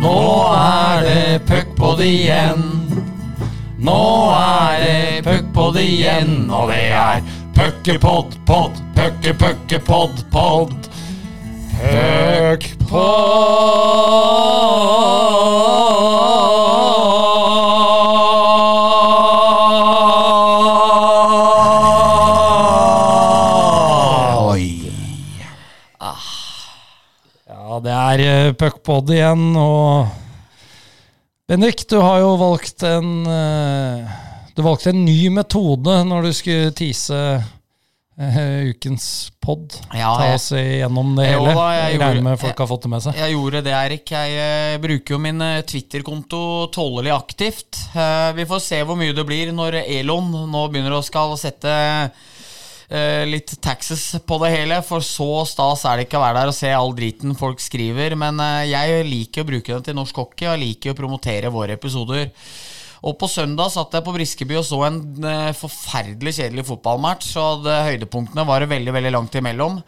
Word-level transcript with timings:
Nå 0.00 0.20
er 0.56 1.02
det 1.04 1.42
puckpod 1.44 2.00
igjen. 2.00 2.62
Nå 3.76 3.98
er 4.32 4.80
det 4.80 5.20
puckpod 5.26 5.76
igjen, 5.76 6.48
og 6.48 6.72
det 6.72 6.86
er 6.96 7.20
puckepod, 7.52 8.38
pod, 8.48 8.80
pucke, 8.96 9.34
pucke, 9.36 9.78
pod, 9.84 10.24
pod. 10.32 10.72
Puckpod. 11.76 13.02
Er 28.12 28.22
eh, 28.26 28.52
puckpod 28.58 29.10
igjen, 29.14 29.48
og 29.58 30.18
Bendik, 31.48 31.84
du 31.90 31.98
har 32.00 32.20
jo 32.22 32.36
valgt 32.40 32.84
en 32.86 33.26
eh, 33.28 34.12
Du 34.56 34.62
valgte 34.64 34.92
en 34.92 35.02
ny 35.04 35.26
metode 35.34 35.98
når 36.08 36.28
du 36.28 36.30
skulle 36.36 36.70
tease 36.76 37.18
eh, 37.18 38.38
ukens 38.70 39.06
pod. 39.42 39.74
Ja, 39.96 40.12
Ta 40.20 40.30
oss 40.36 40.50
igjennom 40.54 41.14
det 41.18 41.30
hele. 41.32 41.54
da, 41.56 41.66
jeg 41.74 41.94
Jeg 41.96 42.02
regner 42.04 42.26
med 42.28 42.40
folk 42.40 42.60
har 42.62 42.68
fått 42.70 42.84
det 42.86 42.92
med 42.92 43.04
seg. 43.04 43.16
Jeg 43.18 43.34
gjorde 43.34 43.62
det, 43.66 43.72
Erik. 43.74 44.12
Jeg 44.14 44.82
bruker 44.84 45.16
jo 45.16 45.20
min 45.24 45.46
Twitter-konto 45.66 46.42
tålelig 46.72 47.14
aktivt. 47.16 47.80
Vi 48.36 48.46
får 48.48 48.62
se 48.62 48.82
hvor 48.86 49.00
mye 49.00 49.16
det 49.16 49.26
blir 49.26 49.50
når 49.56 49.80
Elon 49.82 50.30
nå 50.52 50.66
begynner 50.70 50.94
å 50.98 51.02
skal 51.04 51.34
sette 51.40 51.74
litt 53.28 53.54
taxes 53.64 54.18
på 54.28 54.36
det 54.42 54.50
hele. 54.52 54.80
For 54.84 55.04
så 55.04 55.44
stas 55.48 55.86
er 55.88 55.96
det 55.96 56.06
ikke 56.06 56.20
å 56.20 56.24
være 56.24 56.42
der 56.42 56.52
og 56.52 56.56
se 56.56 56.72
all 56.76 56.92
driten 56.96 57.36
folk 57.38 57.62
skriver. 57.62 58.16
Men 58.20 58.40
eh, 58.42 58.68
jeg 58.72 59.08
liker 59.08 59.44
å 59.44 59.48
bruke 59.48 59.72
den 59.72 59.86
til 59.86 59.98
norsk 59.98 60.22
hockey, 60.22 60.46
og 60.48 60.56
jeg 60.56 60.62
liker 60.66 60.92
å 60.92 61.00
promotere 61.00 61.52
våre 61.54 61.78
episoder. 61.78 62.30
Og 63.02 63.16
på 63.18 63.26
søndag 63.26 63.72
satt 63.74 63.96
jeg 63.96 64.06
på 64.06 64.14
Briskeby 64.14 64.60
og 64.60 64.66
så 64.68 64.82
en 64.86 65.02
eh, 65.26 65.52
forferdelig 65.58 66.36
kjedelig 66.38 66.68
fotballmatch. 66.68 67.34
Og 67.42 67.70
høydepunktene 67.88 68.46
var 68.48 68.62
det 68.62 68.72
veldig 68.74 68.98
veldig 68.98 69.14
langt 69.16 69.40
imellom. 69.40 69.80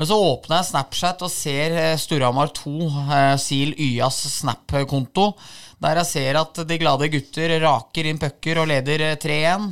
Men 0.00 0.08
så 0.08 0.16
åpner 0.16 0.62
jeg 0.62 0.70
Snapchat 0.70 1.22
og 1.26 1.28
ser 1.28 1.74
eh, 1.76 1.98
Storhamar 2.00 2.54
2, 2.56 2.74
eh, 3.12 3.34
Sil 3.36 3.74
Yas 3.76 4.22
Snap-konto. 4.38 5.34
Der 5.80 5.96
jeg 6.02 6.08
ser 6.10 6.36
at 6.42 6.60
de 6.68 6.76
glade 6.80 7.08
gutter 7.08 7.54
raker 7.62 8.08
inn 8.10 8.20
pucker 8.20 8.60
og 8.60 8.68
leder 8.68 9.00
eh, 9.06 9.16
3-1. 9.20 9.70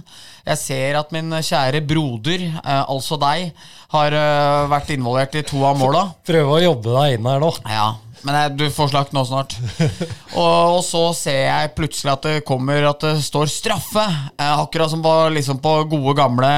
Jeg 0.48 0.60
ser 0.62 0.96
at 1.02 1.10
min 1.12 1.34
kjære 1.36 1.82
broder, 1.84 2.46
eh, 2.48 2.84
altså 2.88 3.18
deg, 3.20 3.50
har 3.92 4.16
eh, 4.16 4.68
vært 4.72 4.92
involvert 4.94 5.36
i 5.36 5.44
to 5.44 5.60
av 5.68 5.76
måla. 5.76 6.06
Prøve 6.30 6.56
å 6.56 6.62
jobbe 6.64 6.94
deg 6.96 7.18
inn 7.18 7.28
her 7.28 7.44
nå. 7.44 7.52
Ja, 7.68 7.90
men 8.24 8.40
jeg, 8.40 8.56
du 8.56 8.66
får 8.72 8.92
slakt 8.94 9.12
nå 9.12 9.26
snart. 9.28 9.58
og, 10.40 10.78
og 10.78 10.80
så 10.86 11.04
ser 11.18 11.42
jeg 11.44 11.74
plutselig 11.76 12.14
at 12.14 12.28
det 12.30 12.46
kommer 12.48 12.88
at 12.88 13.04
det 13.04 13.18
står 13.28 13.52
straffe. 13.52 14.06
Eh, 14.38 14.54
akkurat 14.64 14.94
som 14.94 15.04
på, 15.04 15.16
liksom 15.36 15.60
på 15.60 15.74
gode, 15.92 16.16
gamle 16.16 16.52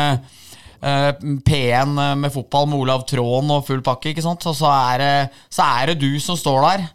eh, 0.79 1.11
P1 1.43 1.99
med 2.23 2.31
fotball 2.31 2.71
med 2.71 2.85
Olav 2.85 3.03
Tråen 3.11 3.51
og 3.51 3.67
full 3.67 3.83
pakke. 3.83 4.15
ikke 4.15 4.25
sant? 4.31 4.47
Og 4.47 4.55
så 4.63 4.71
er, 4.71 5.03
det, 5.03 5.41
så 5.51 5.67
er 5.81 5.91
det 5.91 6.05
du 6.07 6.13
som 6.23 6.39
står 6.39 6.69
der. 6.69 6.93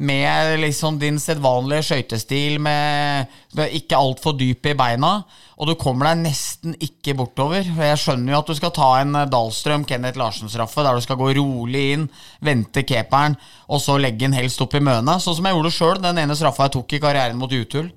Med 0.00 0.56
liksom 0.62 0.96
din 1.00 1.18
sedvanlige 1.20 1.84
skøytestil, 1.90 2.56
med, 2.62 3.28
med 3.52 3.74
ikke 3.76 3.98
altfor 4.00 4.32
dyp 4.38 4.70
i 4.70 4.74
beina. 4.78 5.18
Og 5.60 5.68
du 5.68 5.74
kommer 5.76 6.08
deg 6.08 6.22
nesten 6.22 6.72
ikke 6.80 7.12
bortover. 7.18 7.66
Og 7.74 7.82
Jeg 7.84 8.00
skjønner 8.00 8.32
jo 8.32 8.38
at 8.40 8.48
du 8.48 8.56
skal 8.56 8.72
ta 8.72 8.88
en 9.02 9.18
Dahlstrøm 9.28 9.84
Kenneth 9.84 10.16
Larsen-straffe, 10.16 10.80
der 10.86 10.96
du 10.96 11.04
skal 11.04 11.20
gå 11.20 11.34
rolig 11.36 11.84
inn, 11.98 12.08
vente 12.40 12.86
keeperen, 12.88 13.36
og 13.68 13.84
så 13.84 13.98
legge 14.00 14.24
den 14.24 14.38
helst 14.38 14.64
opp 14.64 14.78
i 14.78 14.80
mønet. 14.80 15.20
Sånn 15.20 15.36
som 15.36 15.50
jeg 15.50 15.58
gjorde 15.58 15.74
sjøl, 15.76 16.00
den 16.00 16.22
ene 16.24 16.38
straffa 16.38 16.70
jeg 16.70 16.78
tok 16.78 16.96
i 16.96 17.02
karrieren 17.04 17.40
mot 17.40 17.52
Jutul. 17.52 17.92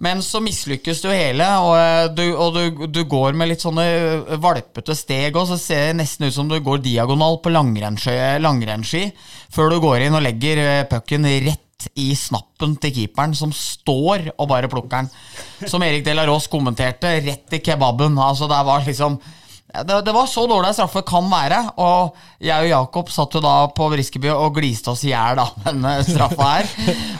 Men 0.00 0.22
så 0.24 0.40
mislykkes 0.40 1.02
du 1.04 1.10
hele, 1.12 1.46
og, 1.60 1.74
eh, 1.76 2.06
du, 2.16 2.24
og 2.32 2.56
du, 2.56 2.84
du 2.88 3.02
går 3.08 3.36
med 3.36 3.50
litt 3.50 3.64
sånne 3.64 3.84
eh, 3.84 4.36
valpete 4.40 4.96
steg, 4.96 5.36
og 5.36 5.48
så 5.50 5.58
ser 5.60 5.90
det 5.90 5.98
nesten 6.00 6.28
ut 6.28 6.36
som 6.36 6.48
du 6.48 6.56
går 6.64 6.80
diagonal 6.84 7.36
på 7.44 7.52
langrennsski, 7.52 9.10
før 9.52 9.74
du 9.74 9.80
går 9.84 10.06
inn 10.06 10.16
og 10.16 10.24
legger 10.24 10.62
eh, 10.64 10.86
pucken 10.88 11.28
rett 11.28 11.90
i 12.00 12.10
snappen 12.16 12.74
til 12.80 12.94
keeperen, 12.96 13.36
som 13.36 13.52
står 13.56 14.30
og 14.34 14.48
bare 14.48 14.68
plukker 14.72 15.04
den. 15.04 15.68
Som 15.68 15.84
Erik 15.84 16.04
Delaros 16.04 16.48
kommenterte, 16.52 17.12
rett 17.24 17.56
i 17.56 17.60
kebaben. 17.64 18.18
Altså, 18.20 18.48
det 18.48 18.60
var 18.68 18.84
liksom 18.84 19.16
det, 19.70 20.00
det 20.02 20.12
var 20.14 20.26
så 20.26 20.42
dårlig 20.50 20.72
en 20.72 20.76
straffe 20.80 21.02
kan 21.06 21.26
være. 21.30 21.60
Og 21.78 22.16
jeg 22.42 22.66
og 22.66 22.70
Jakob 22.70 23.12
satt 23.14 23.36
jo 23.36 23.42
da 23.44 23.54
på 23.74 23.86
Briskeby 23.92 24.30
og 24.32 24.56
gliste 24.56 24.90
oss 24.92 25.04
i 25.06 25.12
hjel 25.12 25.38
av 25.42 25.52
denne 25.68 25.92
straffa 26.06 26.48
her. 26.56 26.70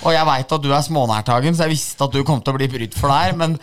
Og 0.02 0.14
jeg 0.16 0.28
veit 0.30 0.54
at 0.56 0.64
du 0.64 0.70
er 0.72 0.86
smånærtagen, 0.86 1.54
så 1.54 1.66
jeg 1.66 1.76
visste 1.76 2.06
at 2.06 2.16
du 2.16 2.24
kom 2.26 2.42
til 2.42 2.54
å 2.54 2.58
bli 2.58 2.70
brydd 2.72 2.96
for 2.98 3.12
det 3.12 3.20
her. 3.20 3.36
Men 3.38 3.54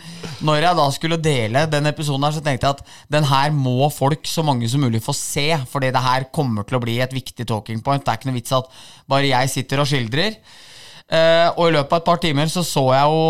når 0.44 0.62
jeg 0.64 0.80
da 0.80 0.86
skulle 0.94 1.20
dele 1.28 1.66
den 1.70 1.90
episoden 1.92 2.24
her, 2.24 2.36
så 2.38 2.44
tenkte 2.44 2.70
jeg 2.70 2.78
at 2.78 2.94
den 3.18 3.28
her 3.28 3.52
må 3.56 3.90
folk, 3.92 4.24
så 4.28 4.44
mange 4.46 4.70
som 4.72 4.84
mulig, 4.84 5.02
få 5.04 5.16
se. 5.16 5.50
Fordi 5.68 5.92
det 5.94 6.06
her 6.06 6.30
kommer 6.32 6.64
til 6.68 6.80
å 6.80 6.84
bli 6.84 6.96
et 7.04 7.12
viktig 7.16 7.48
talking 7.48 7.84
point. 7.84 8.04
Det 8.04 8.14
er 8.14 8.22
ikke 8.22 8.32
noe 8.32 8.40
vits 8.40 8.56
at 8.56 8.72
bare 9.08 9.28
jeg 9.28 9.52
sitter 9.52 9.84
og 9.84 9.90
skildrer. 9.90 10.40
Eh, 11.08 11.48
og 11.56 11.70
i 11.70 11.72
løpet 11.72 11.94
av 11.94 12.02
et 12.02 12.04
par 12.04 12.18
timer 12.20 12.50
så, 12.52 12.60
så 12.66 12.82
jeg 12.92 13.08
jo, 13.08 13.20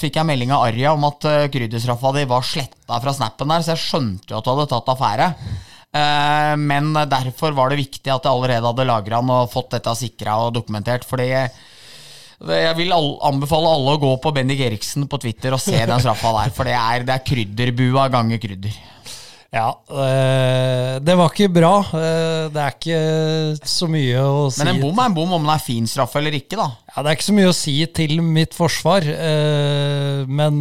fikk 0.00 0.16
jeg 0.18 0.26
melding 0.26 0.50
av 0.56 0.64
Arja 0.66 0.90
om 0.96 1.04
at 1.06 1.26
uh, 1.28 1.46
krydderstraffa 1.54 2.10
di 2.16 2.24
var 2.26 2.42
sletta 2.42 2.98
fra 2.98 3.14
snappen 3.14 3.52
der, 3.54 3.62
så 3.62 3.76
jeg 3.76 3.82
skjønte 3.84 4.32
jo 4.32 4.40
at 4.40 4.48
du 4.48 4.50
hadde 4.50 4.66
tatt 4.72 4.90
affære. 4.90 5.28
Uh, 5.94 6.54
men 6.58 6.90
derfor 7.06 7.54
var 7.54 7.70
det 7.70 7.78
viktig 7.78 8.10
at 8.10 8.26
jeg 8.26 8.32
allerede 8.32 8.66
hadde 8.66 8.88
lagra 8.90 9.22
den 9.22 9.30
og 9.36 9.52
fått 9.52 9.70
dette 9.76 9.94
sikra 10.00 10.34
og 10.48 10.56
dokumentert. 10.58 11.06
Fordi 11.06 11.28
jeg, 11.30 11.54
vil 12.78 12.96
anbefale 12.98 13.70
alle 13.70 13.94
å 13.94 14.02
gå 14.02 14.12
på 14.22 14.34
Bendik 14.34 14.66
Eriksen 14.66 15.06
på 15.10 15.22
Twitter 15.22 15.54
og 15.54 15.62
se 15.62 15.78
den 15.78 16.02
straffa 16.02 16.34
der, 16.40 16.54
for 16.58 16.66
det 16.66 16.74
er, 16.74 17.06
det 17.06 17.20
er 17.20 17.26
krydderbua 17.26 18.10
ganger 18.18 18.42
krydder. 18.42 18.82
Ja, 19.48 19.70
eh, 19.88 20.98
det 21.00 21.14
var 21.16 21.30
ikke 21.32 21.48
bra. 21.48 21.72
Eh, 21.96 22.48
Det 22.52 22.60
er 22.60 22.74
ikke 22.74 23.68
så 23.68 23.88
mye 23.88 24.20
å 24.20 24.48
si 24.52 24.60
Men 24.60 24.74
en 24.74 24.82
bom 24.82 24.98
er 25.00 25.08
en 25.08 25.14
bom, 25.16 25.32
om 25.38 25.46
det 25.48 25.54
er 25.54 25.64
fin 25.64 25.86
straff 25.88 26.16
eller 26.20 26.36
ikke, 26.36 26.58
da. 26.60 26.66
Ja, 26.92 27.02
Det 27.02 27.08
er 27.10 27.16
ikke 27.16 27.28
så 27.30 27.36
mye 27.38 27.52
å 27.52 27.56
si 27.56 27.76
til 27.96 28.20
mitt 28.20 28.52
forsvar, 28.56 29.08
eh, 29.08 30.26
men 30.28 30.60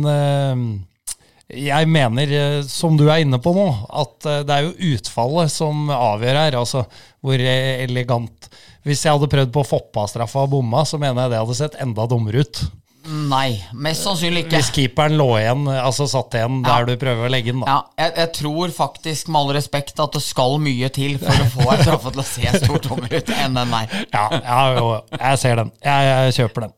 jeg 1.48 1.88
mener, 1.88 2.64
som 2.68 2.96
du 3.00 3.06
er 3.10 3.24
inne 3.24 3.40
på 3.44 3.54
nå, 3.56 3.68
at 4.04 4.20
det 4.48 4.56
er 4.56 4.66
jo 4.68 4.96
utfallet 4.96 5.52
som 5.52 5.88
avgjør 5.92 6.42
her. 6.46 6.58
Altså 6.60 6.86
hvor 7.24 7.40
elegant 7.40 8.50
Hvis 8.88 9.04
jeg 9.04 9.12
hadde 9.12 9.28
prøvd 9.28 9.52
på 9.52 9.66
Foppa-straffa 9.68 10.46
og 10.46 10.52
bomma, 10.54 10.86
så 10.88 10.96
mener 11.00 11.26
jeg 11.26 11.32
det 11.34 11.40
hadde 11.42 11.56
sett 11.60 11.74
enda 11.84 12.06
dummere 12.08 12.40
ut. 12.46 12.62
Nei, 13.08 13.58
mest 13.72 14.04
sannsynlig 14.04 14.46
ikke. 14.46 14.58
Hvis 14.60 14.70
keeperen 14.76 15.16
lå 15.20 15.28
igjen, 15.40 15.66
altså 15.72 16.08
satt 16.12 16.36
igjen 16.36 16.58
der 16.66 16.88
du 16.90 16.94
prøver 17.00 17.30
å 17.30 17.32
legge 17.32 17.54
den. 17.54 17.62
da. 17.64 17.78
Ja, 17.78 18.04
jeg, 18.04 18.14
jeg 18.20 18.32
tror 18.42 18.74
faktisk, 18.76 19.30
med 19.32 19.40
all 19.42 19.54
respekt, 19.56 20.00
at 20.04 20.18
det 20.18 20.24
skal 20.26 20.58
mye 20.60 20.90
til 20.92 21.16
for 21.22 21.32
å 21.32 21.48
få 21.54 21.68
en 21.72 21.84
straffe 21.86 22.12
til 22.16 22.24
å 22.24 22.28
se 22.28 22.52
stort 22.66 22.88
tommer 22.90 23.14
ut 23.16 23.32
enn 23.38 23.56
den 23.56 23.72
der. 23.78 23.96
Ja, 24.12 24.26
ja 24.44 24.60
jo, 24.76 24.90
jeg 25.16 25.42
ser 25.44 25.62
den. 25.64 25.72
Jeg, 25.88 26.10
jeg 26.12 26.38
kjøper 26.42 26.68
den. 26.68 26.76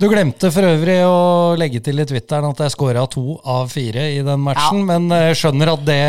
Du 0.00 0.06
glemte 0.08 0.48
for 0.52 0.64
øvrig 0.64 0.98
å 1.04 1.16
legge 1.60 1.80
til 1.84 2.00
i 2.00 2.06
Twitteren 2.08 2.50
at 2.52 2.60
jeg 2.64 2.72
scora 2.76 3.02
to 3.12 3.38
av 3.44 3.68
fire 3.72 4.06
i 4.14 4.22
den 4.24 4.40
matchen, 4.44 4.84
Ja. 4.84 4.88
men 4.94 5.08
jeg 5.12 5.36
skjønner 5.42 5.74
at 5.74 5.84
det 5.88 6.02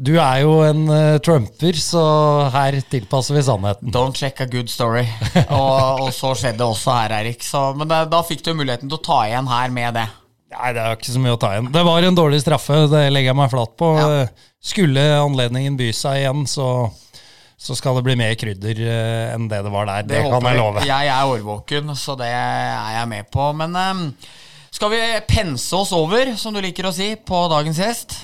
Du 0.00 0.14
er 0.16 0.40
jo 0.40 0.54
en 0.64 0.86
uh, 0.88 1.18
trumper, 1.22 1.76
så 1.76 2.02
her 2.54 2.78
tilpasser 2.90 3.36
vi 3.36 3.44
sannheten. 3.44 3.92
Don't 3.92 4.16
check 4.16 4.40
a 4.40 4.48
good 4.48 4.72
story. 4.72 5.04
Og, 5.52 6.06
og 6.06 6.10
så 6.16 6.32
skjedde 6.38 6.62
det 6.62 6.66
også 6.66 6.96
her, 6.96 7.18
Erik. 7.20 7.44
Så, 7.44 7.70
men 7.76 7.90
det, 7.90 8.00
da 8.12 8.22
fikk 8.24 8.44
du 8.46 8.54
muligheten 8.56 8.88
til 8.88 8.98
å 8.98 9.04
ta 9.04 9.20
igjen 9.28 9.50
her 9.52 9.74
med 9.74 9.98
det. 10.00 10.08
Nei, 10.52 10.72
det 10.76 10.82
er 10.82 10.90
jo 10.92 10.98
ikke 10.98 11.14
så 11.14 11.20
mye 11.22 11.36
å 11.36 11.40
ta 11.40 11.52
igjen. 11.54 11.70
Det 11.72 11.84
var 11.86 12.06
en 12.06 12.18
dårlig 12.18 12.42
straffe, 12.42 12.82
det 12.92 13.06
legger 13.12 13.32
jeg 13.32 13.38
meg 13.38 13.52
flat 13.52 13.72
på. 13.80 13.92
Ja. 14.00 14.26
Skulle 14.62 15.04
anledningen 15.18 15.78
by 15.78 15.88
seg 15.96 16.20
igjen, 16.20 16.44
så, 16.50 16.66
så 17.56 17.76
skal 17.78 17.98
det 17.98 18.04
bli 18.06 18.16
mer 18.20 18.36
krydder 18.38 18.82
eh, 18.84 19.32
enn 19.32 19.48
det 19.50 19.62
det 19.64 19.72
var 19.72 19.88
der. 19.88 20.06
Det, 20.08 20.20
kan 20.28 20.48
jeg 20.50 20.60
love. 20.60 20.84
Jeg 20.88 21.12
er 21.14 21.32
årvåken, 21.32 21.94
så 21.98 22.16
det 22.20 22.28
er 22.32 22.98
jeg 22.98 23.10
med 23.12 23.32
på. 23.32 23.48
Men 23.58 23.78
ehm, 23.80 24.04
skal 24.72 24.90
vi 24.92 25.00
pense 25.28 25.76
oss 25.76 25.92
over, 25.94 26.30
som 26.40 26.54
du 26.54 26.60
liker 26.64 26.86
å 26.88 26.92
si, 26.96 27.10
på 27.16 27.40
dagens 27.52 27.78
gjest? 27.82 28.14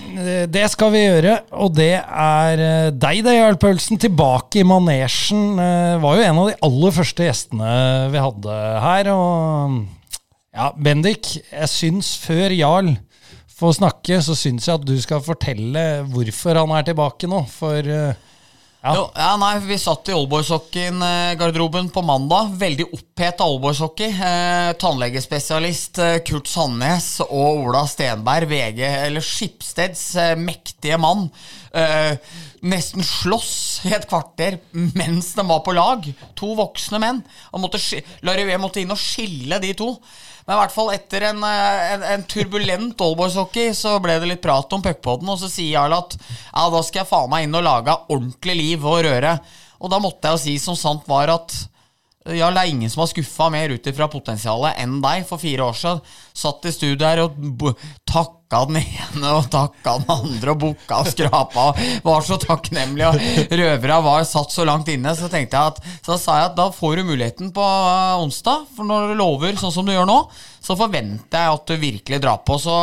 Det 0.49 0.65
skal 0.73 0.93
vi 0.95 1.03
gjøre, 1.05 1.35
og 1.61 1.75
det 1.77 1.91
er 2.01 2.63
eh, 2.65 2.89
deg, 2.97 3.21
det, 3.27 3.35
Jarl 3.37 3.59
Paulsen. 3.61 4.01
Tilbake 4.01 4.63
i 4.63 4.67
manesjen. 4.67 5.59
Eh, 5.61 5.99
Var 6.03 6.17
jo 6.17 6.25
en 6.25 6.41
av 6.43 6.49
de 6.51 6.57
aller 6.71 6.97
første 6.97 7.29
gjestene 7.29 7.75
vi 8.15 8.23
hadde 8.25 8.57
her. 8.87 9.13
Og 9.13 9.77
ja, 10.57 10.71
Bendik, 10.75 11.35
jeg 11.53 11.71
syns 11.71 12.15
før 12.23 12.57
Jarl 12.57 12.95
får 13.59 13.77
snakke, 13.81 14.21
så 14.23 14.37
syns 14.39 14.69
jeg 14.69 14.79
at 14.79 14.87
du 14.87 14.95
skal 15.03 15.23
fortelle 15.25 15.85
hvorfor 16.11 16.59
han 16.63 16.73
er 16.79 16.89
tilbake 16.89 17.29
nå. 17.31 17.43
For 17.53 17.93
eh, 17.93 18.17
Ja. 18.89 18.95
Jo, 18.97 19.03
ja, 19.21 19.33
nei, 19.37 19.59
Vi 19.69 19.77
satt 19.79 20.09
i 20.09 20.15
oldboyshockeyen-garderoben 20.17 21.91
på 21.93 22.01
mandag. 22.09 22.55
Veldig 22.57 22.87
oppheta 22.97 23.45
oldboyshockey. 23.45 24.09
Eh, 24.17 24.71
tannlegespesialist 24.81 25.99
eh, 26.01 26.15
Kurt 26.25 26.49
Sandnes 26.49 27.09
og 27.27 27.67
Ola 27.67 27.83
Stenberg, 27.91 28.49
VG, 28.49 28.81
eller 29.11 29.25
Skipsteds 29.25 30.05
eh, 30.17 30.33
mektige 30.41 30.97
mann, 31.03 31.27
eh, 31.77 32.17
nesten 32.65 33.05
slåss 33.05 33.53
i 33.91 33.93
et 33.93 34.09
kvarter 34.09 34.57
mens 34.73 35.35
de 35.37 35.45
var 35.51 35.61
på 35.67 35.77
lag. 35.77 36.09
To 36.41 36.55
voksne 36.57 37.03
menn. 37.03 37.21
Han 37.53 37.69
ski- 37.77 38.01
Larivé 38.25 38.57
måtte 38.63 38.81
inn 38.81 38.95
og 38.97 39.03
skille 39.05 39.61
de 39.61 39.75
to. 39.77 39.93
Men 40.49 40.57
i 40.57 40.61
hvert 40.63 40.73
fall 40.73 40.95
etter 40.95 41.27
en, 41.29 41.43
eh, 41.45 41.87
en, 41.93 42.05
en 42.15 42.23
turbulent 42.25 43.03
oldboyshockey 43.05 43.75
så 43.77 43.99
ble 44.01 44.15
det 44.17 44.31
litt 44.31 44.41
prat 44.41 44.73
om 44.73 44.81
puckpoden, 44.81 45.29
og 45.29 45.37
så 45.37 45.51
sier 45.53 45.75
Jarl 45.75 45.99
at 45.99 46.17
ja, 46.17 46.63
da 46.73 46.81
skal 46.87 47.03
jeg 47.03 47.11
faen 47.11 47.29
meg 47.29 47.45
inn 47.45 47.59
og 47.59 47.67
lage 47.67 47.97
ordentlig 48.09 48.55
liv 48.57 48.87
og 48.89 49.03
røre. 49.05 49.35
Og 49.79 49.93
da 49.93 50.01
måtte 50.01 50.25
jeg 50.25 50.39
jo 50.39 50.45
si 50.47 50.55
som 50.63 50.79
sant 50.79 51.05
var 51.11 51.29
at 51.35 51.53
ja, 52.37 52.49
det 52.53 52.63
er 52.63 52.71
ingen 52.73 52.91
som 52.93 53.03
har 53.05 53.11
skuffa 53.11 53.49
mer 53.53 53.73
ut 53.73 53.87
ifra 53.89 54.09
potensialet 54.11 54.81
enn 54.83 54.99
deg 55.05 55.25
for 55.29 55.41
fire 55.41 55.69
år 55.69 55.77
siden. 55.79 56.03
Satt 56.37 56.67
i 56.69 56.73
studio 56.75 57.07
her 57.07 57.23
og 57.25 57.39
takka 58.09 58.65
den 58.69 58.81
ene 58.81 59.31
og 59.37 59.49
takka 59.53 59.97
den 60.01 60.13
andre 60.13 60.55
og 60.55 60.61
booka 60.63 61.01
og 61.03 61.11
skrapa 61.13 61.69
og 61.71 61.81
var 62.07 62.27
så 62.27 62.39
takknemlig. 62.43 63.07
Og 63.09 63.55
røvera 63.61 64.01
var 64.05 64.27
satt 64.29 64.53
så 64.55 64.67
langt 64.69 64.91
inne, 64.93 65.15
så 65.17 65.31
tenkte 65.33 65.57
jeg 65.57 65.75
at 65.75 65.81
Så 66.05 66.19
sa 66.21 66.39
jeg 66.41 66.51
at 66.51 66.59
da 66.59 66.69
får 66.75 67.01
du 67.01 67.09
muligheten 67.09 67.55
på 67.55 67.65
eh, 67.65 68.21
onsdag, 68.25 68.69
for 68.77 68.89
når 68.89 69.13
du 69.13 69.19
lover 69.23 69.59
sånn 69.61 69.75
som 69.75 69.89
du 69.89 69.95
gjør 69.95 70.09
nå, 70.09 70.21
så 70.65 70.77
forventer 70.79 71.45
jeg 71.45 71.57
at 71.57 71.67
du 71.69 71.83
virkelig 71.89 72.23
drar 72.25 72.45
på. 72.45 72.61
Så 72.61 72.77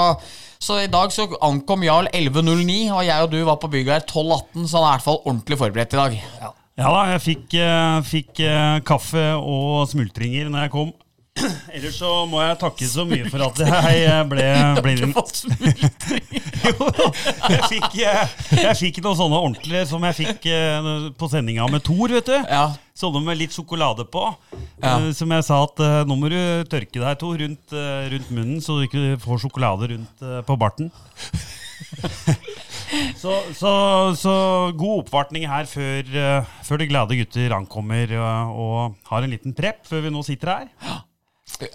så 0.66 0.80
i 0.82 0.90
dag 0.90 1.12
så 1.14 1.28
ankom 1.46 1.84
Jarl 1.86 2.08
11.09, 2.16 2.78
og 2.96 3.04
jeg 3.06 3.26
og 3.26 3.34
du 3.36 3.42
var 3.46 3.60
på 3.62 3.70
bygget 3.70 3.94
her 4.00 4.06
12.18, 4.08 4.66
så 4.66 4.80
han 4.80 4.86
er 4.86 4.88
i 4.88 4.94
hvert 4.96 5.06
fall 5.12 5.20
ordentlig 5.22 5.60
forberedt 5.62 5.94
i 5.94 6.00
dag. 6.00 6.22
Ja 6.42 6.54
da, 6.76 7.02
jeg 7.14 7.24
fikk, 7.24 7.54
eh, 7.56 7.98
fikk 8.04 8.40
eh, 8.44 8.78
kaffe 8.84 9.24
og 9.40 9.86
smultringer 9.88 10.50
når 10.52 10.66
jeg 10.66 10.72
kom. 10.74 10.90
Ellers 11.76 11.98
så 12.00 12.10
må 12.32 12.40
jeg 12.44 12.58
takke 12.60 12.88
så 12.88 13.04
mye 13.08 13.28
for 13.32 13.44
at 13.44 13.62
jeg 13.64 14.02
eh, 14.08 14.22
ble, 14.28 14.48
ble 14.84 14.96
Jo, 16.66 16.90
jeg 17.52 17.64
fikk, 17.70 17.96
jeg 18.00 18.76
fikk 18.80 19.00
noen 19.06 19.20
sånne 19.20 19.40
ordentlige 19.40 19.86
som 19.88 20.04
jeg 20.10 20.18
fikk 20.18 20.48
på 21.20 21.30
sendinga 21.32 21.68
med 21.72 21.84
Thor, 21.86 22.12
vet 22.12 22.28
du. 22.32 22.38
Ja. 22.44 22.66
Sånne 22.98 23.22
med 23.24 23.40
litt 23.40 23.56
sjokolade 23.56 24.08
på. 24.12 24.26
Ja. 24.82 24.98
Som 25.16 25.32
jeg 25.36 25.46
sa 25.48 25.62
at 25.68 25.84
nå 26.10 26.18
må 26.18 26.32
du 26.34 26.40
tørke 26.72 26.98
deg, 26.98 27.20
Thor, 27.22 27.38
rundt, 27.40 27.76
rundt 28.16 28.34
munnen, 28.34 28.60
så 28.66 28.80
du 28.80 28.88
ikke 28.88 29.20
får 29.24 29.46
sjokolade 29.46 29.94
rundt 29.94 30.28
på 30.48 30.60
barten. 30.60 30.92
så, 33.22 33.40
så, 33.56 33.72
så 34.20 34.36
god 34.78 35.04
oppvartning 35.04 35.48
her 35.50 35.68
før, 35.70 36.06
eh, 36.06 36.54
før 36.66 36.82
de 36.82 36.90
glade 36.90 37.18
gutter 37.20 37.56
ankommer 37.56 38.12
eh, 38.14 38.56
og 38.56 38.96
har 39.12 39.26
en 39.26 39.34
liten 39.34 39.56
prep 39.58 39.84
før 39.90 40.06
vi 40.06 40.14
nå 40.14 40.24
sitter 40.26 40.54
her. 40.54 41.04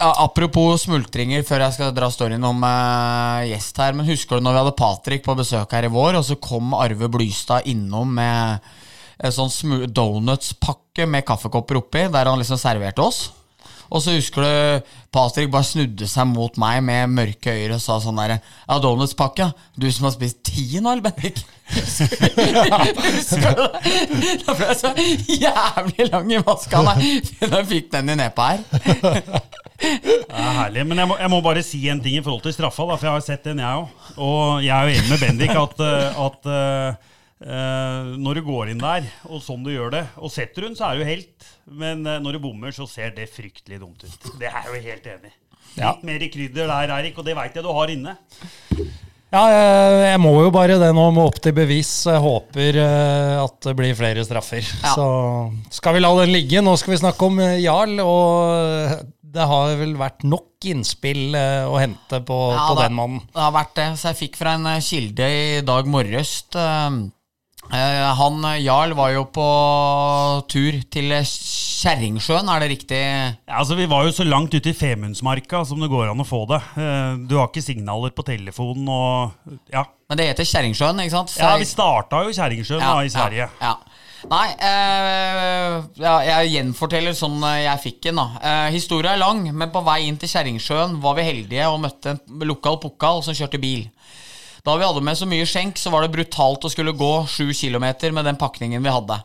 Apropos 0.03 0.83
smultringer, 0.83 1.41
før 1.47 1.63
jeg 1.65 1.77
skal 1.77 1.93
dra 1.95 2.09
storyen 2.11 2.43
om 2.45 2.59
uh, 2.61 3.41
gjest 3.47 3.79
her. 3.81 3.95
Men 3.97 4.09
husker 4.09 4.37
du 4.37 4.45
når 4.45 4.53
vi 4.53 4.61
hadde 4.61 4.77
Patrick 4.77 5.23
på 5.25 5.35
besøk 5.39 5.73
her 5.73 5.87
i 5.87 5.91
vår, 5.91 6.19
og 6.19 6.25
så 6.27 6.37
kom 6.43 6.75
Arve 6.77 7.09
Blystad 7.09 7.69
innom 7.71 8.11
med 8.19 8.67
en 9.21 9.33
sånn 9.33 9.87
donutspakke 9.89 11.07
med 11.09 11.25
kaffekopper 11.25 11.79
oppi, 11.79 12.03
der 12.13 12.29
han 12.29 12.41
liksom 12.41 12.59
serverte 12.61 13.05
oss? 13.05 13.29
Og 13.91 13.99
så 14.03 14.13
husker 14.15 14.45
du 14.45 14.91
Patrick 15.11 15.49
bare 15.51 15.67
snudde 15.67 16.07
seg 16.07 16.29
mot 16.31 16.55
meg 16.61 16.79
med 16.87 17.11
mørke 17.11 17.51
øyne 17.51 17.75
og 17.75 17.83
sa 17.83 17.97
sånn 17.99 18.19
derre 18.21 18.37
Ja, 18.39 18.77
donutspakke? 18.79 19.49
Du 19.75 19.89
som 19.91 20.07
har 20.07 20.13
spist 20.15 20.39
ti 20.47 20.79
nå, 20.79 20.93
eller, 20.93 21.03
Bendik? 21.03 21.41
Husker 21.71 23.51
du 23.55 23.63
det? 23.75 24.37
Da 24.45 24.55
ble 24.55 24.69
jeg 24.69 24.77
så 24.79 24.93
jævlig 25.43 26.07
lang 26.11 26.31
i 26.31 26.39
maska 26.43 26.83
da 26.87 26.95
jeg 27.01 27.67
fikk 27.69 27.91
den 27.93 28.13
i 28.13 28.17
nepa 28.19 28.53
her. 28.53 28.61
Det 29.81 30.15
er 30.29 30.57
herlig, 30.61 30.83
Men 30.87 31.03
jeg 31.03 31.09
må, 31.09 31.15
jeg 31.19 31.31
må 31.33 31.39
bare 31.43 31.63
si 31.65 31.81
en 31.89 32.01
ting 32.03 32.15
i 32.19 32.23
forhold 32.23 32.43
til 32.45 32.53
straffa, 32.55 32.85
da, 32.85 32.97
for 32.99 33.09
jeg 33.09 33.15
har 33.17 33.23
sett 33.25 33.47
den, 33.47 33.61
jeg 33.63 33.79
òg. 33.81 33.87
Og 34.21 34.61
jeg 34.65 34.75
er 34.75 34.83
jo 34.87 34.99
enig 34.99 35.09
med 35.09 35.23
Bendik 35.23 35.55
at, 35.57 35.81
eh, 35.87 36.21
at 36.27 36.51
eh, 37.41 37.51
eh, 37.51 38.11
når 38.21 38.39
du 38.39 38.45
går 38.47 38.71
inn 38.71 38.81
der, 38.81 39.07
og 39.29 39.43
sånn 39.43 39.65
du 39.65 39.71
gjør 39.73 39.93
det, 39.95 40.05
og 40.21 40.33
setter 40.33 40.67
hun, 40.67 40.77
så 40.77 40.91
er 40.91 41.01
du 41.01 41.07
helt. 41.07 41.51
Men 41.65 42.05
uh, 42.07 42.17
når 42.21 42.37
du 42.37 42.43
bommer, 42.43 42.73
så 42.75 42.87
ser 42.89 43.13
det 43.15 43.29
fryktelig 43.31 43.79
dumt 43.81 44.03
ut. 44.03 44.33
Det 44.39 44.49
er 44.49 44.57
jeg 44.57 44.71
jo 44.71 44.81
helt 44.89 45.07
enig 45.13 45.31
i. 45.31 45.37
Ja. 45.77 45.93
Litt 45.93 46.03
mer 46.07 46.25
krydder 46.33 46.67
der, 46.67 46.93
Erik, 46.97 47.21
og 47.21 47.27
det 47.27 47.37
veit 47.37 47.55
jeg 47.55 47.63
du 47.63 47.71
har 47.71 47.93
inne. 47.93 48.17
Ja, 49.31 49.45
jeg, 49.47 49.95
jeg 50.09 50.19
må 50.19 50.33
jo 50.43 50.49
bare 50.51 50.75
det 50.81 50.89
nå 50.91 51.05
må 51.15 51.23
opp 51.29 51.37
til 51.39 51.55
bevis. 51.55 51.93
Jeg 52.09 52.19
håper 52.19 52.81
uh, 52.81 53.37
at 53.45 53.69
det 53.69 53.77
blir 53.79 53.95
flere 53.95 54.25
straffer. 54.27 54.65
Ja. 54.83 54.97
Så 54.97 55.07
skal 55.79 55.95
vi 55.95 56.03
la 56.03 56.11
den 56.19 56.35
ligge. 56.35 56.63
Nå 56.65 56.75
skal 56.79 56.97
vi 56.97 57.01
snakke 57.05 57.29
om 57.29 57.39
eh, 57.39 57.61
Jarl, 57.63 57.95
og 58.03 59.07
det 59.31 59.47
har 59.47 59.77
vel 59.79 59.95
vært 59.99 60.25
nok 60.27 60.67
innspill 60.67 61.35
eh, 61.37 61.63
å 61.67 61.77
hente 61.79 62.19
på, 62.27 62.37
Ja, 62.51 62.67
på 62.67 62.75
det, 62.77 62.87
den 62.87 62.97
mannen. 62.97 63.23
Det 63.31 63.43
har 63.43 63.55
vært 63.55 63.73
det. 63.79 63.87
Så 63.99 64.11
jeg 64.11 64.19
fikk 64.25 64.37
fra 64.41 64.57
en 64.57 64.67
eh, 64.73 64.83
kilde 64.83 65.31
i 65.31 65.65
dag 65.65 65.89
morges 65.89 66.39
Uh, 66.51 66.59
eh, 66.61 66.95
Han 67.69 68.43
eh, 68.45 68.57
Jarl 68.65 68.93
var 68.97 69.11
jo 69.13 69.25
på 69.31 69.45
tur 70.51 70.79
til 70.91 71.11
eh, 71.15 71.27
Kjerringsjøen, 71.81 72.49
er 72.51 72.61
det 72.63 72.69
riktig? 72.73 72.99
Ja, 73.01 73.61
altså 73.61 73.77
Vi 73.79 73.87
var 73.89 74.05
jo 74.05 74.11
så 74.15 74.25
langt 74.27 74.53
ute 74.53 74.69
i 74.73 74.75
Femundsmarka 74.77 75.63
som 75.65 75.81
det 75.81 75.89
går 75.91 76.11
an 76.11 76.21
å 76.21 76.27
få 76.27 76.43
det. 76.49 76.59
Eh, 76.77 77.15
Du 77.29 77.37
har 77.39 77.47
ikke 77.49 77.63
signaler 77.65 78.13
på 78.13 78.25
telefonen 78.27 78.89
og 78.91 79.55
Ja, 79.73 79.85
Men 80.09 80.19
det 80.19 80.27
heter 80.33 80.47
Kjerringsjøen, 80.49 80.99
ikke 81.05 81.15
sant? 81.15 81.31
Så 81.33 81.41
ja 81.45 81.55
vi 81.61 81.69
starta 81.69 82.25
jo 82.25 82.33
i 82.33 82.37
Kjerringsjøen 82.37 82.83
da, 82.83 82.97
i 83.05 83.13
Sverige. 83.13 83.47
Ja, 83.61 83.71
ja. 83.71 83.77
Nei, 84.29 84.51
eh, 84.61 85.77
ja, 85.97 86.15
jeg 86.27 86.51
gjenforteller 86.53 87.15
sånn 87.17 87.39
eh, 87.41 87.63
jeg 87.63 87.81
fikk 87.87 88.01
den. 88.05 88.19
da 88.21 88.27
eh, 88.37 88.67
Historia 88.75 89.15
er 89.15 89.21
lang, 89.23 89.47
men 89.49 89.71
på 89.73 89.81
vei 89.87 90.03
inn 90.05 90.19
til 90.21 90.29
Kjerringsjøen 90.29 90.99
var 91.01 91.15
vi 91.17 91.25
heldige 91.25 91.69
og 91.71 91.79
møtte 91.87 92.13
en 92.17 92.45
lokal 92.45 92.77
pokal 92.83 93.23
som 93.25 93.33
kjørte 93.37 93.57
bil. 93.63 93.87
Da 94.61 94.75
vi 94.77 94.85
hadde 94.85 95.01
med 95.01 95.17
så 95.17 95.25
mye 95.25 95.45
skjenk, 95.49 95.79
så 95.81 95.89
var 95.89 96.05
det 96.05 96.13
brutalt 96.13 96.65
å 96.67 96.69
skulle 96.69 96.93
gå 96.93 97.13
sju 97.29 97.49
kilometer 97.57 98.13
med 98.13 98.27
den 98.29 98.37
pakningen 98.37 98.83
vi 98.83 98.93
hadde. 98.93 99.17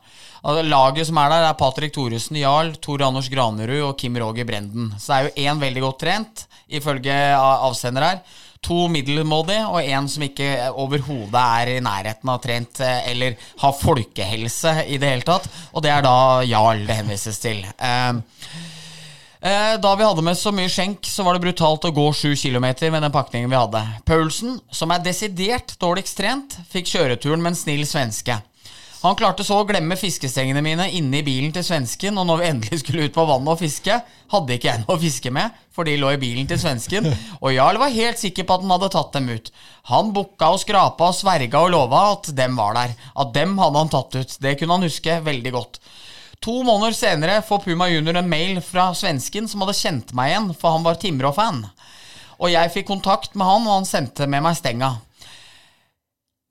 Laget 0.64 1.08
som 1.08 1.18
er 1.20 1.32
der, 1.32 1.44
er 1.48 1.58
Patrick 1.58 1.92
Thoresen 1.92 2.38
Jarl, 2.40 2.72
Tor 2.80 3.02
Anders 3.04 3.28
Granerud 3.32 3.82
og 3.90 3.96
Kim 4.00 4.16
Roger 4.20 4.46
Brenden. 4.48 4.92
Så 4.96 5.12
det 5.12 5.16
er 5.16 5.26
jo 5.26 5.50
én 5.50 5.60
veldig 5.60 5.82
godt 5.84 6.00
trent, 6.04 6.44
ifølge 6.72 7.16
avsender 7.36 8.06
her. 8.06 8.22
To 8.66 8.86
middelmådige, 8.90 9.66
og 9.68 9.84
én 9.84 10.08
som 10.10 10.24
ikke 10.24 10.48
overhodet 10.72 11.42
er 11.42 11.74
i 11.74 11.82
nærheten 11.84 12.32
av 12.32 12.40
trent 12.42 12.80
eh, 12.82 13.10
eller 13.12 13.36
har 13.60 13.76
folkehelse 13.76 14.72
i 14.88 14.96
det 15.02 15.10
hele 15.12 15.26
tatt. 15.26 15.50
Og 15.76 15.84
det 15.84 15.92
er 15.92 16.06
da 16.06 16.16
Jarl 16.48 16.86
det 16.88 16.96
henvises 17.02 17.42
til. 17.42 17.60
Eh, 17.76 18.16
Da 19.46 19.94
vi 19.94 20.02
hadde 20.02 20.22
med 20.26 20.34
så 20.34 20.50
mye 20.50 20.70
skjenk, 20.72 21.06
så 21.06 21.22
var 21.22 21.37
det 21.37 21.44
brutalt 21.44 21.84
å 21.87 21.93
gå 21.94 22.06
7 22.19 22.32
kilometer 22.40 22.90
med 22.90 23.04
den 23.04 23.12
pakningen 23.14 23.52
vi 23.52 23.58
hadde. 23.58 23.82
Paulsen, 24.08 24.56
som 24.75 24.90
er 24.90 25.04
desidert 25.04 25.76
dårligst 25.78 26.19
trent, 26.19 26.56
fikk 26.72 26.90
kjøreturen 26.90 27.44
med 27.44 27.52
en 27.52 27.58
snill 27.60 27.84
svenske. 27.87 28.40
Han 29.04 29.14
klarte 29.14 29.44
så 29.46 29.60
å 29.60 29.66
glemme 29.69 29.94
fiskestengene 29.94 30.64
mine 30.66 30.88
inne 30.98 31.20
i 31.20 31.22
bilen 31.22 31.52
til 31.54 31.62
svensken, 31.62 32.16
og 32.19 32.26
når 32.26 32.40
vi 32.40 32.48
endelig 32.48 32.80
skulle 32.80 33.06
ut 33.06 33.14
på 33.14 33.26
vannet 33.28 33.52
og 33.52 33.61
fiske, 33.61 34.00
hadde 34.32 34.56
ikke 34.56 34.70
jeg 34.73 34.82
noe 34.82 34.97
å 34.97 35.02
fiske 35.04 35.30
med, 35.37 35.61
for 35.70 35.87
de 35.87 35.94
lå 36.00 36.11
i 36.16 36.18
bilen 36.18 36.49
til 36.50 36.59
svensken, 36.59 37.06
og 37.38 37.52
Jarl 37.54 37.78
var 37.78 37.94
helt 37.94 38.18
sikker 38.18 38.49
på 38.49 38.56
at 38.56 38.64
han 38.64 38.75
hadde 38.75 38.90
tatt 38.97 39.14
dem 39.14 39.30
ut. 39.30 39.52
Han 39.92 40.11
bukka 40.16 40.49
og 40.56 40.62
skrapa 40.64 41.12
og 41.12 41.18
sverga 41.20 41.62
og 41.62 41.70
lova 41.76 42.02
at 42.16 42.32
dem 42.35 42.59
var 42.59 42.75
der. 42.80 42.97
At 43.14 43.30
dem 43.37 43.54
hadde 43.62 43.85
han 43.85 43.94
tatt 43.94 44.16
ut. 44.16 44.37
Det 44.42 44.56
kunne 44.59 44.80
han 44.80 44.88
huske 44.88 45.20
veldig 45.28 45.54
godt. 45.54 45.78
To 46.45 46.61
måneder 46.66 46.93
senere 46.95 47.40
får 47.43 47.62
Puma 47.64 47.88
Junior 47.90 48.16
en 48.21 48.28
mail 48.31 48.61
fra 48.62 48.90
svensken 48.95 49.49
som 49.49 49.64
hadde 49.64 49.75
kjent 49.78 50.12
meg 50.14 50.31
igjen, 50.35 50.50
for 50.55 50.76
han 50.76 50.85
var 50.87 50.99
Timrå-fan. 51.00 51.64
Og 52.37 52.50
jeg 52.52 52.73
fikk 52.75 52.87
kontakt 52.90 53.35
med 53.35 53.49
han, 53.49 53.64
og 53.66 53.78
han 53.81 53.88
sendte 53.88 54.28
med 54.28 54.45
meg 54.45 54.57
stenga. 54.59 54.93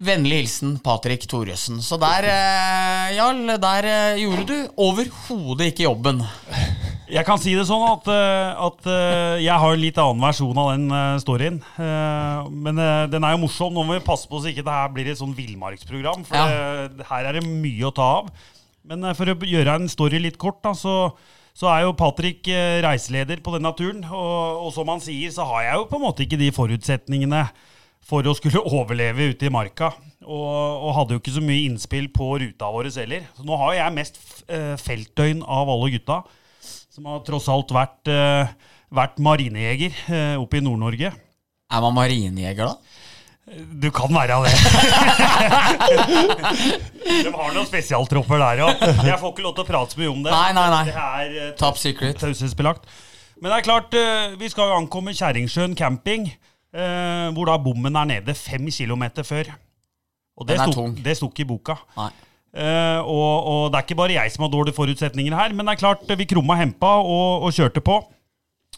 Vennlig 0.03 0.41
hilsen 0.41 0.73
Patrick 0.83 1.23
Thoresen. 1.31 1.77
Så 1.85 1.95
der, 2.01 2.25
eh, 2.27 3.13
Jarl, 3.15 3.45
der 3.63 3.85
eh, 3.87 4.17
gjorde 4.25 4.43
du 4.49 4.57
overhodet 4.75 5.69
ikke 5.71 5.85
jobben. 5.85 6.19
Jeg 7.07 7.23
kan 7.23 7.37
si 7.39 7.53
det 7.55 7.63
sånn 7.69 7.85
at, 7.87 8.07
eh, 8.09 8.65
at 8.65 8.89
eh, 8.91 9.37
jeg 9.45 9.55
har 9.61 9.71
en 9.75 9.79
litt 9.79 10.01
annen 10.01 10.25
versjon 10.25 10.57
av 10.59 10.71
den 10.73 10.89
eh, 10.91 11.19
storyen. 11.23 11.61
Men 12.51 12.81
den 13.13 13.23
er 13.23 13.37
jo 13.37 13.43
morsom. 13.45 13.71
Nå 13.77 13.85
må 13.87 13.95
vi 13.95 14.03
passe 14.03 14.27
på 14.27 14.41
så 14.41 14.51
ikke 14.51 14.65
det 14.65 14.75
her 14.75 14.91
blir 14.97 15.11
et 15.13 15.21
sånn 15.21 15.35
villmarksprogram. 15.37 16.25
For 16.27 16.35
Ja. 16.35 16.89
her 17.13 17.29
er 17.31 17.39
det 17.39 17.45
mye 17.47 17.87
å 17.87 17.93
ta 17.95 18.09
av. 18.19 18.33
Men 18.89 19.05
eh, 19.05 19.15
for 19.17 19.31
å 19.31 19.37
gjøre 19.37 19.79
en 19.79 19.91
story 19.91 20.21
litt 20.21 20.39
kort, 20.41 20.61
da, 20.65 20.73
så, 20.77 20.95
så 21.57 21.69
er 21.73 21.85
jo 21.85 21.95
Patrick 21.97 22.47
eh, 22.51 22.79
reiseleder 22.85 23.41
på 23.45 23.55
denne 23.55 23.71
turen. 23.77 24.03
Og, 24.07 24.65
og 24.67 24.73
som 24.75 24.91
han 24.93 25.03
sier, 25.03 25.33
så 25.33 25.47
har 25.49 25.69
jeg 25.69 25.81
jo 25.81 25.87
på 25.91 25.99
en 25.99 26.05
måte 26.05 26.25
ikke 26.25 26.41
de 26.41 26.51
forutsetningene 26.55 27.45
for 28.05 28.27
å 28.27 28.35
skulle 28.37 28.63
overleve 28.79 29.31
ute 29.33 29.49
i 29.49 29.53
marka. 29.53 29.93
Og, 30.25 30.45
og 30.45 30.95
hadde 30.99 31.17
jo 31.17 31.21
ikke 31.21 31.35
så 31.35 31.43
mye 31.45 31.67
innspill 31.67 32.09
på 32.13 32.31
ruta 32.41 32.71
vår 32.73 32.89
heller. 33.01 33.29
Så 33.37 33.45
nå 33.45 33.57
har 33.61 33.77
jeg 33.79 33.97
mest 33.97 34.21
eh, 34.45 34.73
feltdøgn 34.81 35.45
av 35.45 35.71
alle 35.73 35.93
gutta. 35.97 36.23
Som 36.95 37.09
har 37.11 37.25
tross 37.27 37.49
alt 37.51 37.73
vært, 37.75 38.07
vært 38.95 39.17
marinejeger 39.21 39.97
oppe 40.39 40.57
i 40.57 40.63
Nord-Norge. 40.63 41.09
Er 41.11 41.81
man 41.83 41.93
marinejeger, 41.97 42.71
da? 42.71 43.03
Du 43.45 43.91
kan 43.93 44.09
være 44.09 44.39
det. 44.41 44.57
De 47.05 47.29
har 47.29 47.51
noen 47.53 47.67
spesialtropper 47.69 48.41
der, 48.41 48.57
ja. 48.63 48.71
Jeg 49.05 49.19
får 49.21 49.35
ikke 49.35 49.43
lov 49.45 49.53
til 49.53 49.61
å 49.61 49.67
prate 49.67 49.93
så 49.93 49.99
mye 50.01 50.09
om 50.09 50.23
det. 50.25 50.31
Nei, 50.33 50.49
nei, 50.57 50.63
nei. 50.73 50.79
Det 50.89 51.03
er 51.03 51.35
eh, 51.43 51.51
Top 51.59 51.77
secret. 51.77 52.17
taushetsbelagt. 52.17 52.89
Men 53.37 53.51
det 53.51 53.59
er 53.59 53.67
klart, 53.67 53.93
eh, 53.99 54.33
vi 54.41 54.49
skal 54.49 54.71
jo 54.71 54.79
ankomme 54.79 55.13
Kjerringsjøen 55.13 55.77
camping, 55.77 56.25
eh, 56.73 57.27
hvor 57.37 57.45
da 57.51 57.59
bommen 57.61 57.93
er 58.01 58.09
nede 58.15 58.33
fem 58.39 58.65
kilometer 58.73 59.21
før. 59.27 59.53
Og 60.35 60.49
det 60.49 60.57
er 60.57 60.73
sto, 60.73 60.87
det 61.05 61.15
sto 61.19 61.29
ikke 61.29 61.45
i 61.45 61.51
boka. 61.53 61.77
Nei. 61.99 62.09
Uh, 62.55 63.03
og, 63.03 63.47
og 63.51 63.63
det 63.67 63.81
er 63.81 63.83
ikke 63.83 63.97
bare 63.99 64.15
jeg 64.15 64.31
som 64.31 64.45
har 64.45 64.51
dårlige 64.53 64.77
forutsetninger 64.77 65.33
her, 65.35 65.51
men 65.51 65.67
det 65.67 65.73
er 65.73 65.79
klart, 65.81 66.05
vi 66.07 66.27
krumma 66.29 66.55
hempa 66.55 66.93
og, 67.03 67.43
og 67.43 67.51
kjørte 67.55 67.81
på. 67.83 67.97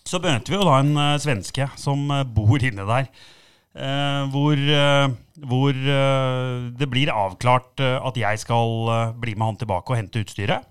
Så 0.02 0.18
møter 0.24 0.50
vi 0.50 0.58
jo 0.58 0.66
da 0.66 0.80
en 0.82 0.98
uh, 0.98 1.20
svenske 1.22 1.68
som 1.78 2.08
uh, 2.10 2.24
bor 2.26 2.58
inne 2.58 2.88
der. 2.90 3.06
Eh, 3.78 4.24
hvor 4.34 4.58
eh, 4.58 5.16
hvor 5.48 5.76
eh, 5.76 6.64
det 6.74 6.88
blir 6.90 7.14
avklart 7.14 7.80
at 7.80 8.18
jeg 8.18 8.42
skal 8.42 9.14
bli 9.22 9.36
med 9.38 9.52
han 9.52 9.60
tilbake 9.62 9.94
og 9.94 10.00
hente 10.00 10.24
utstyret. 10.26 10.66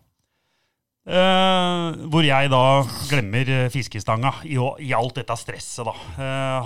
Hvor 1.07 2.25
jeg 2.27 2.51
da 2.51 2.63
glemmer 3.07 3.51
fiskestanga 3.71 4.33
i, 4.43 4.57
i 4.83 4.91
alt 4.91 5.21
dette 5.21 5.37
stresset. 5.39 5.87
da. 5.87 5.95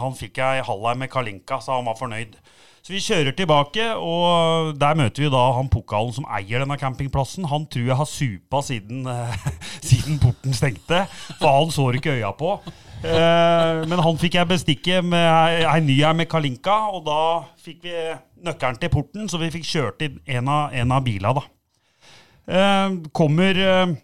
Han 0.01 0.17
fikk 0.17 0.41
jeg 0.41 0.65
halvei 0.65 0.95
med 0.97 1.11
Kalinka, 1.13 1.59
så 1.61 1.77
han 1.77 1.85
var 1.85 1.99
fornøyd. 2.01 2.39
Så 2.81 2.95
vi 2.95 3.03
kjører 3.05 3.37
tilbake, 3.37 3.91
og 4.01 4.81
der 4.81 4.97
møter 4.97 5.27
vi 5.27 5.29
da 5.29 5.43
han 5.59 5.69
pokalen 5.69 6.17
som 6.17 6.25
eier 6.25 6.65
denne 6.65 6.81
campingplassen. 6.81 7.51
Han 7.53 7.69
tror 7.69 7.91
jeg 7.91 8.01
har 8.01 8.09
supa 8.09 8.63
siden, 8.65 9.05
siden 9.91 10.17
porten 10.25 10.57
stengte, 10.57 11.05
for 11.37 11.59
han 11.59 11.77
så 11.77 11.91
ikke 12.01 12.17
øya 12.17 12.33
på. 12.33 12.57
Eh, 13.01 13.79
men 13.89 14.03
han 14.05 14.19
fikk 14.21 14.37
jeg 14.37 14.49
bestikke 14.51 15.01
med 15.05 15.25
ei, 15.65 15.81
ny 15.85 15.97
her 16.03 16.13
med 16.17 16.29
Kalinka, 16.29 16.75
og 16.93 17.07
da 17.07 17.23
fikk 17.61 17.87
vi 17.87 17.95
nøkkelen 18.45 18.81
til 18.83 18.93
porten, 18.93 19.31
så 19.31 19.41
vi 19.41 19.49
fikk 19.55 19.65
kjørt 19.69 20.05
inn 20.05 20.19
en 20.37 20.51
av, 20.53 20.77
en 20.77 20.93
av 20.93 21.07
bila, 21.07 21.33
da. 21.39 21.45
Eh, 22.51 22.99
kommer 23.17 23.61
eh, 23.65 23.95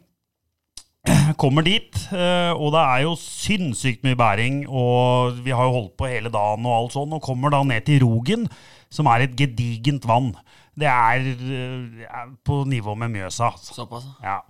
kommer 1.38 1.62
dit, 1.62 2.00
og 2.10 2.72
det 2.74 2.80
er 2.82 3.02
jo 3.04 3.12
sinnssykt 3.20 4.02
mye 4.02 4.18
bæring, 4.18 4.64
og 4.66 5.36
vi 5.44 5.52
har 5.54 5.68
jo 5.68 5.76
holdt 5.76 5.92
på 6.00 6.08
hele 6.10 6.32
dagen 6.34 6.66
og 6.66 6.74
alt 6.74 6.96
sånn, 6.96 7.14
og 7.14 7.22
kommer 7.22 7.52
da 7.54 7.60
ned 7.62 7.84
til 7.86 8.00
Rogen, 8.02 8.48
som 8.90 9.06
er 9.12 9.22
et 9.22 9.36
gedigent 9.38 10.08
vann. 10.08 10.32
Det 10.74 10.88
er 10.90 11.28
er 11.30 12.32
på 12.42 12.64
nivå 12.66 12.96
med 12.98 13.14
Mjøsa. 13.14 13.52
altså. 13.52 13.76
Såpass. 13.78 14.08
Ja. 14.24 14.40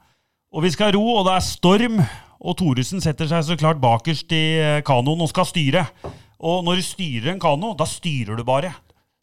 Og 0.56 0.64
vi 0.64 0.72
skal 0.72 0.94
ro, 0.96 1.04
og 1.18 1.26
det 1.28 1.34
er 1.36 1.44
storm, 1.44 2.00
og 2.40 2.56
Thoresen 2.60 3.02
setter 3.02 3.28
seg 3.30 3.44
så 3.46 3.56
klart 3.58 3.80
bakerst 3.82 4.32
i 4.36 4.44
eh, 4.60 4.82
kanoen 4.86 5.24
og 5.24 5.30
skal 5.32 5.48
styre. 5.48 5.86
Og 6.44 6.64
når 6.66 6.80
du 6.80 6.84
styrer 6.84 7.32
en 7.32 7.40
kano, 7.40 7.72
da 7.78 7.86
styrer 7.88 8.36
du 8.36 8.44
bare. 8.46 8.74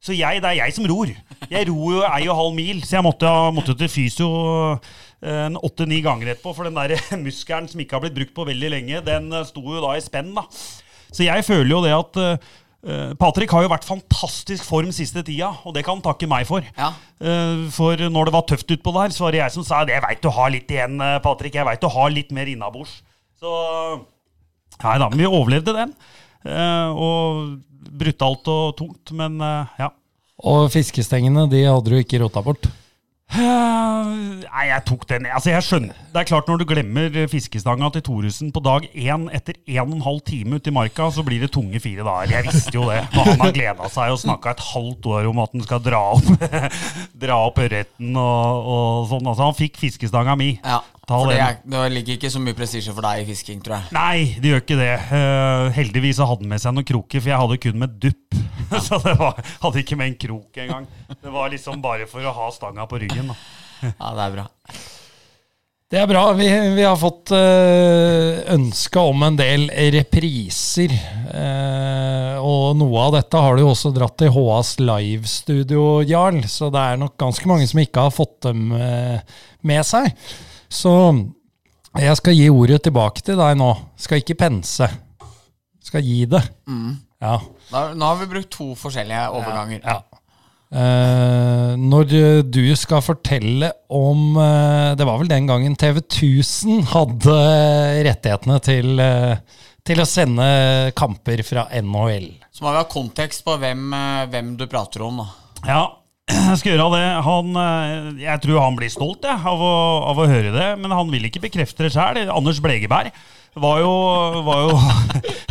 Så 0.03 0.15
jeg, 0.17 0.41
det 0.43 0.49
er 0.49 0.59
jeg 0.65 0.75
som 0.75 0.87
ror. 0.89 1.11
Jeg 1.47 1.67
ror 1.69 1.93
jo 1.93 2.01
ei 2.09 2.25
og 2.27 2.35
halv 2.35 2.55
mil, 2.57 2.81
så 2.83 2.97
jeg 2.97 3.05
måtte, 3.05 3.29
måtte 3.55 3.75
til 3.79 3.91
fysio 3.91 4.29
eh, 4.73 5.45
en 5.45 5.59
åtte-ni 5.61 6.01
ganger 6.03 6.33
etterpå, 6.33 6.55
for 6.57 6.67
den 6.67 6.79
der 6.79 6.97
muskelen 7.25 7.69
som 7.71 7.83
ikke 7.83 7.99
har 7.99 8.03
blitt 8.03 8.17
brukt 8.17 8.35
på 8.35 8.47
veldig 8.49 8.73
lenge, 8.73 9.05
den 9.05 9.29
eh, 9.31 9.45
sto 9.47 9.63
jo 9.63 9.83
da 9.85 9.93
i 9.95 10.03
spenn, 10.03 10.33
da. 10.35 10.47
Så 11.13 11.27
jeg 11.27 11.45
føler 11.45 11.69
jo 11.69 11.83
det 11.85 11.93
at 11.93 12.19
Patrick 13.15 13.51
har 13.55 13.63
jo 13.63 13.69
vært 13.71 13.85
fantastisk 13.87 14.65
form 14.67 14.89
siste 14.91 15.21
tida, 15.23 15.53
og 15.63 15.71
det 15.75 15.85
kan 15.87 15.95
han 15.95 16.03
takke 16.03 16.27
meg 16.27 16.43
for. 16.49 16.65
Ja. 16.75 16.89
Eh, 17.23 17.61
For 17.71 17.95
når 18.11 18.27
det 18.27 18.33
var 18.35 18.43
tøft 18.49 18.73
utpå 18.75 18.91
der, 18.97 19.13
så 19.15 19.23
var 19.23 19.31
det 19.31 19.39
jeg 19.39 19.53
som 19.55 19.63
sa 19.63 19.85
det. 19.87 19.95
Jeg 19.95 20.03
veit 20.03 20.21
du 20.25 20.29
har 20.35 20.51
litt 20.51 20.67
igjen, 20.73 20.97
eh, 20.99 21.19
Patrick. 21.23 21.55
Jeg 21.55 21.65
veit 21.69 21.79
du 21.79 21.87
har 21.87 22.09
litt 22.11 22.31
mer 22.35 22.45
innabords. 22.51 22.97
Så 23.39 23.53
Nei 24.83 24.97
da, 24.99 25.07
men 25.07 25.19
vi 25.21 25.27
overlevde 25.29 25.73
den. 25.77 25.93
Eh, 26.43 26.89
Og 26.91 27.59
brutalt 27.93 28.47
og 28.51 28.75
tungt, 28.79 29.11
men 29.15 29.39
eh, 29.39 29.65
ja. 29.79 29.89
Og 30.43 30.67
fiskestengene 30.73 31.45
de 31.51 31.63
hadde 31.63 31.87
du 31.93 31.95
ikke 32.01 32.19
rota 32.19 32.41
bort. 32.43 32.67
Nei, 33.33 34.65
jeg 34.69 34.83
tok 34.87 35.05
den. 35.09 35.25
Altså, 35.25 35.51
jeg 35.53 35.65
skjønner. 35.65 35.99
Det 36.13 36.21
er 36.21 36.27
klart 36.29 36.49
Når 36.49 36.61
du 36.61 36.65
glemmer 36.69 37.15
fiskestanga 37.31 37.89
til 37.95 38.03
Thoresen 38.05 38.51
på 38.53 38.61
dag 38.63 38.85
én 38.93 39.25
etter 39.33 39.57
en 39.73 39.81
og 39.87 39.95
en 39.97 40.05
halv 40.05 40.21
time 40.27 40.59
ute 40.59 40.69
i 40.69 40.75
marka, 40.75 41.09
så 41.13 41.25
blir 41.25 41.41
det 41.41 41.51
tunge 41.55 41.81
fire 41.81 42.05
dager. 42.05 42.35
Jeg 42.35 42.47
visste 42.49 42.75
jo 42.75 42.85
det. 42.91 43.01
Og 43.17 43.31
han 43.31 43.41
har 43.41 43.55
gleda 43.55 43.89
seg 43.93 44.13
og 44.13 44.21
snakka 44.21 44.53
et 44.53 44.65
halvt 44.69 45.09
år 45.15 45.29
om 45.31 45.43
at 45.43 45.55
han 45.57 45.65
skal 45.65 45.83
dra 45.83 46.03
opp 46.13 46.29
Dra 47.23 47.39
opp 47.47 47.61
ørreten 47.63 48.17
og, 48.19 48.71
og 48.75 49.07
sånn. 49.11 49.29
Altså, 49.29 49.47
han 49.49 49.57
fikk 49.57 49.81
fiskestanga 49.81 50.37
mi. 50.39 50.53
Ja, 50.61 50.81
for 51.07 51.27
det, 51.27 51.39
er, 51.41 51.57
det 51.67 51.91
ligger 51.91 52.15
ikke 52.15 52.29
så 52.31 52.39
mye 52.39 52.55
prestisje 52.55 52.93
for 52.95 53.03
deg 53.03 53.25
i 53.25 53.27
fisking, 53.27 53.59
tror 53.63 53.75
jeg. 53.75 53.91
Nei, 53.95 54.37
det 54.39 54.53
gjør 54.53 54.61
ikke 54.63 54.77
det. 54.79 54.93
Uh, 55.11 55.67
heldigvis 55.75 56.19
så 56.21 56.27
hadde 56.29 56.45
han 56.45 56.53
med 56.53 56.63
seg 56.63 56.75
noen 56.77 56.87
kroker, 56.87 57.19
for 57.19 57.33
jeg 57.33 57.41
hadde 57.41 57.57
kun 57.65 57.81
med 57.81 57.97
dupp. 58.05 58.37
så 58.87 58.99
det 59.03 59.15
var, 59.19 59.41
hadde 59.65 59.83
ikke 59.83 59.97
med 59.99 60.13
en 60.13 60.15
krok 60.21 60.61
engang. 60.63 60.87
Det 61.11 61.33
var 61.33 61.51
liksom 61.51 61.83
bare 61.83 62.07
for 62.09 62.23
å 62.23 62.31
ha 62.37 62.47
stanga 62.55 62.87
på 62.87 63.01
ryggen. 63.03 63.22
Da. 63.31 63.39
Ja, 63.99 64.11
det 64.15 64.25
er 64.25 64.35
bra. 64.37 64.45
Det 65.93 65.99
er 66.01 66.07
bra. 66.09 66.21
Vi, 66.33 66.47
vi 66.73 66.81
har 66.81 66.95
fått 66.97 67.29
uh, 67.35 68.39
ønske 68.55 69.01
om 69.11 69.25
en 69.27 69.35
del 69.37 69.67
repriser. 69.93 70.89
Eh, 71.29 72.39
og 72.41 72.79
noe 72.79 73.03
av 73.03 73.11
dette 73.13 73.37
har 73.37 73.53
du 73.53 73.61
jo 73.61 73.69
også 73.75 73.91
dratt 73.93 74.15
til 74.17 74.31
HAs 74.33 74.71
livestudio, 74.81 75.83
Jarl. 76.09 76.39
Så 76.49 76.71
det 76.73 76.81
er 76.81 76.97
nok 76.97 77.13
ganske 77.21 77.51
mange 77.51 77.67
som 77.69 77.83
ikke 77.83 78.07
har 78.07 78.15
fått 78.15 78.39
dem 78.47 78.73
eh, 78.73 79.37
med 79.69 79.85
seg. 79.85 80.09
Så 80.65 80.95
jeg 82.01 82.17
skal 82.17 82.39
gi 82.39 82.49
ordet 82.49 82.81
tilbake 82.87 83.21
til 83.21 83.37
deg 83.37 83.59
nå. 83.61 83.69
Skal 84.01 84.23
ikke 84.23 84.39
pense. 84.41 84.89
Skal 85.85 86.01
gi 86.09 86.23
det. 86.31 86.41
Ja. 87.21 87.37
Da, 87.69 87.85
nå 87.93 88.09
har 88.09 88.17
vi 88.23 88.31
brukt 88.33 88.49
to 88.57 88.71
forskjellige 88.79 89.29
overganger. 89.29 89.85
Ja. 89.85 90.01
Eh, 90.73 91.73
når 91.77 92.07
du 92.49 92.63
skal 92.79 93.03
fortelle 93.05 93.67
om 93.93 94.39
uh, 94.39 94.95
Det 94.97 95.05
var 95.05 95.19
vel 95.21 95.29
den 95.29 95.45
gangen 95.45 95.75
TV 95.77 95.99
1000 96.01 96.87
hadde 96.89 97.35
rettighetene 98.07 98.57
til, 98.65 98.97
uh, 98.97 99.37
til 99.85 100.01
å 100.01 100.07
sende 100.07 100.47
kamper 100.97 101.43
fra 101.45 101.67
NHL. 101.83 102.31
Så 102.53 102.63
må 102.63 102.71
vi 102.71 102.79
ha 102.79 102.87
kontekst 102.87 103.43
på 103.45 103.57
hvem, 103.59 103.87
eh, 103.97 104.23
hvem 104.31 104.53
du 104.59 104.67
prater 104.71 105.03
om. 105.03 105.23
da. 105.23 105.27
Ja, 105.67 105.83
jeg 106.49 106.59
skal 106.61 106.75
gjøre 106.75 106.89
det. 106.95 107.05
Han, 107.25 107.55
eh, 107.59 108.23
jeg 108.23 108.43
tror 108.45 108.61
han 108.63 108.77
blir 108.79 108.91
stolt 108.93 109.25
ja, 109.27 109.35
av, 109.35 109.59
å, 109.59 109.75
av 110.11 110.21
å 110.21 110.27
høre 110.29 110.53
det, 110.55 110.67
men 110.79 110.93
han 110.95 111.09
vil 111.11 111.27
ikke 111.27 111.43
bekrefte 111.47 111.87
det 111.87 111.93
sjøl. 111.95 112.21
Anders 112.29 112.61
Blegeberg 112.63 113.11
var 113.53 113.79
jo, 113.83 113.93
var 114.45 114.61
jo, 114.65 114.77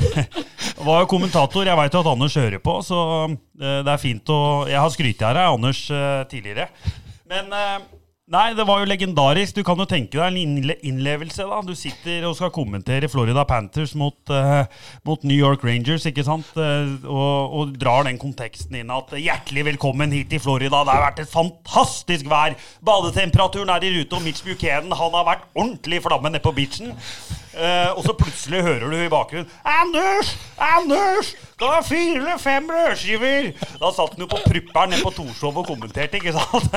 var 0.86 1.02
jo 1.04 1.08
kommentator. 1.10 1.66
Jeg 1.68 1.78
veit 1.78 1.94
jo 1.94 2.02
at 2.02 2.12
Anders 2.12 2.36
hører 2.38 2.62
på, 2.62 2.76
så 2.86 3.00
eh, 3.30 3.80
det 3.84 3.94
er 3.94 4.02
fint 4.02 4.34
å 4.34 4.42
Jeg 4.70 4.80
har 4.82 4.92
skrytt 4.94 5.26
av 5.26 5.36
deg, 5.38 5.56
Anders, 5.56 5.82
eh, 5.94 6.22
tidligere. 6.30 6.70
Men 7.30 7.52
eh, 7.56 7.82
Nei, 8.32 8.54
det 8.56 8.64
var 8.64 8.80
jo 8.80 8.86
legendarisk. 8.88 9.58
Du 9.58 9.64
kan 9.66 9.76
jo 9.76 9.84
tenke 9.84 10.16
deg 10.16 10.38
en 10.38 10.70
innlevelse. 10.88 11.44
da. 11.44 11.58
Du 11.66 11.74
sitter 11.76 12.22
og 12.24 12.36
skal 12.38 12.52
kommentere 12.54 13.10
Florida 13.12 13.42
Panthers 13.44 13.92
mot, 13.98 14.16
uh, 14.32 14.62
mot 15.04 15.26
New 15.26 15.36
York 15.36 15.66
Rangers, 15.66 16.06
ikke 16.08 16.24
sant? 16.24 16.48
Og, 16.56 17.58
og 17.58 17.74
drar 17.76 18.06
den 18.08 18.16
konteksten 18.22 18.78
inn 18.78 18.94
at 18.94 19.12
hjertelig 19.18 19.66
velkommen 19.74 20.14
hit 20.16 20.30
til 20.32 20.40
Florida. 20.40 20.80
Det 20.80 20.94
har 20.94 21.04
vært 21.10 21.20
et 21.26 21.34
fantastisk 21.34 22.30
vær. 22.32 22.56
Badetemperaturen 22.80 23.74
er 23.74 23.84
i 23.84 23.92
rute, 23.98 24.16
og 24.16 24.24
Mitch 24.24 24.46
Buchanan 24.46 24.96
han 24.96 25.18
har 25.18 25.28
vært 25.28 25.46
ordentlig 25.52 26.00
flamme 26.06 26.32
nede 26.32 26.46
på 26.46 26.56
beachen. 26.56 26.96
Eh, 27.52 27.90
og 27.92 28.00
så 28.06 28.14
plutselig 28.16 28.62
hører 28.64 28.86
du 28.88 28.96
i 28.96 29.08
bakgrunnen 29.12 29.48
Anders! 29.68 30.30
Anders! 30.56 31.34
Det 31.60 31.68
er 31.68 31.82
fire 31.84 32.14
eller 32.16 32.38
fem 32.40 32.64
brødskiver! 32.70 33.50
Da 33.76 33.90
satt 33.92 34.14
han 34.14 34.24
jo 34.24 34.28
på 34.30 34.40
prupperen 34.46 34.94
nede 34.94 35.04
på 35.04 35.12
Torshov 35.12 35.60
og 35.60 35.66
kommenterte, 35.68 36.16
ikke 36.16 36.32
sant? 36.32 36.72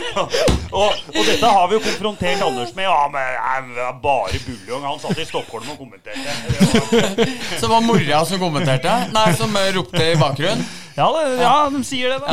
og, 0.80 0.96
og 1.12 1.20
dette 1.28 1.52
har 1.52 1.68
vi 1.68 1.76
jo 1.76 1.82
konfrontert 1.84 2.42
Anders 2.46 2.72
med. 2.78 2.88
Ja, 2.88 3.04
men 3.12 3.76
jeg, 3.76 3.94
bare 4.02 4.40
buljong. 4.46 4.88
Han 4.88 5.02
satt 5.04 5.20
i 5.20 5.28
Stockholm 5.28 5.68
og 5.74 5.78
kommenterte. 5.84 6.96
Så 7.60 7.68
var 7.70 7.84
mora 7.84 8.24
som 8.24 8.40
kommenterte? 8.40 8.96
Nei, 9.12 9.28
som 9.36 9.58
ropte 9.76 10.06
i 10.14 10.18
bakgrunnen? 10.18 10.64
Ja, 11.00 11.08
det, 11.16 11.24
ja, 11.40 11.54
de 11.72 11.80
sier 11.86 12.12
det, 12.12 12.20
da. 12.20 12.28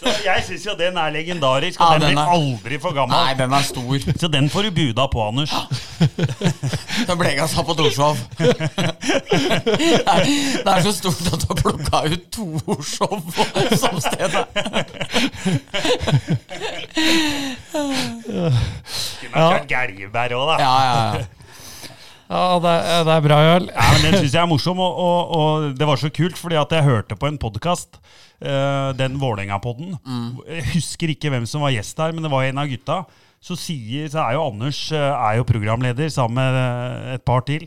Så 0.00 0.12
jeg 0.24 0.44
syns 0.46 0.64
jo 0.66 0.74
den 0.78 0.96
er 1.00 1.12
legendarisk, 1.14 1.80
og 1.80 1.94
Ja, 1.94 1.98
den 1.98 2.08
den 2.10 2.18
blir 2.18 2.32
aldri 2.34 2.78
for 2.82 2.96
gammel. 2.96 3.16
Nei, 3.16 3.34
den 3.38 3.52
er 3.56 3.64
stor. 3.66 3.96
Så 4.22 4.28
den 4.32 4.48
får 4.52 4.68
du 4.68 4.70
buda 4.78 5.06
på, 5.12 5.22
Anders. 5.28 5.52
Den 7.08 7.16
ble 7.20 7.30
jeg 7.32 7.48
sa 7.48 7.62
på 7.64 7.74
Torshov. 7.76 8.16
Det 8.40 8.48
er, 10.64 10.80
så 10.84 10.92
stort 10.92 11.20
at 11.32 11.40
du 11.42 11.46
har 11.50 11.58
plukka 11.60 12.00
ut 12.12 12.24
Torshov 12.32 13.20
som 13.80 14.00
sted. 14.04 14.32
Kunne 19.20 19.34
kjørt 19.34 19.68
Gelgebær 19.70 20.36
òg, 20.36 20.46
da. 20.52 20.56
Ja, 20.60 20.74
ja, 20.84 20.94
ja. 21.20 21.39
Ja, 22.30 22.58
det 22.62 22.74
det 23.08 23.14
er 23.16 23.24
bra, 23.24 23.38
Jarl. 23.42 23.70
Ja, 23.74 23.86
men 23.90 24.04
Den 24.06 24.20
syns 24.20 24.34
jeg 24.36 24.42
er 24.42 24.50
morsom, 24.50 24.78
og, 24.78 24.98
og, 25.02 25.32
og 25.34 25.70
det 25.78 25.88
var 25.88 25.98
så 25.98 26.12
kult, 26.14 26.38
fordi 26.38 26.60
at 26.60 26.70
jeg 26.76 26.86
hørte 26.86 27.18
på 27.18 27.26
en 27.26 27.40
podkast, 27.42 27.98
den 28.96 29.18
Vålerenga-podden. 29.20 29.98
Jeg 30.48 30.68
husker 30.72 31.10
ikke 31.12 31.28
hvem 31.28 31.44
som 31.44 31.60
var 31.60 31.74
gjest 31.74 31.98
der, 31.98 32.14
men 32.14 32.24
det 32.24 32.30
var 32.32 32.46
en 32.46 32.62
av 32.62 32.70
gutta. 32.70 33.02
Så, 33.40 33.56
sier, 33.56 34.04
så 34.12 34.20
er 34.20 34.34
jo 34.36 34.42
Anders 34.50 34.78
eh, 34.92 35.00
er 35.00 35.38
jo 35.38 35.46
programleder 35.48 36.10
sammen 36.12 36.36
med 36.36 36.56
eh, 36.60 37.14
et 37.16 37.22
par 37.24 37.40
til. 37.48 37.64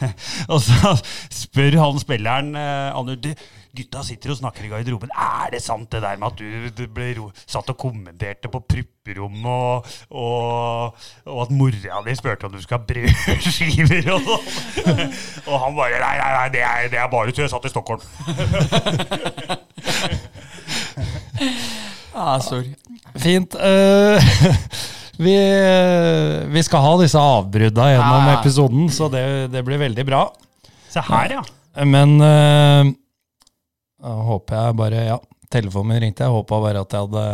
og 0.52 0.60
så 0.62 0.92
spør 1.34 1.74
han 1.80 1.98
spilleren 1.98 2.52
uh, 2.54 2.94
Anders, 2.94 3.34
gutta 3.78 4.02
sitter 4.06 4.32
og 4.34 4.38
snakker 4.40 4.66
i 4.66 4.70
garderoben. 4.72 5.12
Er 5.14 5.52
det 5.54 5.62
sant 5.64 5.90
det 5.92 6.02
der 6.04 6.18
med 6.20 6.32
at 6.32 6.74
du, 6.78 6.84
ble 6.94 7.10
ro, 7.18 7.28
satt 7.46 7.70
og 7.72 7.78
kommenterte 7.80 8.50
på 8.52 8.60
prupperommet, 8.74 9.46
og, 9.48 9.86
og, 10.10 11.06
og 11.28 11.40
at 11.44 11.54
mora 11.54 12.02
di 12.06 12.16
spurte 12.18 12.48
om 12.48 12.54
du 12.54 12.60
skulle 12.62 12.80
ha 12.80 12.88
brødskiver 12.88 14.10
og 14.14 14.28
sånn? 14.28 15.02
og 15.50 15.56
han 15.64 15.78
bare 15.78 15.98
Nei, 15.98 16.14
nei, 16.20 16.28
nei, 16.34 16.48
det 16.54 16.62
er, 16.64 16.90
det 16.92 17.00
er 17.02 17.08
bare 17.12 17.34
til 17.34 17.44
jeg 17.44 17.52
satt 17.52 17.66
i 17.66 17.72
Stockholm. 17.72 18.02
Ja, 22.14 22.38
sorry. 22.48 22.74
Fint. 23.18 23.56
Uh, 23.58 24.18
vi, 25.24 25.36
vi 26.54 26.64
skal 26.66 26.84
ha 26.84 26.96
disse 27.02 27.18
avbrudda 27.20 27.92
gjennom 27.94 28.32
episoden, 28.36 28.90
så 28.94 29.10
det, 29.12 29.24
det 29.54 29.64
blir 29.66 29.80
veldig 29.82 30.06
bra. 30.06 30.26
Se 30.88 31.02
her, 31.04 31.38
ja. 31.38 31.44
Men 31.84 32.16
eh, 32.24 32.88
da 32.90 33.07
håper 34.02 34.60
jeg 34.60 34.78
bare 34.78 35.02
Ja, 35.08 35.18
telefonen 35.50 35.94
min 35.94 36.02
ringte. 36.06 36.26
Jeg 36.26 36.34
håpa 36.34 36.60
bare 36.62 36.84
at 36.84 36.94
jeg 36.94 37.06
hadde 37.08 37.26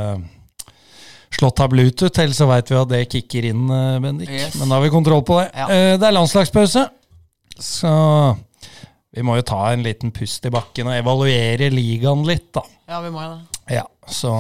slått 1.34 1.60
av 1.64 1.72
Bluetooth, 1.72 2.20
ellers 2.22 2.38
så 2.38 2.46
veit 2.46 2.70
vi 2.70 2.78
at 2.78 2.90
det 2.92 3.00
kicker 3.10 3.48
inn, 3.50 3.64
eh, 3.70 4.00
Bendik. 4.02 4.30
Yes. 4.30 4.54
Men 4.60 4.70
da 4.70 4.78
har 4.78 4.84
vi 4.84 4.92
kontroll 4.94 5.24
på 5.26 5.40
det. 5.40 5.48
Ja. 5.54 5.66
Eh, 5.66 5.96
det 5.98 6.06
er 6.06 6.14
landslagspause, 6.14 6.84
så 7.58 7.94
vi 9.14 9.22
må 9.26 9.36
jo 9.38 9.46
ta 9.46 9.72
en 9.72 9.82
liten 9.86 10.14
pust 10.14 10.46
i 10.46 10.52
bakken 10.54 10.90
og 10.90 10.96
evaluere 10.96 11.70
ligaen 11.74 12.24
litt, 12.26 12.52
da. 12.54 12.62
Ja, 12.90 13.00
vi 13.02 13.10
må 13.14 13.22
jo 13.24 13.34
det. 13.34 13.60
Ja, 13.80 13.84
så 14.06 14.32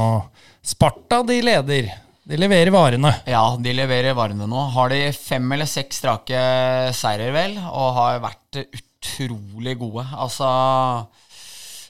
Sparta, 0.64 1.22
de 1.26 1.42
leder. 1.44 1.90
De 2.24 2.38
leverer 2.40 2.72
varene. 2.72 3.10
Ja, 3.28 3.42
de 3.60 3.74
leverer 3.76 4.16
varene 4.16 4.46
nå. 4.48 4.62
Har 4.72 4.88
de 4.88 5.10
fem 5.12 5.44
eller 5.52 5.68
seks 5.68 5.98
strake 6.00 6.38
seirer, 6.96 7.34
vel, 7.34 7.58
og 7.68 7.90
har 7.98 8.22
vært 8.22 8.62
utrolig 8.64 9.74
gode. 9.82 10.06
Altså 10.16 10.48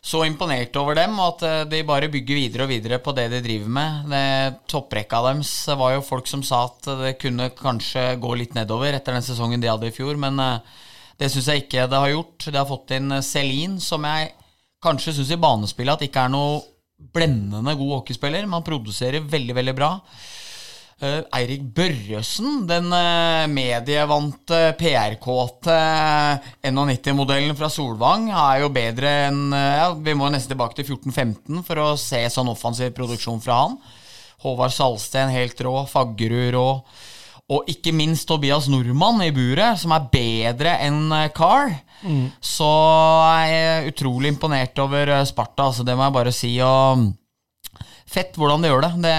Så 0.04 0.20
imponert 0.26 0.74
over 0.76 0.98
dem, 0.98 1.16
og 1.16 1.38
at 1.38 1.44
eh, 1.48 1.60
de 1.70 1.80
bare 1.88 2.10
bygger 2.12 2.36
videre 2.36 2.66
og 2.66 2.72
videre 2.74 2.98
på 3.00 3.14
det 3.16 3.30
de 3.32 3.40
driver 3.44 3.70
med. 3.72 4.10
Det 4.12 4.24
Topprekka 4.68 5.22
deres 5.30 5.52
var 5.80 5.94
jo 5.94 6.04
folk 6.04 6.28
som 6.28 6.42
sa 6.44 6.66
at 6.68 6.90
det 7.00 7.14
kunne 7.22 7.48
kanskje 7.56 8.10
gå 8.20 8.34
litt 8.36 8.52
nedover 8.56 8.92
etter 8.92 9.16
den 9.16 9.24
sesongen 9.24 9.64
de 9.64 9.70
hadde 9.72 9.88
i 9.88 9.96
fjor, 9.96 10.18
men 10.20 10.36
eh, 10.44 10.76
det 11.20 11.30
syns 11.32 11.48
jeg 11.48 11.64
ikke 11.64 11.88
det 11.88 12.02
har 12.04 12.12
gjort. 12.12 12.50
De 12.50 12.60
har 12.60 12.68
fått 12.68 12.92
inn 12.98 13.16
Celine, 13.24 13.80
som 13.80 14.04
jeg 14.04 14.34
kanskje 14.84 15.16
syns 15.16 15.32
i 15.32 15.40
banespillet 15.40 15.96
at 15.96 16.06
ikke 16.08 16.28
er 16.28 16.34
noe 16.34 16.60
blendende 17.14 17.74
god 17.78 17.98
hockeyspiller. 17.98 18.44
Man 18.50 18.66
produserer 18.66 19.24
veldig, 19.24 19.56
veldig 19.56 19.76
bra. 19.78 19.94
Eh, 21.02 21.20
Eirik 21.34 21.64
Børresen, 21.74 22.66
den 22.70 22.92
uh, 22.94 23.46
medievante, 23.50 24.60
PR-kåte 24.78 25.74
91-modellen 26.62 27.56
fra 27.58 27.70
Solvang, 27.72 28.28
er 28.30 28.62
jo 28.62 28.70
bedre 28.74 29.10
enn 29.26 29.48
eh, 29.50 29.80
ja, 29.80 29.88
Vi 29.98 30.14
må 30.14 30.30
nesten 30.30 30.54
tilbake 30.54 30.78
til 30.78 30.86
14-15 30.94 31.64
for 31.66 31.82
å 31.82 31.88
se 31.98 32.22
sånn 32.30 32.52
offensiv 32.52 32.94
produksjon 32.94 33.42
fra 33.42 33.64
han. 33.64 33.74
Håvard 34.44 34.74
Salsten 34.76 35.34
helt 35.34 35.60
rå, 35.66 35.80
Faggerud 35.90 36.54
rå. 36.54 36.68
Og 37.52 37.66
ikke 37.68 37.92
minst 37.92 38.24
Tobias 38.30 38.70
Nordmann 38.72 39.20
i 39.26 39.32
buret, 39.34 39.76
som 39.82 39.92
er 39.92 40.06
bedre 40.12 40.78
enn 40.86 41.10
eh, 41.10 41.32
Carl. 41.34 41.74
Så 42.44 42.70
er 43.34 43.50
jeg 43.50 43.92
utrolig 43.92 44.30
imponert 44.32 44.78
over 44.78 45.10
eh, 45.18 45.26
Sparta, 45.28 45.72
altså, 45.72 45.84
det 45.84 45.98
må 45.98 46.06
jeg 46.06 46.16
bare 46.20 46.32
si. 46.38 46.54
Og 46.62 47.04
fett 48.14 48.38
hvordan 48.38 48.62
de 48.62 48.70
gjør 48.70 48.86
det. 48.86 48.92
det 49.04 49.18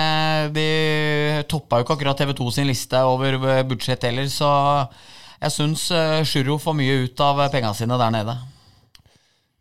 de 0.55 1.43
toppa 1.51 1.79
jo 1.81 1.85
ikke 1.85 1.97
akkurat 1.99 2.23
TV2 2.23 2.49
sin 2.55 2.71
liste 2.71 3.03
over 3.05 3.37
eh, 3.51 3.63
budsjett 3.67 4.07
heller, 4.07 4.27
så 4.31 4.49
jeg 5.41 5.51
syns 5.51 5.89
Sjuro 6.25 6.55
får 6.63 6.77
mye 6.79 6.99
ut 7.05 7.23
av 7.23 7.43
eh, 7.43 7.51
penga 7.53 7.75
sine 7.77 7.99
der 7.99 8.13
nede. 8.15 8.37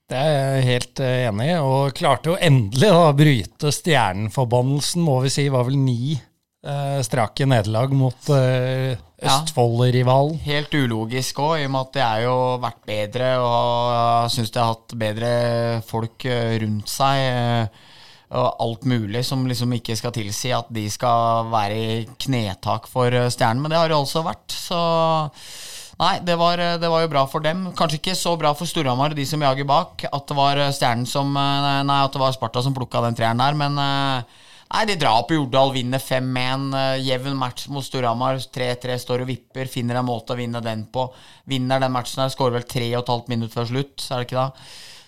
Det 0.05 0.21
er 0.21 0.35
jeg 0.59 0.65
helt 0.69 1.01
eh, 1.01 1.23
enig 1.31 1.49
i, 1.49 1.57
og 1.65 1.95
klarte 1.97 2.31
jo 2.33 2.37
endelig 2.37 2.91
å 2.93 3.09
bryte 3.17 3.71
stjernenforbannelsen, 3.73 5.01
må 5.03 5.17
vi 5.25 5.33
si, 5.33 5.47
var 5.53 5.65
vel 5.65 5.79
ni 5.81 6.13
eh, 6.13 7.01
strake 7.07 7.49
nederlag 7.49 7.95
mot 7.97 8.31
eh, 8.37 8.95
Ja. 9.25 9.39
Østfold-rivalen. 9.39 10.37
Helt 10.45 10.75
ulogisk 10.77 11.39
òg, 11.41 11.55
i 11.63 11.65
og 11.65 11.73
med 11.73 11.87
at 11.87 11.95
de 11.95 12.03
er 12.05 12.25
jo 12.27 12.37
vært 12.61 12.83
bedre 12.85 13.31
og 13.41 14.29
syns 14.35 14.53
de 14.53 14.61
har 14.61 14.75
hatt 14.75 14.95
bedre 15.01 15.31
folk 15.89 16.27
eh, 16.29 16.59
rundt 16.61 16.93
seg. 16.93 17.79
Og 18.35 18.63
alt 18.65 18.87
mulig 18.91 19.23
som 19.27 19.45
liksom 19.47 19.73
ikke 19.77 19.97
skal 19.99 20.15
tilsi 20.17 20.51
at 20.57 20.71
de 20.75 20.89
skal 20.91 21.47
være 21.53 21.77
i 21.79 22.01
knetak 22.27 22.89
for 22.91 23.15
eh, 23.15 23.31
Stjernen. 23.31 23.63
Men 23.63 23.75
det 23.75 23.79
har 23.79 23.93
det 23.93 23.99
altså 23.99 24.25
vært, 24.27 24.49
så 24.51 24.81
Nei, 25.95 26.17
det 26.27 26.35
var, 26.41 26.59
eh, 26.59 26.79
det 26.83 26.91
var 26.91 27.05
jo 27.05 27.13
bra 27.13 27.23
for 27.31 27.45
dem. 27.45 27.69
Kanskje 27.79 28.01
ikke 28.01 28.17
så 28.19 28.35
bra 28.41 28.51
for 28.59 28.67
Storhamar, 28.67 29.15
de 29.15 29.27
som 29.31 29.43
jager 29.47 29.69
bak, 29.69 30.09
at 30.11 30.27
det 30.31 30.39
var 30.39 30.59
eh, 30.59 30.73
Stjernen 30.75 31.07
som 31.07 31.31
Nei, 31.35 32.01
at 32.01 32.15
det 32.15 32.23
var 32.23 32.35
Sparta 32.35 32.65
som 32.65 32.75
plukka 32.75 33.05
den 33.07 33.19
treeren 33.19 33.43
der, 33.45 33.55
men 33.59 33.79
Nei, 34.75 34.87
de 34.89 34.97
drar 34.99 35.23
på 35.29 35.37
Jordal, 35.37 35.71
vinner 35.75 36.01
5-1. 36.03 36.73
eh, 36.75 37.03
Jevn 37.07 37.37
match 37.39 37.69
mot 37.71 37.85
Storhamar. 37.87 38.41
3-3 38.57 38.97
står 38.99 39.23
og 39.23 39.29
vipper. 39.29 39.69
Finner 39.71 40.01
en 40.01 40.09
måte 40.09 40.35
å 40.35 40.39
vinne 40.39 40.63
den 40.65 40.87
på. 40.91 41.05
Vinner 41.51 41.83
den 41.83 41.95
matchen 41.95 42.25
her. 42.25 42.33
Skårer 42.33 42.59
vel 42.59 42.67
3,5 42.67 43.31
minutter 43.31 43.55
før 43.55 43.69
slutt, 43.71 44.09
er 44.09 44.25
det 44.25 44.27
ikke 44.27 44.41
da? 44.41 44.49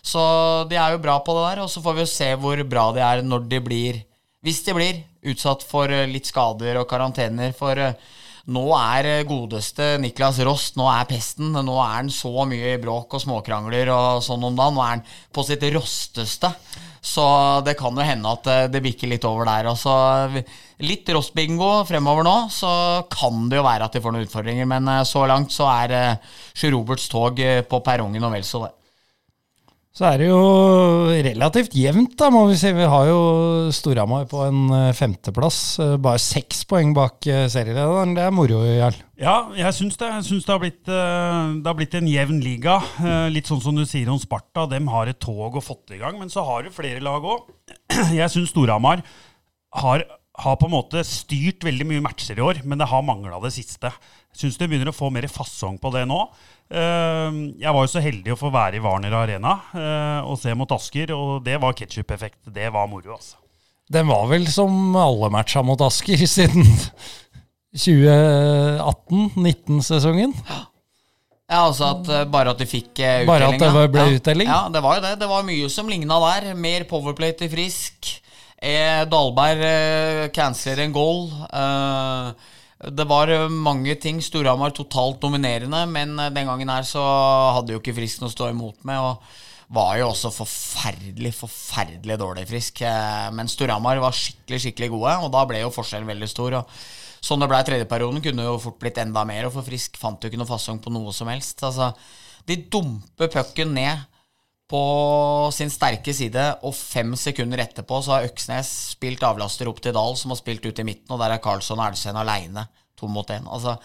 Så 0.06 0.22
de 0.70 0.78
er 0.78 0.94
jo 0.94 1.02
bra 1.02 1.18
på 1.24 1.34
det 1.34 1.44
der, 1.48 1.64
og 1.64 1.70
så 1.72 1.82
får 1.82 1.96
vi 1.96 2.04
jo 2.04 2.12
se 2.14 2.30
hvor 2.38 2.62
bra 2.68 2.88
de 2.94 3.02
er 3.02 3.26
når 3.26 3.48
de 3.50 3.62
blir 3.62 4.04
Hvis 4.46 4.60
de 4.62 4.74
blir 4.76 4.98
utsatt 5.32 5.64
for 5.66 5.90
eh, 5.90 6.06
litt 6.10 6.28
skader 6.28 6.78
og 6.80 6.88
karantener. 6.90 7.54
For 7.56 7.78
eh, 7.80 7.96
nå 8.54 8.64
er 8.78 9.10
eh, 9.10 9.24
godeste 9.26 9.96
Niklas 10.02 10.38
Rost 10.46 10.78
Nå 10.78 10.88
er 10.92 11.08
pesten. 11.10 11.50
Nå 11.54 11.78
er 11.82 11.94
han 11.98 12.12
så 12.14 12.46
mye 12.48 12.76
i 12.76 12.82
bråk 12.82 13.18
og 13.18 13.24
småkrangler 13.24 13.90
og 13.94 14.22
sånn 14.24 14.46
om 14.46 14.58
dagen. 14.58 14.76
Nå 14.76 14.84
er 14.84 14.94
han 14.96 15.06
på 15.34 15.46
sitt 15.46 15.66
rosteste. 15.74 16.52
Så 17.06 17.26
det 17.62 17.76
kan 17.78 17.94
jo 17.94 18.02
hende 18.02 18.30
at 18.34 18.72
det 18.72 18.82
bikker 18.82 19.10
litt 19.12 19.26
over 19.28 19.46
der. 19.46 19.68
Og 19.70 19.76
så 19.78 19.92
litt 20.82 21.06
rostbingo 21.14 21.84
fremover 21.86 22.26
nå, 22.26 22.34
så 22.50 22.70
kan 23.12 23.46
det 23.50 23.60
jo 23.60 23.66
være 23.66 23.86
at 23.86 23.94
de 23.94 24.02
får 24.02 24.14
noen 24.14 24.26
utfordringer. 24.26 24.66
Men 24.66 24.90
så 25.06 25.22
langt 25.30 25.54
så 25.54 25.68
er 25.70 26.18
Sjur 26.50 26.74
Roberts 26.74 27.06
tog 27.12 27.38
på 27.38 27.82
perrongen 27.86 28.26
og 28.26 28.34
vel 28.34 28.46
så 28.46 28.64
det. 28.66 28.74
Så 29.96 30.04
er 30.04 30.20
det 30.20 30.26
jo 30.28 30.40
relativt 31.24 31.72
jevnt, 31.72 32.18
da, 32.20 32.26
må 32.28 32.42
vi 32.50 32.56
si. 32.60 32.68
Vi 32.76 32.84
har 32.84 33.06
jo 33.08 33.20
Storhamar 33.72 34.26
på 34.28 34.42
en 34.44 34.66
eh, 34.76 34.90
femteplass. 34.92 35.60
eh, 35.80 35.94
Bare 36.04 36.20
seks 36.20 36.66
poeng 36.68 36.90
bak 36.96 37.24
eh, 37.32 37.46
serielederen. 37.48 38.12
Det 38.18 38.26
er 38.26 38.34
moro, 38.36 38.58
Jarl. 38.66 38.98
Ja, 39.16 39.38
jeg 39.56 39.72
syns 39.72 39.96
det. 39.96 40.10
Jeg 40.18 40.26
syns 40.26 40.44
det, 40.44 40.52
har 40.52 40.60
blitt, 40.60 40.82
det 40.84 41.70
har 41.70 41.78
blitt 41.78 41.96
en 41.96 42.10
jevn 42.12 42.42
liga. 42.44 42.74
Litt 43.32 43.48
sånn 43.48 43.62
som 43.64 43.78
du 43.78 43.86
sier 43.88 44.10
om 44.12 44.20
Sparta. 44.20 44.66
Dem 44.68 44.90
har 44.92 45.08
et 45.08 45.16
tog 45.24 45.56
og 45.56 45.64
fått 45.64 45.94
i 45.96 46.02
gang. 46.02 46.20
Men 46.20 46.28
så 46.28 46.44
har 46.44 46.66
du 46.66 46.74
flere 46.76 47.00
lag 47.00 47.24
òg. 47.24 47.48
Jeg 48.20 48.28
syns 48.34 48.52
Storhamar 48.52 49.00
har, 49.80 50.04
har 50.44 50.58
på 50.60 50.68
en 50.68 50.76
måte 50.76 51.06
styrt 51.08 51.64
veldig 51.64 51.88
mye 51.88 52.04
matcher 52.04 52.36
i 52.36 52.44
år, 52.44 52.60
men 52.68 52.84
det 52.84 52.90
har 52.92 53.00
mangla 53.08 53.40
det 53.46 53.54
siste. 53.56 53.88
Jeg 53.88 54.42
syns 54.44 54.60
de 54.60 54.68
begynner 54.68 54.92
å 54.92 54.98
få 54.98 55.08
mer 55.08 55.24
fasong 55.32 55.80
på 55.80 55.96
det 55.96 56.04
nå. 56.12 56.20
Eh, 56.66 57.30
Jeg 57.62 57.72
var 57.74 57.82
jo 57.84 57.90
så 57.90 58.00
heldig 58.02 58.32
å 58.34 58.38
få 58.40 58.50
være 58.54 58.76
i 58.78 58.82
Warner 58.82 59.12
Arena 59.14 59.52
eh, 59.72 60.20
og 60.26 60.38
se 60.40 60.54
mot 60.58 60.72
Asker, 60.74 61.12
og 61.14 61.44
det 61.46 61.60
var 61.62 61.72
ketsjup-effekt. 61.78 62.38
Det 62.52 62.72
var 62.74 62.86
moro, 62.90 63.12
altså. 63.18 63.36
Den 63.86 64.08
var 64.10 64.24
vel 64.26 64.46
som 64.50 64.96
alle 64.98 65.28
matcha 65.30 65.62
mot 65.62 65.80
Asker 65.86 66.18
siden 66.36 66.66
2018-19-sesongen. 67.76 70.32
Ja, 71.46 71.60
altså 71.68 71.84
at 71.92 72.08
eh, 72.10 72.24
Bare 72.26 72.50
at 72.50 72.58
du 72.58 72.66
fikk 72.66 72.98
uh. 72.98 73.22
Bare 73.28 73.46
at 73.52 73.60
det 73.62 73.68
ble 73.70 73.86
utdeling 73.86 74.16
uttelling? 74.18 74.48
Ja, 74.50 74.66
det 74.72 74.80
var 74.82 74.96
jo 74.98 75.02
det. 75.04 75.12
Det 75.20 75.28
var 75.30 75.44
mye 75.46 75.68
som 75.70 75.86
ligna 75.90 76.16
der. 76.24 76.54
Mer 76.58 76.82
powerplay 76.90 77.32
til 77.38 77.50
Frisk. 77.52 78.10
Dalberg 79.06 79.62
eh, 79.62 80.26
canceler 80.34 80.82
en 80.88 80.96
goal. 80.96 81.28
Eh, 81.46 82.26
det 82.76 83.06
var 83.08 83.32
eh, 83.32 83.48
mange 83.48 83.94
ting. 84.00 84.20
Storhamar 84.22 84.74
totalt 84.76 85.20
dominerende, 85.22 85.86
men 85.88 86.18
eh, 86.18 86.32
den 86.34 86.48
gangen 86.50 86.72
her 86.72 86.84
så 86.84 87.02
hadde 87.56 87.72
jo 87.74 87.80
ikke 87.80 87.96
Frisk 87.96 88.20
noe 88.20 88.32
å 88.32 88.36
stå 88.36 88.50
imot 88.52 88.84
med. 88.88 89.00
Og 89.00 89.74
var 89.76 89.96
jo 89.98 90.10
også 90.12 90.30
forferdelig, 90.30 91.32
forferdelig 91.40 92.18
dårlig 92.20 92.46
Frisk. 92.50 92.84
Eh, 92.86 93.26
men 93.34 93.50
Storhamar 93.50 94.02
var 94.02 94.16
skikkelig, 94.16 94.62
skikkelig 94.66 94.92
gode, 94.92 95.16
og 95.24 95.32
da 95.34 95.46
ble 95.48 95.64
jo 95.64 95.74
forskjellen 95.74 96.10
veldig 96.12 96.30
stor. 96.30 96.60
Og 96.60 96.78
Sånn 97.26 97.40
det 97.42 97.48
ble 97.50 97.58
i 97.58 97.66
tredje 97.66 97.86
perioden, 97.90 98.20
kunne 98.22 98.44
jo 98.44 98.58
fort 98.62 98.76
blitt 98.78 99.00
enda 99.02 99.24
mer, 99.26 99.48
og 99.48 99.54
for 99.56 99.66
Frisk 99.66 99.96
fant 99.98 100.22
jo 100.22 100.28
ikke 100.30 100.38
noe 100.38 100.46
fasong 100.46 100.76
på 100.84 100.92
noe 100.94 101.14
som 101.16 101.26
helst. 101.32 101.64
Altså, 101.66 101.88
de 102.46 102.58
dumper 102.70 103.32
pucken 103.32 103.72
ned 103.74 104.04
på 104.70 104.82
sin 105.54 105.70
sterke 105.70 106.14
side, 106.14 106.42
og 106.66 106.74
fem 106.74 107.14
sekunder 107.18 107.62
etterpå 107.62 108.00
så 108.02 108.16
har 108.16 108.26
Øksnes 108.26 108.70
spilt 108.96 109.22
avlaster 109.26 109.70
opp 109.70 109.78
til 109.82 109.94
Dahl, 109.94 110.16
som 110.18 110.34
har 110.34 110.40
spilt 110.40 110.66
ut 110.66 110.82
i 110.82 110.86
midten, 110.86 111.12
og 111.14 111.22
der 111.22 111.36
er 111.36 111.42
Karlsson 111.42 111.78
og 111.78 111.92
Elsen 111.92 112.18
aleine, 112.18 112.66
to 112.98 113.06
mot 113.10 113.30
én. 113.30 113.46
Altså, 113.46 113.76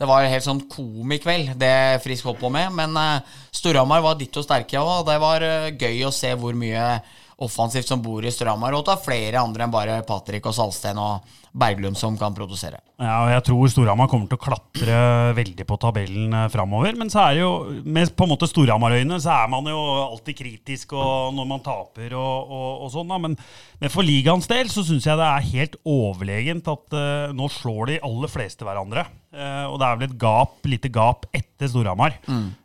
det 0.00 0.08
var 0.08 0.24
helt 0.24 0.46
sånn 0.46 0.62
komikveld, 0.72 1.52
det 1.60 2.00
Frisk 2.04 2.30
holdt 2.30 2.40
på 2.40 2.52
med, 2.54 2.72
men 2.72 2.96
uh, 2.96 3.40
Storhamar 3.52 4.00
var 4.06 4.16
ditto 4.16 4.44
sterke, 4.46 4.80
og 4.80 5.04
det 5.10 5.18
var 5.20 5.44
uh, 5.44 5.72
gøy 5.76 6.06
å 6.08 6.14
se 6.14 6.32
hvor 6.40 6.56
mye 6.56 6.86
offensivt 7.44 7.88
som 7.88 8.02
bor 8.02 8.24
i 8.24 8.30
at 8.30 8.40
det 8.40 8.94
er 8.94 9.04
flere 9.04 9.42
andre 9.42 9.66
enn 9.66 9.72
bare 9.72 10.00
Patrick 10.06 10.46
og 10.48 10.56
Salsten 10.56 10.98
og 11.00 11.26
Berglund 11.50 11.98
som 11.98 12.14
kan 12.18 12.34
produsere. 12.36 12.78
Ja, 13.00 13.24
og 13.24 13.30
jeg 13.32 13.42
tror 13.48 13.70
Storhamar 13.72 14.06
kommer 14.10 14.28
til 14.30 14.38
å 14.38 14.42
klatre 14.44 14.98
veldig 15.34 15.64
på 15.66 15.78
tabellen 15.82 16.36
eh, 16.36 16.46
framover. 16.52 16.94
Men 16.94 17.10
så 17.10 17.24
er 17.24 17.34
det 17.34 17.42
jo, 17.42 17.50
med 17.82 18.12
på 18.14 18.26
en 18.26 18.30
måte 18.30 18.46
Storhamar-øyne 18.46 19.18
så 19.18 19.32
er 19.34 19.50
man 19.50 19.66
jo 19.66 19.80
alltid 20.04 20.38
kritisk 20.38 20.94
når 20.94 21.48
man 21.50 21.64
taper 21.64 22.14
og, 22.14 22.52
og, 22.54 22.68
og 22.84 22.94
sånn. 22.94 23.10
Men, 23.26 23.34
men 23.82 23.92
for 23.92 24.06
ligaens 24.06 24.46
del 24.50 24.70
så 24.70 24.86
syns 24.86 25.08
jeg 25.10 25.18
det 25.18 25.26
er 25.26 25.50
helt 25.50 25.74
overlegent 25.88 26.70
at 26.70 26.94
uh, 26.94 27.34
nå 27.34 27.50
slår 27.50 27.90
de 27.90 28.00
aller 28.06 28.30
fleste 28.30 28.66
hverandre. 28.66 29.08
Uh, 29.34 29.66
og 29.72 29.80
det 29.80 29.88
er 29.88 29.98
vel 29.98 30.08
et 30.10 30.18
gap, 30.22 30.56
lite 30.70 30.92
gap 30.94 31.26
etter 31.34 31.72
Storhamar. 31.72 32.20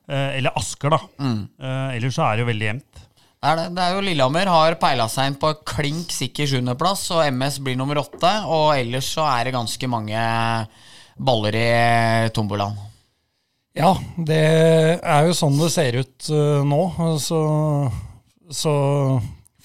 Eh, 0.06 0.38
eller 0.38 0.54
Asker, 0.58 0.94
da. 0.94 1.00
Eh, 1.26 1.98
ellers 1.98 2.18
så 2.18 2.28
er 2.28 2.38
det 2.38 2.46
jo 2.46 2.52
veldig 2.52 2.68
jevnt. 2.70 3.04
Er, 3.44 3.60
det. 3.60 3.68
det 3.76 3.84
er 3.84 3.94
jo 3.96 4.04
Lillehammer 4.06 4.50
har 4.50 4.78
peila 4.82 5.06
seg 5.12 5.30
inn 5.30 5.38
på 5.42 5.52
klink 5.68 6.14
sikker 6.14 6.50
sjuendeplass, 6.50 7.08
og 7.14 7.26
MS 7.28 7.60
blir 7.66 7.78
nummer 7.80 8.00
åtte. 8.02 8.32
Og 8.48 8.74
ellers 8.78 9.12
så 9.18 9.28
er 9.28 9.48
det 9.48 9.56
ganske 9.58 9.90
mange 9.92 10.26
baller 11.16 11.58
i 11.60 11.70
tombolaen. 12.36 12.78
Ja, 13.76 13.92
det 14.16 14.44
er 15.04 15.26
jo 15.28 15.36
sånn 15.36 15.58
det 15.60 15.72
ser 15.74 15.98
ut 16.00 16.30
uh, 16.32 16.64
nå. 16.64 16.82
Så, 17.20 17.40
så 18.48 18.76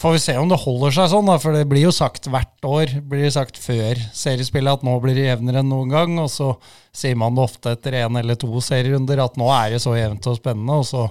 får 0.01 0.17
vi 0.17 0.23
se 0.25 0.35
om 0.41 0.51
det 0.51 0.59
holder 0.65 0.97
seg 0.97 1.11
sånn, 1.13 1.29
da, 1.31 1.37
for 1.43 1.55
det 1.55 1.69
blir 1.71 1.87
jo 1.87 1.95
sagt 1.95 2.27
hvert 2.31 2.67
år. 2.67 2.97
blir 3.07 3.27
det 3.27 3.35
sagt 3.37 3.61
før 3.61 4.01
seriespillet 4.17 4.81
at 4.81 4.87
nå 4.87 4.97
blir 5.03 5.15
det 5.19 5.29
jevnere 5.29 5.63
enn 5.63 5.71
noen 5.71 5.93
gang, 5.93 6.19
og 6.23 6.31
så 6.33 6.55
sier 6.91 7.19
man 7.21 7.39
det 7.39 7.47
ofte 7.47 7.77
etter 7.77 8.01
én 8.03 8.19
eller 8.19 8.39
to 8.41 8.51
serierunder 8.65 9.23
at 9.23 9.39
nå 9.39 9.51
er 9.55 9.77
det 9.77 9.83
så 9.85 9.95
jevnt 9.99 10.27
og 10.27 10.41
spennende, 10.41 10.81
og 10.83 10.89
så 10.89 11.07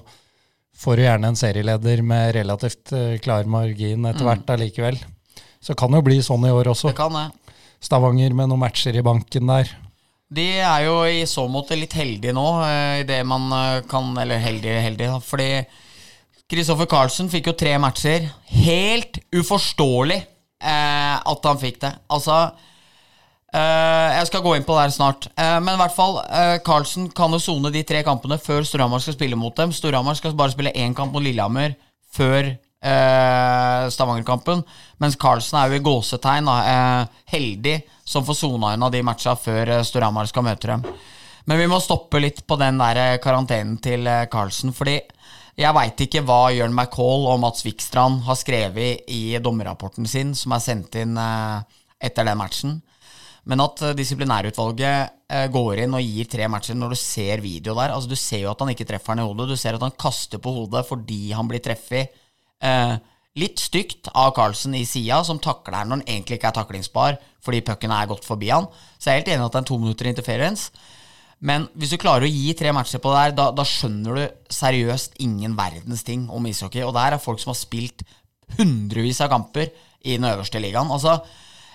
får 0.80 0.96
du 1.00 1.04
gjerne 1.04 1.30
en 1.34 1.39
serieleder 1.39 2.02
med 2.06 2.34
relativt 2.38 2.94
uh, 2.96 3.18
klar 3.24 3.44
margin 3.50 4.06
etter 4.08 4.24
Mm. 4.24 4.30
hvert 4.32 4.54
allikevel. 4.56 4.98
Så 5.60 5.76
kan 5.76 5.92
det 5.92 6.00
jo 6.00 6.08
bli 6.08 6.22
sånn 6.24 6.46
i 6.48 6.54
år 6.56 6.72
også. 6.72 6.94
Det 6.94 6.98
kan 6.98 7.13
det. 7.13 7.28
Stavanger 7.84 8.34
med 8.36 8.48
noen 8.52 8.60
matcher 8.63 8.96
i 8.96 9.04
banken 9.04 9.48
der. 9.52 9.70
De 10.32 10.46
er 10.62 10.84
jo 10.86 10.96
i 11.10 11.26
så 11.26 11.48
måte 11.50 11.76
litt 11.80 11.96
heldige 11.98 12.36
nå, 12.38 12.46
eh, 12.63 13.00
i 13.02 13.06
det 13.08 13.24
man 13.26 13.48
eh, 13.52 13.82
kan 13.89 14.12
Eller 14.22 14.38
heldige, 14.44 14.80
heldige. 14.84 15.15
Fordi 15.26 15.65
Kristoffer 16.50 16.86
Carlsen 16.89 17.30
fikk 17.30 17.50
jo 17.50 17.56
tre 17.58 17.76
matcher. 17.82 18.30
Helt 18.50 19.20
uforståelig 19.36 20.20
eh, 20.62 21.15
at 21.20 21.46
han 21.50 21.60
fikk 21.62 21.80
det. 21.82 21.92
Altså 22.10 22.38
eh, 23.53 24.17
Jeg 24.17 24.29
skal 24.29 24.43
gå 24.45 24.55
inn 24.55 24.65
på 24.67 24.75
det 24.75 24.85
her 24.88 24.95
snart. 24.95 25.27
Uh, 25.33 25.59
men 25.63 25.75
i 25.75 25.81
hvert 25.81 25.95
fall, 25.95 26.17
uh, 26.23 26.57
Carlsen 26.65 27.09
kan 27.15 27.33
jo 27.33 27.41
sone 27.41 27.71
de 27.73 27.83
tre 27.88 28.03
kampene 28.07 28.39
før 28.41 28.65
Storhamar 28.67 29.03
skal 29.03 29.17
spille 29.17 29.39
mot 29.39 29.55
dem. 29.57 29.73
Storhamar 29.75 30.17
skal 30.19 30.38
bare 30.38 30.53
spille 30.55 30.75
én 30.75 30.95
kamp 30.97 31.13
mot 31.15 31.23
Lillehammer 31.23 31.77
før 32.15 32.55
Stavanger-kampen. 32.79 34.62
Mens 35.03 35.17
Carlsen 35.19 35.57
er 35.59 35.67
jo 35.67 35.75
i 35.81 35.83
gåsetegn 35.83 36.47
heldig 37.27 37.73
som 38.07 38.23
får 38.23 38.38
sona 38.39 38.69
unna 38.77 38.88
de 38.93 39.01
matcha 39.03 39.33
før 39.35 39.73
Storhamar 39.83 40.29
skal 40.31 40.45
møte 40.47 40.69
dem. 40.71 40.85
Men 41.43 41.59
vi 41.59 41.67
må 41.67 41.81
stoppe 41.83 42.21
litt 42.23 42.39
på 42.47 42.55
den 42.55 42.79
der 42.79 43.17
karantenen 43.19 43.75
til 43.83 44.07
Carlsen. 44.31 44.71
Fordi 44.71 44.95
jeg 45.59 45.75
veit 45.75 46.05
ikke 46.05 46.23
hva 46.23 46.53
Jørn 46.55 46.71
McCall 46.71 47.27
og 47.27 47.41
Mats 47.43 47.67
Wikstrand 47.67 48.23
har 48.23 48.39
skrevet 48.39 49.12
i 49.12 49.35
dommerrapporten 49.43 50.07
sin, 50.07 50.31
som 50.31 50.55
er 50.55 50.63
sendt 50.63 50.95
inn 51.01 51.19
etter 51.19 52.23
den 52.23 52.39
matchen. 52.39 52.77
Men 53.47 53.63
at 53.63 53.84
eh, 53.86 53.95
disiplinærutvalget 53.97 55.13
eh, 55.32 55.45
går 55.54 55.86
inn 55.86 55.95
og 55.97 56.04
gir 56.04 56.28
tre 56.32 56.49
matcher 56.52 56.78
når 56.78 56.93
du 56.93 56.99
ser 56.99 57.43
video 57.43 57.75
der 57.78 57.93
altså 57.95 58.12
Du 58.12 58.17
ser 58.19 58.43
jo 58.43 58.52
at 58.52 58.60
han 58.63 58.73
ikke 58.73 58.88
treffer 58.89 59.15
han 59.15 59.23
i 59.23 59.28
hodet. 59.28 59.49
Du 59.52 59.60
ser 59.60 59.78
at 59.78 59.86
han 59.86 59.95
kaster 59.99 60.41
på 60.43 60.54
hodet 60.58 60.86
fordi 60.89 61.32
han 61.32 61.49
blir 61.49 61.63
treffet 61.63 62.13
eh, 62.62 62.95
litt 63.39 63.62
stygt 63.62 64.10
av 64.17 64.34
Carlsen 64.36 64.75
i 64.75 64.86
sida, 64.89 65.21
som 65.23 65.39
takler 65.39 65.80
han 65.80 65.91
når 65.91 66.02
han 66.02 66.08
egentlig 66.08 66.39
ikke 66.39 66.52
er 66.52 66.60
taklingsbar 66.60 67.19
fordi 67.45 67.63
pucken 67.65 67.93
er 67.95 68.10
gått 68.10 68.28
forbi 68.28 68.49
han. 68.52 68.67
Så 68.97 69.10
jeg 69.10 69.13
er 69.13 69.21
helt 69.21 69.36
enig 69.36 69.45
at 69.45 69.54
det 69.54 69.60
er 69.62 69.63
en 69.63 69.69
to 69.69 69.78
minutter 69.80 70.10
interference. 70.10 70.88
Men 71.39 71.69
hvis 71.80 71.93
du 71.93 72.02
klarer 72.02 72.28
å 72.28 72.32
gi 72.32 72.52
tre 72.58 72.73
matcher 72.75 72.99
på 72.99 73.13
det 73.13 73.19
der, 73.19 73.36
da, 73.38 73.45
da 73.56 73.63
skjønner 73.63 74.17
du 74.17 74.23
seriøst 74.52 75.21
ingen 75.23 75.56
verdens 75.56 76.04
ting 76.04 76.25
om 76.28 76.49
ishockey. 76.49 76.84
Og 76.84 76.91
der 76.97 77.15
er 77.15 77.23
folk 77.23 77.39
som 77.39 77.54
har 77.54 77.60
spilt 77.60 78.04
hundrevis 78.58 79.21
av 79.23 79.32
kamper 79.32 79.69
i 80.04 80.17
den 80.17 80.28
øverste 80.28 80.60
ligaen. 80.60 80.91
Altså, 80.91 81.21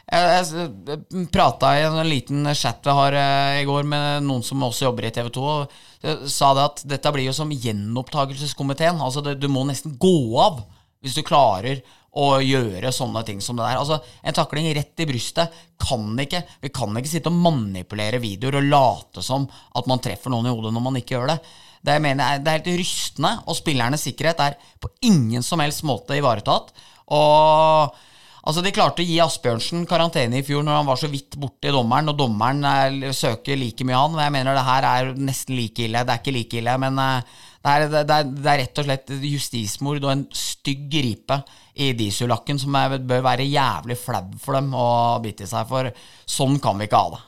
jeg, 0.04 0.68
jeg 0.88 1.26
prata 1.32 1.72
i 1.78 1.84
en 1.86 1.98
liten 2.08 2.48
chat 2.54 2.84
vi 2.84 2.94
har 2.98 3.16
eh, 3.18 3.62
i 3.62 3.66
går 3.68 3.86
med 3.88 4.26
noen 4.26 4.44
som 4.44 4.62
også 4.66 4.88
jobber 4.88 5.08
i 5.08 5.12
TV 5.16 5.30
2, 5.32 5.44
og 5.44 6.24
sa 6.28 6.52
det 6.56 6.64
at 6.68 6.86
dette 6.94 7.12
blir 7.14 7.28
jo 7.30 7.36
som 7.36 7.52
gjenopptakelseskomiteen. 7.52 9.00
Altså, 9.00 9.24
det, 9.24 9.38
du 9.40 9.48
må 9.52 9.64
nesten 9.68 9.96
gå 10.00 10.16
av 10.40 10.64
hvis 11.04 11.16
du 11.16 11.24
klarer 11.24 11.80
å 12.14 12.38
gjøre 12.44 12.92
sånne 12.94 13.24
ting 13.26 13.40
som 13.42 13.58
det 13.58 13.66
der. 13.66 13.80
Altså, 13.80 13.98
En 14.22 14.36
takling 14.36 14.70
rett 14.76 15.02
i 15.02 15.08
brystet 15.08 15.52
kan 15.82 16.14
ikke 16.20 16.44
Vi 16.62 16.70
kan 16.74 16.94
ikke 16.96 17.10
sitte 17.10 17.32
og 17.32 17.40
manipulere 17.42 18.22
videoer 18.22 18.60
og 18.60 18.68
late 18.70 19.24
som 19.24 19.48
at 19.48 19.88
man 19.90 20.02
treffer 20.02 20.32
noen 20.32 20.46
i 20.46 20.54
hodet 20.54 20.72
når 20.74 20.84
man 20.84 20.98
ikke 21.00 21.16
gjør 21.16 21.34
det. 21.34 21.38
Det, 21.84 21.96
jeg 21.98 22.04
mener, 22.06 22.38
det 22.40 22.48
er 22.48 22.60
helt 22.60 22.80
rystende, 22.80 23.34
og 23.44 23.58
spillernes 23.58 24.06
sikkerhet 24.06 24.38
er 24.40 24.54
på 24.80 24.88
ingen 25.04 25.44
som 25.44 25.60
helst 25.60 25.84
måte 25.84 26.16
ivaretatt. 26.16 26.70
Og 27.12 27.98
Altså 28.44 28.60
De 28.60 28.72
klarte 28.76 29.00
å 29.00 29.08
gi 29.08 29.16
Asbjørnsen 29.24 29.86
karantene 29.88 30.42
i 30.42 30.44
fjor 30.44 30.64
når 30.66 30.76
han 30.76 30.88
var 30.88 30.98
så 31.00 31.08
vidt 31.08 31.38
borti 31.40 31.72
dommeren, 31.72 32.10
og 32.12 32.18
dommeren 32.18 32.60
er, 32.68 33.12
søker 33.16 33.56
like 33.56 33.86
mye 33.88 33.96
han. 34.02 34.18
Jeg 34.20 34.34
mener 34.34 34.58
det 34.58 34.66
her 34.66 34.88
er 34.90 35.12
nesten 35.16 35.56
like 35.56 35.86
ille. 35.86 36.04
Det 36.04 36.12
er 36.12 36.20
ikke 36.20 36.36
like 36.36 36.60
ille, 36.60 36.76
men 36.82 37.00
eh, 37.00 37.34
det 37.64 37.72
er, 37.72 37.86
det, 37.88 38.02
er, 38.04 38.28
det 38.28 38.50
er 38.52 38.60
rett 38.60 38.80
og 38.82 38.88
slett 38.90 39.12
justismord 39.24 40.04
og 40.04 40.12
en 40.12 40.26
stygg 40.36 40.84
gripe 40.92 41.40
i 41.80 41.94
diesellakken 41.96 42.60
som 42.60 42.76
bør 43.08 43.24
være 43.24 43.48
jævlig 43.48 43.96
flau 43.98 44.26
for 44.42 44.58
dem 44.58 44.74
å 44.76 44.88
bite 45.24 45.48
seg 45.48 45.64
for. 45.70 45.88
Sånn 46.28 46.60
kan 46.60 46.76
vi 46.76 46.90
ikke 46.90 47.00
ha 47.00 47.14
det. 47.16 47.22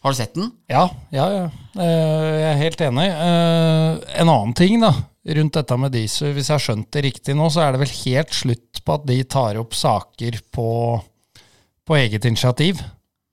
Har 0.00 0.14
du 0.14 0.16
sett 0.16 0.34
den? 0.34 0.50
Ja, 0.72 0.86
ja, 1.12 1.26
ja. 1.34 1.44
Eh, 1.76 2.36
Jeg 2.40 2.46
er 2.54 2.60
helt 2.62 2.80
enig. 2.86 3.08
Eh, 3.12 4.20
En 4.22 4.28
annen 4.32 4.54
ting 4.56 4.80
da, 4.80 4.94
rundt 5.36 5.52
dette 5.58 5.76
med 5.76 5.92
Disu, 5.92 6.30
hvis 6.32 6.48
jeg 6.48 6.54
har 6.56 6.64
skjønt 6.64 6.88
det 6.96 7.02
riktig 7.04 7.36
nå, 7.36 7.50
så 7.52 7.66
er 7.66 7.72
det 7.76 7.82
vel 7.82 7.92
helt 8.06 8.32
slutt 8.32 8.80
på 8.84 8.96
at 8.96 9.04
de 9.10 9.18
tar 9.28 9.58
opp 9.60 9.76
saker 9.76 10.38
på, 10.56 10.68
på 11.84 11.98
eget 12.00 12.24
initiativ. 12.24 12.80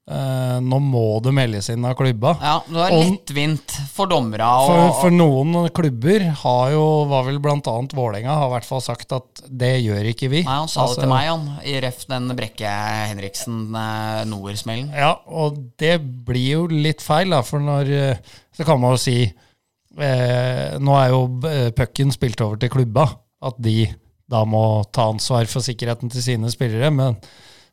Eh, 0.07 0.59
Nå 0.63 0.77
må 0.79 1.19
det 1.19 1.33
meldes 1.35 1.67
inn 1.73 1.83
av 1.85 1.97
klubba. 1.99 2.37
Ja, 2.39 2.61
Det 2.63 2.91
Om- 2.95 3.01
lettvint 3.03 3.73
for 3.91 4.07
dommere. 4.07 4.45
Og, 4.47 4.67
For, 4.69 5.01
for 5.01 5.11
noen 5.11 5.67
klubber 5.75 6.23
har 6.43 6.71
jo, 6.71 6.83
var 7.09 7.25
vel 7.27 7.41
annet 7.43 7.91
Vålerenga, 7.97 8.37
har 8.39 8.47
i 8.47 8.53
hvert 8.55 8.67
fall 8.69 8.81
sagt 8.81 9.11
at 9.11 9.41
det 9.49 9.73
gjør 9.83 10.07
ikke 10.13 10.29
vi. 10.31 10.43
Nei, 10.43 10.53
Han 10.61 10.71
sa 10.71 10.85
Altså, 10.85 10.95
det 10.95 11.03
til 11.03 11.11
meg, 11.11 11.27
han, 11.27 11.59
i 11.67 11.75
ref 11.83 12.05
den 12.07 12.31
Brekke 12.37 12.71
Henriksen-Noer-smellen. 13.11 14.93
Ja, 14.95 15.11
og 15.27 15.59
det 15.77 15.97
blir 16.25 16.47
jo 16.53 16.67
litt 16.71 17.03
feil, 17.03 17.35
da, 17.35 17.41
for 17.43 17.59
når 17.59 17.91
eh, 17.91 18.17
Så 18.55 18.63
kan 18.63 18.79
man 18.79 18.95
jo 18.95 19.01
si 19.01 19.17
eh, 19.27 20.77
Nå 20.79 20.95
er 21.01 21.11
jo 21.11 21.21
eh, 21.51 21.69
pucken 21.75 22.15
spilt 22.15 22.39
over 22.41 22.55
til 22.61 22.71
klubba, 22.71 23.09
at 23.43 23.59
de 23.59 23.89
da 24.27 24.41
må 24.43 24.83
ta 24.91 25.05
ansvar 25.07 25.47
for 25.47 25.63
sikkerheten 25.63 26.11
til 26.11 26.23
sine 26.23 26.49
spillere. 26.51 26.89
Men, 26.91 27.15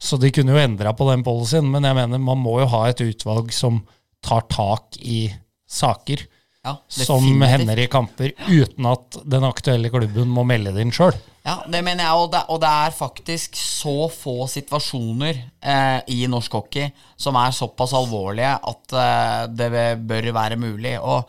så 0.05 0.19
de 0.21 0.31
kunne 0.35 0.53
jo 0.53 0.61
endra 0.61 0.93
på 0.97 1.09
den 1.09 1.25
policyen, 1.25 1.71
men 1.73 1.87
jeg 1.89 1.97
mener 1.97 2.21
man 2.21 2.41
må 2.43 2.59
jo 2.61 2.71
ha 2.75 2.87
et 2.91 3.01
utvalg 3.05 3.53
som 3.57 3.81
tar 4.25 4.45
tak 4.53 4.99
i 5.01 5.27
saker 5.71 6.27
Ja, 6.65 6.79
som 6.89 7.43
hender 7.45 7.81
i 7.81 7.89
kamper, 7.93 8.33
uten 8.49 8.87
at 8.89 9.19
den 9.29 9.45
aktuelle 9.45 9.91
klubben 9.93 10.31
må 10.33 10.47
melde 10.49 10.73
det 10.73 10.85
inn 10.85 10.93
sjøl. 10.95 11.17
Ja, 11.45 11.59
det 11.69 11.83
mener 11.85 12.07
jeg, 12.07 12.21
og 12.21 12.31
det, 12.33 12.41
og 12.49 12.61
det 12.63 12.71
er 12.87 12.95
faktisk 12.97 13.59
så 13.61 14.07
få 14.09 14.47
situasjoner 14.49 15.43
eh, 15.61 15.99
i 16.09 16.23
norsk 16.31 16.57
hockey 16.57 16.89
som 17.21 17.37
er 17.37 17.53
såpass 17.53 17.93
alvorlige 17.97 18.55
at 18.57 18.97
eh, 18.97 19.43
det 19.53 19.69
bør 20.09 20.31
være 20.39 20.57
mulig. 20.61 20.95
Og 21.05 21.29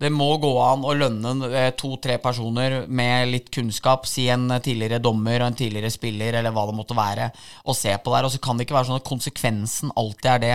det 0.00 0.08
må 0.14 0.30
gå 0.40 0.50
an 0.64 0.84
å 0.86 0.94
lønne 0.96 1.50
eh, 1.50 1.70
to-tre 1.76 2.16
personer 2.22 2.86
med 2.88 3.28
litt 3.28 3.50
kunnskap, 3.52 4.06
si 4.08 4.30
en 4.32 4.46
tidligere 4.64 5.00
dommer 5.02 5.42
og 5.42 5.50
en 5.50 5.58
tidligere 5.58 5.92
spiller, 5.92 6.38
eller 6.38 6.54
hva 6.56 6.64
det 6.70 6.76
måtte 6.78 6.96
være, 6.96 7.26
og 7.68 7.76
se 7.76 7.92
på 8.00 8.14
der. 8.14 8.28
Og 8.28 8.32
så 8.32 8.40
kan 8.40 8.56
det 8.56 8.64
ikke 8.64 8.78
være 8.78 8.88
sånn 8.88 9.02
at 9.02 9.10
konsekvensen 9.10 9.92
alltid 10.00 10.30
er 10.32 10.46
det 10.46 10.54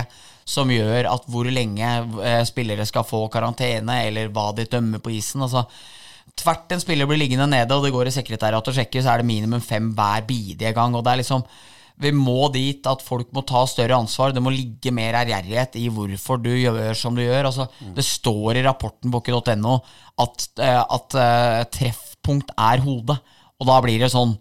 som 0.49 0.69
gjør 0.69 1.09
at 1.11 1.29
hvor 1.29 1.49
lenge 1.49 1.91
eh, 2.25 2.41
spillere 2.47 2.87
skal 2.89 3.05
få 3.05 3.27
karantene, 3.33 3.99
eller 4.09 4.33
hva 4.33 4.49
de 4.57 4.65
dømmer 4.69 5.03
på 5.03 5.13
isen. 5.19 5.45
altså 5.45 5.67
tvert 6.35 6.73
en 6.73 6.81
spiller 6.81 7.07
blir 7.07 7.21
liggende 7.21 7.47
nede, 7.47 7.77
og 7.77 7.85
det 7.85 7.93
går 7.93 8.09
i 8.09 8.15
sekretariatet 8.17 8.73
og 8.73 8.79
sjekker, 8.79 9.03
så 9.05 9.13
er 9.13 9.21
det 9.21 9.29
minimum 9.29 9.61
fem 9.63 9.93
hver 9.95 10.25
bidige 10.27 10.73
gang. 10.75 10.97
Og 10.97 11.05
det 11.05 11.13
er 11.13 11.21
liksom 11.21 11.45
Vi 12.01 12.11
må 12.11 12.49
dit 12.51 12.87
at 12.89 13.03
folk 13.03 13.29
må 13.35 13.43
ta 13.47 13.61
større 13.69 13.95
ansvar. 13.95 14.33
Det 14.35 14.43
må 14.43 14.51
ligge 14.51 14.91
mer 14.95 15.15
ærgjerrighet 15.21 15.77
i 15.79 15.85
hvorfor 15.93 16.41
du 16.43 16.51
gjør 16.51 16.97
som 16.97 17.15
du 17.15 17.23
gjør. 17.23 17.47
Altså, 17.47 17.69
Det 17.95 18.03
står 18.03 18.59
i 18.59 18.65
rapporten 18.65 19.13
på 19.13 19.21
ikke.no 19.23 19.77
at, 20.19 20.47
eh, 20.59 20.81
at 20.81 21.15
uh, 21.15 21.61
treffpunkt 21.71 22.51
er 22.57 22.83
hodet. 22.83 23.17
Og 23.59 23.69
da 23.69 23.79
blir 23.83 24.03
det 24.03 24.11
sånn 24.13 24.35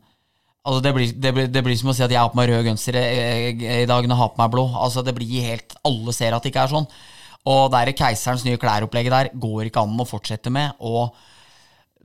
Altså 0.64 0.81
det, 0.81 0.93
blir, 0.97 1.11
det, 1.21 1.31
blir, 1.37 1.49
det 1.53 1.61
blir 1.61 1.77
som 1.77 1.90
å 1.90 1.93
si 1.93 2.01
at 2.01 2.12
jeg 2.12 2.17
har 2.17 2.31
på 2.33 2.38
meg 2.38 2.49
rød 2.49 2.64
genser 2.64 2.97
i, 2.97 3.51
i 3.83 3.85
dag 3.85 4.07
når 4.07 4.14
jeg 4.14 4.21
har 4.23 4.31
på 4.33 4.40
meg 4.40 4.53
blå. 4.55 4.62
Altså 4.81 5.03
Det 5.05 5.12
blir 5.12 5.45
helt 5.45 5.75
Alle 5.85 6.14
ser 6.17 6.33
at 6.33 6.40
det 6.40 6.55
ikke 6.55 6.62
er 6.64 6.73
sånn. 6.73 6.87
Og 7.53 7.67
det 7.69 7.83
er 7.83 7.90
keiserens 7.99 8.47
nye 8.47 8.57
klær-opplegget 8.57 9.12
der 9.12 9.29
går 9.37 9.69
ikke 9.69 9.83
an 9.85 10.01
å 10.01 10.07
fortsette 10.09 10.49
med. 10.55 10.73
Og 10.81 11.12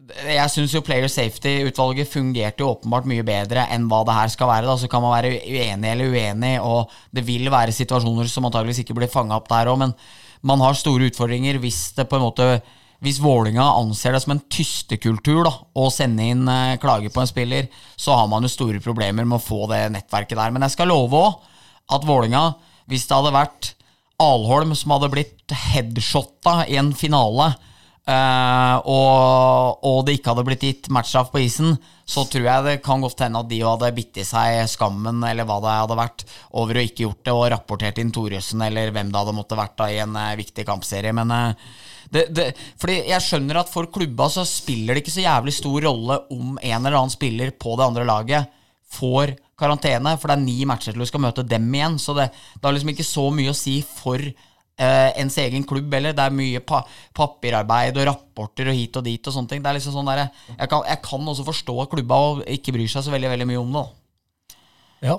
jeg 0.09 0.51
syns 0.53 0.73
jo 0.73 0.81
Player 0.85 1.09
Safety-utvalget 1.11 2.09
fungerte 2.09 2.63
jo 2.63 2.71
åpenbart 2.73 3.07
mye 3.09 3.25
bedre 3.25 3.65
enn 3.73 3.87
hva 3.91 4.01
det 4.07 4.15
her 4.15 4.31
skal 4.33 4.49
være. 4.49 4.65
da, 4.65 4.77
Så 4.77 4.89
kan 4.89 5.03
man 5.03 5.13
være 5.13 5.37
uenig 5.45 5.91
eller 5.91 6.09
uenig, 6.13 6.55
og 6.61 6.89
det 7.11 7.25
vil 7.27 7.49
være 7.51 7.75
situasjoner 7.75 8.27
som 8.27 8.47
antageligvis 8.47 8.83
ikke 8.83 8.97
blir 8.97 9.11
fanga 9.11 9.37
opp 9.37 9.49
der 9.51 9.69
òg, 9.69 9.79
men 9.83 9.93
man 10.41 10.61
har 10.63 10.77
store 10.77 11.09
utfordringer 11.11 11.59
hvis 11.59 11.91
det 11.97 12.07
på 12.09 12.17
en 12.17 12.25
måte 12.29 12.61
hvis 12.99 13.21
Vålinga 13.23 13.63
anser 13.79 14.11
det 14.11 14.19
som 14.25 14.33
en 14.33 14.41
tystekultur 14.51 15.45
da, 15.47 15.53
å 15.79 15.87
sende 15.93 16.25
inn 16.33 16.43
eh, 16.51 16.75
klage 16.83 17.07
på 17.13 17.21
en 17.23 17.29
spiller, 17.29 17.69
så 17.95 18.17
har 18.17 18.27
man 18.27 18.43
jo 18.43 18.51
store 18.51 18.81
problemer 18.83 19.23
med 19.23 19.37
å 19.37 19.43
få 19.43 19.69
det 19.71 19.85
nettverket 19.93 20.35
der. 20.35 20.51
Men 20.51 20.65
jeg 20.67 20.75
skal 20.75 20.91
love 20.91 21.15
òg 21.15 21.37
at 21.95 22.03
Vålinga, 22.03 22.43
hvis 22.91 23.07
det 23.07 23.15
hadde 23.15 23.35
vært 23.37 23.71
Alholm 24.19 24.73
som 24.75 24.91
hadde 24.91 25.11
blitt 25.13 25.53
headshotta 25.71 26.65
i 26.67 26.75
en 26.81 26.91
finale 26.91 27.53
eh, 28.09 28.75
og, 28.89 29.85
og 29.85 29.99
det 30.05 30.17
ikke 30.17 30.33
hadde 30.33 30.45
blitt 30.47 30.65
gitt 30.65 30.89
matchstraff 30.93 31.29
på 31.33 31.41
isen, 31.43 31.77
så 32.09 32.23
tror 32.25 32.47
jeg 32.47 32.65
det 32.65 32.75
kan 32.85 33.03
godt 33.03 33.21
hende 33.25 33.41
at 33.43 33.49
de 33.51 33.59
hadde 33.61 33.91
bitt 33.95 34.17
i 34.17 34.25
seg 34.27 34.63
skammen, 34.71 35.21
eller 35.27 35.47
hva 35.47 35.59
det 35.63 35.75
hadde 35.75 35.99
vært, 35.99 36.25
over 36.57 36.79
å 36.79 36.85
ikke 36.85 37.05
gjort 37.05 37.21
det, 37.23 37.35
og 37.35 37.47
rapportert 37.53 38.01
inn 38.01 38.13
Thoresen, 38.15 38.65
eller 38.65 38.93
hvem 38.95 39.13
det 39.13 39.21
hadde 39.21 39.37
måtte 39.37 39.59
vært 39.59 39.77
da 39.79 39.89
i 39.93 40.01
en 40.03 40.17
eh, 40.17 40.37
viktig 40.39 40.65
kampserie. 40.67 41.15
Men 41.15 41.33
eh, 41.35 41.67
det, 42.09 42.25
det, 42.33 42.47
fordi 42.81 43.01
jeg 43.11 43.25
skjønner 43.25 43.61
at 43.61 43.69
for 43.69 43.91
klubba 43.93 44.29
så 44.33 44.45
spiller 44.49 44.97
det 44.97 45.03
ikke 45.03 45.17
så 45.19 45.27
jævlig 45.27 45.53
stor 45.59 45.85
rolle 45.85 46.23
om 46.33 46.57
en 46.57 46.79
eller 46.79 46.97
annen 46.97 47.13
spiller 47.13 47.53
på 47.53 47.77
det 47.77 47.85
andre 47.91 48.07
laget 48.09 48.55
får 48.89 49.35
karantene, 49.59 50.15
for 50.17 50.31
det 50.31 50.37
er 50.37 50.45
ni 50.45 50.63
matcher 50.67 50.95
til 50.95 51.03
du 51.03 51.09
skal 51.09 51.23
møte 51.23 51.45
dem 51.45 51.67
igjen. 51.75 51.99
Så 52.01 52.15
det, 52.17 52.29
det 52.31 52.65
har 52.65 52.75
liksom 52.75 52.93
ikke 52.93 53.05
så 53.05 53.27
mye 53.35 53.53
å 53.53 53.57
si 53.57 53.79
for 53.85 54.23
ens 54.79 55.37
egen 55.43 55.65
klubb 55.67 55.93
heller. 55.93 56.15
Det 56.15 56.25
er 56.25 56.35
mye 56.35 56.61
pa 56.63 56.81
papirarbeid 57.15 57.97
og 57.99 58.07
rapporter 58.07 58.71
og 58.71 58.77
hit 58.77 58.99
og 58.99 59.07
dit 59.07 59.27
og 59.27 59.35
sånne 59.35 59.51
ting. 59.51 59.63
Det 59.63 59.71
er 59.71 59.79
liksom 59.79 59.97
sånn 59.97 60.11
der, 60.11 60.27
jeg, 60.53 60.69
kan, 60.71 60.85
jeg 60.87 61.01
kan 61.03 61.33
også 61.33 61.47
forstå 61.47 61.75
at 61.83 61.91
klubba 61.91 62.19
og 62.29 62.45
ikke 62.47 62.75
bryr 62.77 62.91
seg 62.91 63.03
så 63.05 63.13
veldig, 63.13 63.33
veldig 63.33 63.49
mye 63.49 63.63
om 63.63 63.75
det. 63.75 63.87
Ja. 65.09 65.17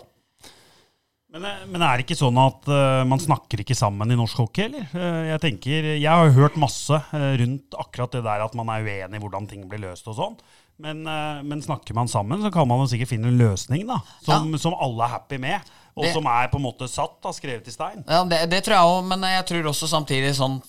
Men, 1.31 1.45
eh, 1.47 1.67
men 1.71 1.85
er 1.87 1.99
det 1.99 2.09
ikke 2.09 2.19
sånn 2.19 2.39
at 2.43 2.67
uh, 2.67 3.03
man 3.07 3.23
snakker 3.23 3.63
ikke 3.63 3.77
sammen 3.79 4.11
i 4.11 4.17
norsk 4.19 4.41
hockey, 4.43 4.67
eller? 4.67 4.89
Uh, 4.91 5.29
jeg 5.29 5.43
tenker, 5.45 5.93
jeg 5.93 6.11
har 6.11 6.33
hørt 6.35 6.59
masse 6.59 6.97
eh, 6.97 7.29
rundt 7.39 7.77
akkurat 7.79 8.17
det 8.17 8.25
der 8.27 8.43
at 8.47 8.57
man 8.59 8.73
er 8.75 8.83
uenig 8.83 9.21
i 9.21 9.23
hvordan 9.23 9.47
ting 9.51 9.69
blir 9.71 9.85
løst 9.85 10.11
og 10.11 10.19
sånn. 10.19 10.41
Men, 10.81 11.05
eh, 11.07 11.43
men 11.45 11.63
snakker 11.63 11.95
man 11.95 12.09
sammen, 12.09 12.43
så 12.43 12.51
kan 12.53 12.69
man 12.69 12.81
jo 12.83 12.89
sikkert 12.91 13.13
finne 13.13 13.29
en 13.29 13.41
løsning 13.41 13.85
da, 13.89 14.01
som, 14.25 14.49
som 14.61 14.77
alle 14.81 15.05
er 15.05 15.15
happy 15.19 15.39
med. 15.43 15.73
Og 15.97 16.05
Det- 16.05 16.13
som 16.15 16.25
er 16.31 16.47
på 16.49 16.57
en 16.57 16.63
måte 16.63 16.87
satt, 16.89 17.17
da, 17.21 17.33
skrevet 17.35 17.67
i 17.67 17.73
stein. 17.75 18.05
Ja, 18.09 18.23
det, 18.25 18.39
det 18.49 18.61
tror 18.65 18.77
jeg 18.77 18.91
òg, 18.93 19.09
men 19.11 19.21
jeg 19.27 19.45
tror 19.49 19.67
også 19.73 19.89
samtidig 19.91 20.31
sånn 20.39 20.61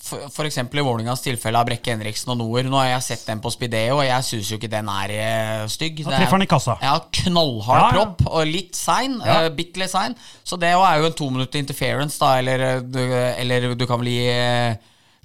eksempel 0.44 0.80
i 0.80 0.84
Vålerengas 0.84 1.22
tilfelle 1.22 1.56
av 1.56 1.64
Brekke 1.68 1.94
Henriksen 1.94 2.32
og 2.34 2.38
Noer. 2.38 2.64
Nå 2.68 2.76
har 2.76 2.88
jeg 2.98 3.02
sett 3.06 3.26
den 3.30 3.40
på 3.40 3.52
Spideo, 3.54 4.00
og 4.00 4.04
jeg 4.04 4.26
syns 4.26 4.50
jo 4.50 4.58
ikke 4.58 4.70
den 4.74 4.88
er 4.90 5.14
eh, 5.14 5.66
stygg. 5.70 6.02
Da 6.04 6.10
er- 6.10 6.18
treffer 6.24 6.36
han 6.36 6.42
i 6.42 6.50
kassa. 6.50 6.76
Ja, 6.82 6.98
knallhard 7.22 7.80
Ja, 7.80 7.86
ja. 7.86 7.92
propp, 7.94 8.26
og 8.32 8.46
litt 8.50 8.74
sein. 8.74 9.20
Ja. 9.24 9.44
Uh, 9.46 9.48
bitte 9.54 9.78
litt 9.78 9.90
sein. 9.94 10.16
Så 10.44 10.58
det 10.58 10.72
er 10.74 10.98
jo 10.98 11.06
en 11.06 11.12
to 11.22 11.30
minutter 11.30 11.58
interference, 11.62 12.18
da, 12.18 12.34
eller, 12.42 12.58
eh, 12.60 12.80
du, 12.80 12.98
eller 13.00 13.74
du 13.78 13.86
kan 13.86 14.00
vel 14.02 14.08
gi 14.10 14.78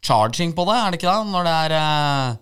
charging 0.05 0.53
på 0.53 0.63
det, 0.69 0.77
er 0.77 0.91
det 0.93 1.01
ikke 1.01 1.09
det? 1.09 1.31
Når 1.33 1.43
det 1.49 1.55
er 1.65 1.77
uh, 1.81 2.37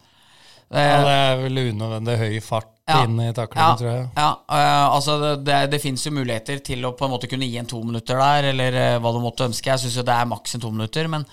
ja, 0.75 1.03
det 1.05 1.15
er 1.15 1.35
vel 1.45 1.59
unødvendig 1.71 2.17
høy 2.19 2.39
fart 2.43 2.71
Ja. 2.85 2.99
inn 3.01 3.17
i 3.17 3.31
taklingen, 3.33 3.79
tror 3.79 3.89
jeg. 3.89 4.05
Ja, 4.13 4.27
uh, 4.45 4.93
altså 4.93 5.15
det, 5.17 5.31
det, 5.47 5.57
det 5.73 5.81
fins 5.81 6.03
jo 6.05 6.11
muligheter 6.13 6.59
til 6.61 6.85
å 6.85 6.93
på 6.93 7.07
en 7.07 7.15
måte 7.15 7.29
kunne 7.31 7.47
gi 7.49 7.57
en 7.57 7.69
to 7.69 7.79
minutter 7.81 8.19
der, 8.21 8.51
eller 8.51 8.77
uh, 8.77 8.97
hva 9.01 9.13
du 9.15 9.17
måtte 9.23 9.47
ønske. 9.47 9.71
Jeg 9.71 9.81
syns 9.81 9.97
jo 9.97 10.05
det 10.05 10.13
er 10.13 10.29
maks 10.29 10.53
en 10.53 10.61
to 10.61 10.69
minutter, 10.69 11.09
men, 11.09 11.25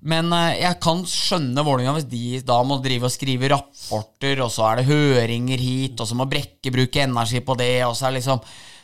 men 0.00 0.32
uh, 0.32 0.54
jeg 0.56 0.78
kan 0.80 1.02
skjønne 1.04 1.66
Vålerenga 1.66 1.98
hvis 1.98 2.08
de 2.08 2.40
da 2.48 2.56
må 2.64 2.80
drive 2.80 3.10
og 3.10 3.12
skrive 3.12 3.52
rapporter, 3.52 4.40
og 4.40 4.48
så 4.54 4.70
er 4.70 4.80
det 4.80 4.88
høringer 4.88 5.60
hit, 5.60 6.00
og 6.00 6.08
så 6.08 6.16
må 6.16 6.28
Brekke 6.30 6.72
bruke 6.72 7.04
energi 7.04 7.44
på 7.44 7.58
det, 7.60 7.74
og 7.84 7.92
så 7.92 8.08
er 8.08 8.14
det 8.14 8.22
liksom 8.22 8.40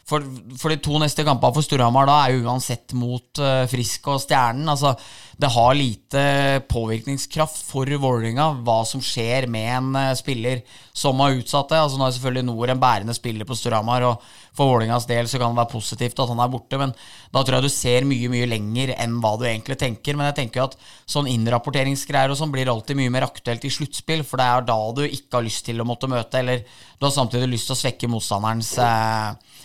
for, 0.07 0.23
for 0.55 0.71
de 0.71 0.79
to 0.79 1.01
neste 1.03 1.25
kampene 1.27 1.57
for 1.57 1.67
Storhamar 1.67 2.07
da 2.07 2.17
er 2.23 2.37
jo 2.37 2.45
uansett 2.47 2.95
mot 2.95 3.41
uh, 3.43 3.65
Frisk 3.67 4.07
og 4.13 4.21
Stjernen. 4.23 4.69
Altså, 4.71 4.93
det 5.37 5.51
har 5.51 5.75
lite 5.75 6.23
påvirkningskraft 6.71 7.59
for 7.67 7.91
Vålerenga 7.91 8.47
hva 8.63 8.77
som 8.87 9.03
skjer 9.03 9.49
med 9.51 9.67
en 9.81 9.89
uh, 9.99 10.13
spiller 10.15 10.63
som 10.95 11.19
har 11.25 11.35
utsatt 11.35 11.75
det. 11.75 11.81
Altså, 11.83 11.99
nå 11.99 12.07
er 12.07 12.15
selvfølgelig 12.15 12.47
Nord 12.47 12.73
en 12.77 12.83
bærende 12.85 13.17
spiller 13.19 13.49
på 13.49 13.59
Storhamar, 13.59 14.07
og 14.07 14.23
for 14.55 14.71
Vålerengas 14.71 15.09
del 15.11 15.27
så 15.27 15.43
kan 15.43 15.51
det 15.51 15.61
være 15.65 15.75
positivt 15.75 16.23
at 16.23 16.31
han 16.31 16.45
er 16.45 16.55
borte, 16.55 16.79
men 16.81 16.95
da 17.35 17.43
tror 17.43 17.59
jeg 17.59 17.67
du 17.67 17.75
ser 17.75 18.07
mye 18.07 18.31
mye 18.31 18.47
lenger 18.49 18.95
enn 18.95 19.19
hva 19.25 19.35
du 19.41 19.45
egentlig 19.51 19.79
tenker. 19.83 20.15
Men 20.15 20.31
jeg 20.31 20.39
tenker 20.39 20.63
jo 20.63 20.69
at 20.71 20.79
sånn 21.03 21.33
innrapporteringsgreier 21.35 22.31
og 22.31 22.39
sånn 22.39 22.55
blir 22.55 22.71
alltid 22.71 23.03
mye 23.03 23.13
mer 23.19 23.27
aktuelt 23.27 23.67
i 23.67 23.75
sluttspill, 23.75 24.23
for 24.23 24.39
det 24.39 24.47
er 24.47 24.71
da 24.71 24.79
du 24.95 25.03
ikke 25.09 25.41
har 25.41 25.49
lyst 25.51 25.67
til 25.67 25.83
å 25.83 25.89
måtte 25.91 26.09
møte, 26.15 26.39
eller 26.39 26.63
du 26.63 27.11
har 27.11 27.15
samtidig 27.19 27.51
lyst 27.57 27.67
til 27.69 27.75
å 27.75 27.83
svekke 27.83 28.15
motstanderens 28.15 28.71
eh, 28.79 29.56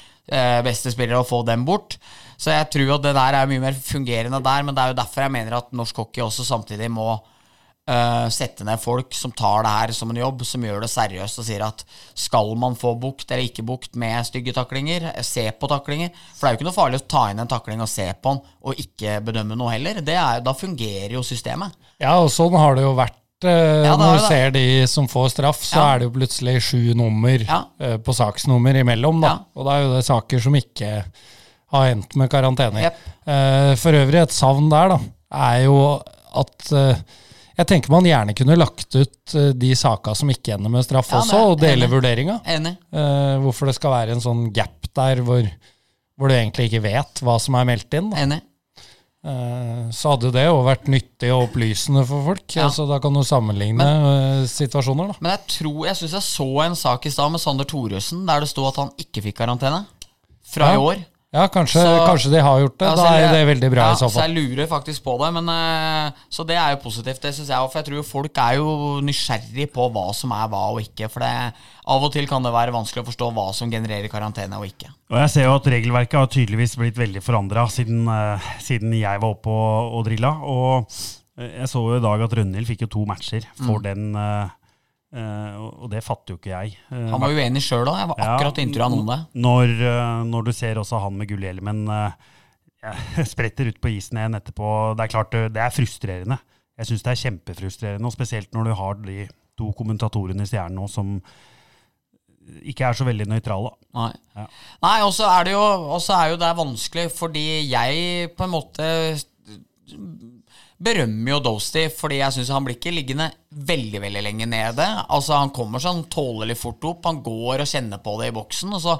beste 0.63 0.91
spillere 0.93 1.19
og 1.19 1.27
få 1.27 1.41
dem 1.47 1.65
bort. 1.67 1.97
Så 2.41 2.53
jeg 2.53 2.69
tror 2.73 2.95
at 2.95 3.03
det 3.05 3.13
der 3.17 3.37
er 3.37 3.49
mye 3.49 3.61
mer 3.61 3.75
fungerende 3.77 4.39
der, 4.41 4.63
men 4.65 4.75
det 4.77 4.83
er 4.83 4.93
jo 4.93 4.99
derfor 5.01 5.25
jeg 5.25 5.33
mener 5.33 5.57
at 5.57 5.73
norsk 5.75 5.97
hockey 6.01 6.23
også 6.23 6.45
samtidig 6.47 6.87
må 6.93 7.09
uh, 7.89 8.27
sette 8.33 8.65
ned 8.67 8.81
folk 8.81 9.13
som 9.17 9.33
tar 9.37 9.65
det 9.65 9.73
her 9.75 9.93
som 9.95 10.11
en 10.11 10.21
jobb, 10.21 10.43
som 10.47 10.65
gjør 10.65 10.83
det 10.83 10.91
seriøst 10.91 11.41
og 11.41 11.47
sier 11.47 11.65
at 11.65 11.85
skal 12.17 12.53
man 12.59 12.77
få 12.79 12.93
bukt 13.01 13.29
eller 13.29 13.45
ikke 13.47 13.65
bukt 13.67 13.97
med 13.99 14.25
stygge 14.27 14.55
taklinger, 14.57 15.11
eh, 15.13 15.21
se 15.25 15.47
på 15.53 15.69
taklinger. 15.71 16.11
For 16.33 16.45
det 16.45 16.49
er 16.49 16.55
jo 16.55 16.61
ikke 16.61 16.69
noe 16.71 16.79
farlig 16.79 17.01
å 17.01 17.07
ta 17.15 17.27
inn 17.31 17.45
en 17.45 17.51
takling 17.51 17.83
og 17.83 17.91
se 17.91 18.09
på 18.17 18.35
den, 18.35 18.43
og 18.61 18.83
ikke 18.85 19.19
bedømme 19.27 19.57
noe 19.59 19.75
heller. 19.75 20.01
Er, 20.01 20.43
da 20.45 20.57
fungerer 20.57 21.17
jo 21.17 21.25
systemet. 21.25 21.77
Ja, 22.01 22.17
og 22.19 22.31
sånn 22.33 22.57
har 22.57 22.77
det 22.77 22.87
jo 22.87 22.95
vært. 22.97 23.20
Eh, 23.45 23.83
Ja, 23.87 23.95
når 23.97 24.17
du 24.19 24.25
ser 24.27 24.51
de 24.55 24.65
som 24.87 25.07
får 25.07 25.29
straff, 25.35 25.61
så 25.63 25.75
Ja. 25.79 25.85
er 25.95 25.99
det 25.99 26.07
jo 26.09 26.13
plutselig 26.19 26.61
sju 26.61 26.93
nummer 26.95 27.39
Ja. 27.47 27.63
eh, 27.79 27.97
på 27.97 28.13
saksnummer 28.13 28.75
imellom. 28.81 29.21
Da. 29.21 29.39
Og 29.55 29.65
da 29.65 29.71
er 29.77 29.83
jo 29.83 29.95
det 29.95 30.05
saker 30.05 30.39
som 30.39 30.53
ikke 30.55 31.03
har 31.71 31.85
endt 31.91 32.15
med 32.15 32.29
karantene. 32.29 32.81
Yep. 32.83 32.95
Eh, 33.27 33.75
for 33.75 33.91
øvrig, 33.91 34.21
et 34.21 34.29
savn 34.35 34.69
der 34.69 34.89
da, 34.89 34.99
er 35.31 35.63
jo 35.65 36.01
at 36.35 36.67
jeg 37.57 37.67
tenker 37.67 37.89
man 37.91 38.03
gjerne 38.03 38.33
kunne 38.35 38.55
lagt 38.57 38.95
ut 38.95 39.33
de 39.59 39.75
saka 39.75 40.13
som 40.15 40.29
ikke 40.29 40.53
ender 40.55 40.69
med 40.69 40.83
straff 40.83 41.11
også, 41.11 41.51
og 41.51 41.59
dele 41.59 41.87
vurderinga. 41.87 42.39
Eh, 42.47 43.37
hvorfor 43.39 43.67
det 43.67 43.75
skal 43.75 43.91
være 43.91 44.11
en 44.15 44.21
sånn 44.23 44.51
gap 44.53 44.87
der 44.95 45.21
hvor, 45.21 45.45
hvor 46.17 46.27
du 46.27 46.33
egentlig 46.35 46.69
ikke 46.71 46.81
vet 46.83 47.21
hva 47.21 47.39
som 47.39 47.55
er 47.55 47.65
meldt 47.65 47.93
inn. 47.93 48.09
Da. 48.11 48.17
Enig. 48.17 48.41
Eh, 49.21 49.89
så 49.93 50.15
hadde 50.15 50.31
det 50.33 50.47
jo 50.47 50.63
vært 50.65 50.87
nyttig 50.89 51.29
og 51.29 51.43
opplysende 51.49 52.01
for 52.09 52.23
folk. 52.25 52.45
Ja. 52.55 52.65
Altså, 52.65 52.87
da 52.89 52.97
kan 53.03 53.13
du 53.13 53.21
sammenligne 53.27 53.77
men, 53.77 54.47
situasjoner. 54.49 55.11
Da. 55.13 55.17
Men 55.21 55.35
jeg 55.35 55.43
tror 55.59 55.85
Jeg 55.91 55.99
syns 55.99 56.15
jeg 56.17 56.25
så 56.25 56.47
en 56.65 56.77
sak 56.79 57.05
i 57.05 57.13
stad 57.13 57.29
med 57.35 57.43
Sander 57.43 57.69
Thoresen 57.69 58.25
der 58.25 58.41
det 58.41 58.49
sto 58.49 58.65
at 58.69 58.79
han 58.81 58.89
ikke 58.97 59.21
fikk 59.27 59.37
karantene. 59.43 59.83
Fra 60.51 60.71
Ja. 60.71 60.79
i 60.79 60.81
år. 60.81 61.03
Ja, 61.31 61.45
kanskje, 61.47 61.79
Så- 61.79 62.05
kanskje 62.07 62.29
de 62.33 62.39
har 62.43 62.59
gjort 62.59 62.77
det. 62.77 62.85
Ja, 62.89 62.95
da 62.95 63.03
er 63.15 63.31
det 63.31 63.47
veldig 63.47 63.69
bra 63.71 63.83
ja, 63.87 63.91
i 63.93 63.95
så 63.95 64.09
fall. 64.11 64.21
Så 64.21 64.27
jeg 64.27 64.35
lurer 64.35 64.67
faktisk 64.67 65.01
på 65.05 65.13
det. 65.21 65.29
Men, 65.33 65.47
eh, 65.47 66.11
så 66.29 66.45
det 66.45 66.57
er 66.57 66.71
jo 66.75 66.81
positivt, 66.83 67.21
det 67.21 67.31
syns 67.33 67.47
jeg 67.47 67.55
òg. 67.57 67.71
For 67.71 67.79
jeg 67.79 67.85
tror 67.87 68.03
folk 68.03 68.37
er 68.37 68.55
jo 68.57 68.99
nysgjerrig 68.99 69.71
på 69.71 69.85
hva 69.93 70.13
som 70.13 70.29
er 70.35 70.49
hva 70.51 70.63
og 70.73 70.81
ikke. 70.83 71.09
For 71.09 71.21
det, 71.23 71.53
av 71.87 72.03
og 72.03 72.11
til 72.11 72.27
kan 72.27 72.43
det 72.43 72.51
være 72.51 72.73
vanskelig 72.75 73.05
å 73.05 73.07
forstå 73.07 73.31
hva 73.33 73.53
som 73.55 73.71
genererer 73.71 74.09
karantene 74.11 74.59
og 74.59 74.65
ikke. 74.67 74.91
Og 75.09 75.17
jeg 75.23 75.29
ser 75.29 75.43
jo 75.47 75.55
at 75.55 75.63
regelverket 75.71 76.19
har 76.19 76.27
tydeligvis 76.27 76.75
blitt 76.75 76.95
veldig 76.99 77.23
forandra 77.23 77.63
siden, 77.71 78.03
eh, 78.09 78.39
siden 78.59 78.91
jeg 78.99 79.21
var 79.21 79.29
oppe 79.33 79.47
og, 79.47 79.93
og 79.99 80.05
drilla. 80.05 80.35
Og 80.43 80.85
eh, 81.39 81.59
jeg 81.61 81.67
så 81.71 81.79
jo 81.79 81.95
i 81.95 82.01
dag 82.03 82.21
at 82.27 82.35
Rønhild 82.41 82.67
fikk 82.67 82.81
jo 82.81 82.87
to 82.87 83.05
matcher 83.05 83.47
for 83.55 83.79
Mm. 83.79 83.83
den, 83.83 84.51
og 85.59 85.71
og 85.81 85.89
det 85.91 86.03
fatter 86.05 86.33
jo 86.33 86.39
ikke 86.39 86.53
jeg. 86.53 86.77
Eh, 86.91 87.07
Han 87.11 87.21
var 87.21 87.33
uenig 87.35 87.63
sjøl 87.65 87.89
òg. 87.89 87.97
Jeg 87.99 88.09
var 88.11 88.21
Ja, 88.21 88.29
akkurat 88.37 88.61
han 88.85 88.95
om 88.99 89.09
det. 89.09 89.19
Når, 89.33 89.73
eh, 89.89 90.23
når 90.29 90.45
du 90.47 90.51
ser 90.55 90.79
også 90.79 91.01
han 91.03 91.17
med 91.19 91.27
gullhjelmen 91.27 91.83
uh, 91.89 92.11
spretter 93.33 93.67
ut 93.67 93.81
på 93.81 93.91
isen 93.91 94.21
igjen 94.21 94.39
etterpå. 94.39 94.95
Det 94.95 95.05
er 95.05 95.13
klart 95.13 95.31
det, 95.35 95.61
er 95.61 95.75
frustrerende. 95.75 96.39
Jeg 96.79 96.89
syns 96.89 97.03
det 97.05 97.11
er 97.11 97.23
kjempefrustrerende, 97.25 98.07
og 98.07 98.15
spesielt 98.15 98.53
når 98.55 98.69
du 98.69 98.73
har 98.79 99.01
de 99.03 99.17
to 99.59 99.71
kommentatorene 99.77 100.45
i 100.45 100.49
Stjernen 100.49 100.79
nå 100.79 100.87
som 100.89 101.17
ikke 102.65 102.87
er 102.87 102.97
så 102.97 103.05
veldig 103.05 103.27
nøytrale. 103.29 103.69
Nei. 103.93 104.09
Ja. 104.35 104.47
Nei, 104.81 104.95
og 105.05 105.11
så 105.13 105.27
er 105.29 105.45
er 106.17 106.31
jo 106.31 106.39
det 106.41 106.55
vanskelig, 106.57 107.11
fordi 107.13 107.45
jeg 107.69 108.31
på 108.37 108.47
en 108.47 108.53
måte 108.55 108.87
berømmer 110.81 111.35
jo 111.35 111.41
Dosty, 111.45 111.85
fordi 111.93 112.21
jeg 112.21 112.35
syns 112.35 112.51
han 112.53 112.65
blir 112.65 112.77
ikke 112.79 112.93
liggende 112.93 113.29
veldig 113.51 114.01
veldig 114.03 114.23
lenge 114.25 114.47
nede. 114.49 114.87
Altså 115.09 115.37
Han 115.39 115.53
kommer 115.55 115.83
sånn 115.83 116.05
tålelig 116.11 116.57
fort 116.61 116.87
opp, 116.89 117.05
han 117.09 117.21
går 117.25 117.63
og 117.63 117.69
kjenner 117.69 118.01
på 118.03 118.15
det 118.21 118.31
i 118.31 118.37
boksen. 118.37 118.73
Og 118.77 118.81
så, 118.83 118.97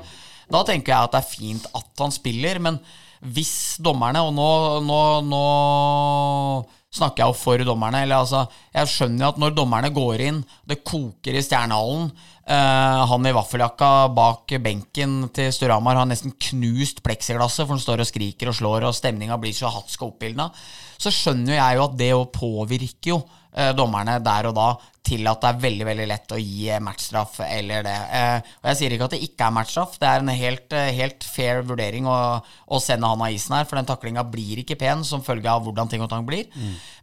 da 0.52 0.66
tenker 0.68 0.94
jeg 0.94 1.10
at 1.10 1.16
det 1.16 1.24
er 1.24 1.32
fint 1.32 1.72
at 1.78 2.04
han 2.04 2.14
spiller, 2.14 2.62
men 2.62 2.82
hvis 3.22 3.78
dommerne 3.86 4.24
Og 4.26 4.32
nå, 4.34 4.46
nå, 4.82 5.02
nå 5.30 5.42
snakker 6.92 7.22
jeg 7.22 7.30
jo 7.30 7.38
for 7.38 7.64
dommerne. 7.66 8.02
Eller 8.04 8.22
altså, 8.22 8.48
jeg 8.74 8.90
skjønner 8.90 9.26
jo 9.26 9.32
at 9.32 9.42
når 9.42 9.56
dommerne 9.58 9.92
går 9.94 10.26
inn, 10.26 10.40
det 10.68 10.82
koker 10.82 11.38
i 11.38 11.44
Stjernehallen 11.46 12.10
eh, 12.10 13.02
Han 13.12 13.30
i 13.30 13.34
vaffeljakka 13.38 13.92
bak 14.18 14.56
benken 14.66 15.30
til 15.38 15.54
Storhamar 15.54 16.02
har 16.02 16.10
nesten 16.10 16.34
knust 16.50 17.04
pleksiglasset, 17.06 17.68
for 17.68 17.76
han 17.76 17.84
står 17.84 18.04
og 18.04 18.10
skriker 18.10 18.52
og 18.52 18.58
slår, 18.58 18.90
og 18.90 18.98
stemninga 18.98 19.38
blir 19.42 19.56
så 19.56 19.72
hatsk 19.72 20.10
og. 20.10 20.50
Så 21.02 21.12
skjønner 21.14 21.58
jeg 21.58 21.78
jo 21.78 21.86
at 21.88 21.94
det 21.98 22.10
jo 22.12 22.26
påvirker 22.34 23.14
jo 23.16 23.20
eh, 23.56 23.72
dommerne 23.78 24.20
der 24.24 24.50
og 24.52 24.58
da 24.58 24.70
til 25.02 25.26
at 25.28 25.42
det 25.42 25.50
er 25.50 25.62
veldig 25.64 25.86
veldig 25.88 26.06
lett 26.12 26.34
å 26.36 26.40
gi 26.40 26.68
eh, 26.70 26.82
matchstraff 26.84 27.40
eller 27.48 27.86
det. 27.88 27.96
Eh, 28.20 28.52
og 28.62 28.70
Jeg 28.70 28.80
sier 28.80 28.96
ikke 28.96 29.08
at 29.10 29.16
det 29.16 29.22
ikke 29.26 29.48
er 29.48 29.56
matchstraff, 29.56 29.96
det 30.02 30.12
er 30.12 30.22
en 30.22 30.34
helt, 30.44 30.76
helt 31.00 31.26
fair 31.26 31.64
vurdering 31.66 32.10
å, 32.10 32.18
å 32.42 32.82
sende 32.84 33.10
han 33.10 33.26
av 33.26 33.34
isen 33.34 33.58
her, 33.58 33.66
for 33.70 33.82
den 33.82 33.90
taklinga 33.90 34.28
blir 34.30 34.62
ikke 34.62 34.78
pen 34.84 35.02
som 35.08 35.26
følge 35.26 35.50
av 35.50 35.66
hvordan 35.66 35.90
ting 35.90 36.06
og 36.06 36.12
tang 36.12 36.28
blir. 36.28 36.52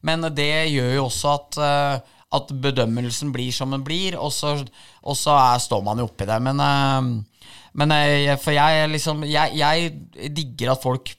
Men 0.06 0.30
det 0.34 0.52
gjør 0.70 0.94
jo 1.00 1.08
også 1.08 1.34
at 1.34 1.61
at 2.28 2.50
bedømmelsen 2.61 3.30
blir 3.32 3.54
som 3.56 3.70
den 3.72 3.80
blir, 3.80 4.12
og 4.20 4.28
så, 4.37 4.50
og 5.00 5.14
så 5.16 5.32
er, 5.32 5.62
står 5.64 5.80
man 5.80 5.96
jo 5.96 6.04
oppi 6.11 6.26
det. 6.28 6.37
Men, 6.44 6.61
men 7.80 7.94
for 8.42 8.52
jeg 8.52 8.90
liksom 8.92 9.24
jeg, 9.24 9.56
jeg 9.56 10.34
digger 10.37 10.74
at 10.74 10.84
folk 10.84 11.14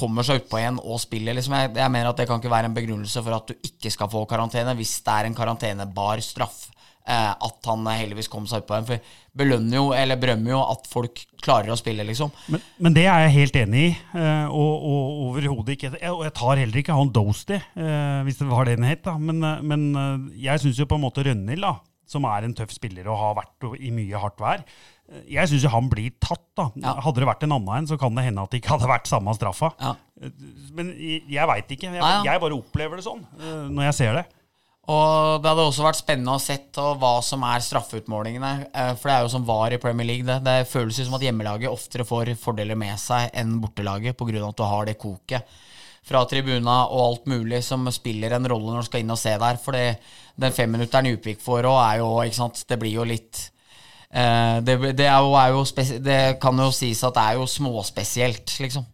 kommer 0.00 0.26
seg 0.26 0.42
utpå 0.42 0.60
igjen 0.60 0.80
og 0.80 1.00
spiller. 1.02 1.36
Liksom. 1.36 1.54
Jeg, 1.60 1.74
jeg 1.78 1.92
mener 1.92 2.10
at 2.10 2.20
det 2.20 2.28
kan 2.30 2.42
ikke 2.42 2.52
være 2.52 2.70
en 2.70 2.76
begrunnelse 2.76 3.22
for 3.24 3.36
at 3.36 3.52
du 3.52 3.70
ikke 3.70 3.92
skal 3.92 4.10
få 4.12 4.24
karantene, 4.30 4.76
hvis 4.78 4.98
det 5.06 5.16
er 5.16 5.28
en 5.28 5.36
karantenebar 5.36 6.22
straff. 6.24 6.68
Eh, 7.08 7.30
at 7.32 7.66
han 7.66 7.86
heldigvis 7.88 8.28
kom 8.30 8.44
seg 8.48 8.62
utpå 8.62 8.76
igjen. 8.76 8.88
For 8.90 9.20
belønner 9.40 9.78
jo, 9.78 9.84
eller 9.96 10.18
berømmer 10.20 10.52
jo, 10.52 10.60
at 10.74 10.88
folk 10.90 11.22
klarer 11.42 11.72
å 11.72 11.78
spille, 11.78 12.04
liksom. 12.06 12.32
Men, 12.52 12.64
men 12.84 12.96
det 12.96 13.06
er 13.08 13.24
jeg 13.24 13.36
helt 13.38 13.60
enig 13.62 13.84
i, 13.86 13.92
eh, 14.20 14.46
og, 14.52 14.88
og 14.90 15.22
overhodet 15.30 15.76
ikke. 15.76 15.92
Jeg, 15.96 16.12
og 16.12 16.24
jeg 16.26 16.36
tar 16.40 16.60
heller 16.60 16.82
ikke 16.82 16.98
han 16.98 17.12
Dosty, 17.14 17.56
eh, 17.58 18.18
hvis 18.26 18.40
det 18.42 18.50
var 18.50 18.68
det 18.68 18.78
den 18.78 18.90
het. 18.90 19.08
Men, 19.18 19.40
eh, 19.46 19.62
men 19.72 19.86
eh, 19.94 20.26
jeg 20.46 20.64
syns 20.64 20.82
jo 20.82 20.88
på 20.90 21.00
en 21.00 21.06
måte 21.06 21.24
Rønhild, 21.26 21.68
som 22.10 22.26
er 22.26 22.44
en 22.44 22.56
tøff 22.58 22.72
spiller 22.74 23.06
og 23.06 23.20
har 23.20 23.36
vært 23.38 23.68
i 23.78 23.92
mye 23.94 24.18
hardt 24.18 24.40
vær 24.42 24.64
Jeg 25.26 25.48
syns 25.50 25.64
jo 25.66 25.70
han 25.72 25.88
blir 25.90 26.12
tatt, 26.22 26.44
da. 26.56 26.68
Ja. 26.78 26.92
Hadde 27.02 27.18
det 27.22 27.26
vært 27.26 27.42
en 27.42 27.52
annen 27.56 27.80
en, 27.80 27.86
så 27.90 27.96
kan 27.98 28.14
det 28.14 28.22
hende 28.28 28.42
at 28.46 28.50
det 28.52 28.60
ikke 28.62 28.76
hadde 28.76 28.86
vært 28.90 29.08
samme 29.10 29.32
straffa. 29.34 29.72
Ja. 29.80 29.94
Men 30.76 30.92
jeg, 31.00 31.46
veit 31.50 31.72
ikke. 31.74 31.90
Jeg, 31.96 32.20
jeg 32.28 32.42
bare 32.44 32.54
opplever 32.58 33.00
det 33.00 33.06
sånn 33.08 33.24
eh, 33.40 33.64
når 33.72 33.88
jeg 33.90 33.96
ser 33.98 34.20
det. 34.20 34.26
Og 34.90 35.42
det 35.42 35.50
hadde 35.50 35.64
også 35.68 35.84
vært 35.84 35.98
spennende 36.00 36.34
å 36.34 36.40
sett 36.42 36.78
hva 36.78 37.10
som 37.22 37.42
er 37.46 37.62
straffeutmålingene. 37.62 38.52
eh, 38.74 38.92
For 38.98 39.10
det 39.10 39.16
er 39.16 39.26
jo 39.26 39.32
som 39.34 39.44
var 39.46 39.74
i 39.74 39.78
Premier 39.82 40.06
League. 40.08 40.26
Det, 40.26 40.38
det 40.46 40.56
føles 40.70 40.98
jo 40.98 41.06
som 41.08 41.18
at 41.18 41.26
hjemmelaget 41.26 41.70
oftere 41.70 42.06
får 42.06 42.32
fordeler 42.40 42.78
med 42.78 42.98
seg 42.98 43.30
enn 43.38 43.58
bortelaget 43.62 44.16
pga. 44.18 44.46
at 44.48 44.56
du 44.58 44.64
har 44.66 44.86
det 44.88 44.98
koket 44.98 45.46
fra 46.06 46.22
tribuna 46.24 46.86
og 46.88 47.00
alt 47.04 47.26
mulig 47.28 47.60
som 47.62 47.84
spiller 47.92 48.32
en 48.32 48.46
rolle 48.48 48.72
når 48.72 48.86
du 48.86 48.88
skal 48.88 49.02
inn 49.04 49.10
og 49.14 49.18
se 49.20 49.34
der. 49.38 49.58
For 49.62 49.72
det- 49.76 49.98
den 50.40 50.52
femminutteren 50.56 51.06
Djupvik 51.10 51.42
får 51.44 51.66
òg, 51.68 51.80
er 51.92 51.98
jo 51.98 52.08
ikke 52.24 52.34
sant, 52.40 52.64
Det 52.66 52.78
blir 52.80 52.94
jo 52.94 53.04
litt 53.04 53.50
det, 54.10 54.74
det, 54.98 55.06
er 55.06 55.22
jo, 55.22 55.34
jo 55.54 55.98
det 56.02 56.20
kan 56.42 56.58
jo 56.58 56.70
sies 56.74 57.02
at 57.06 57.14
det 57.14 57.26
er 57.28 57.36
jo 57.38 57.46
småspesielt, 57.46 58.56
liksom. 58.62 58.86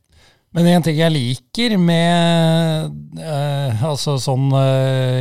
Men 0.57 0.69
en 0.71 0.85
ting 0.85 0.97
jeg 0.97 1.13
liker 1.13 1.75
med 1.81 3.19
eh, 3.21 3.83
altså 3.85 4.15
sånne 4.23 4.61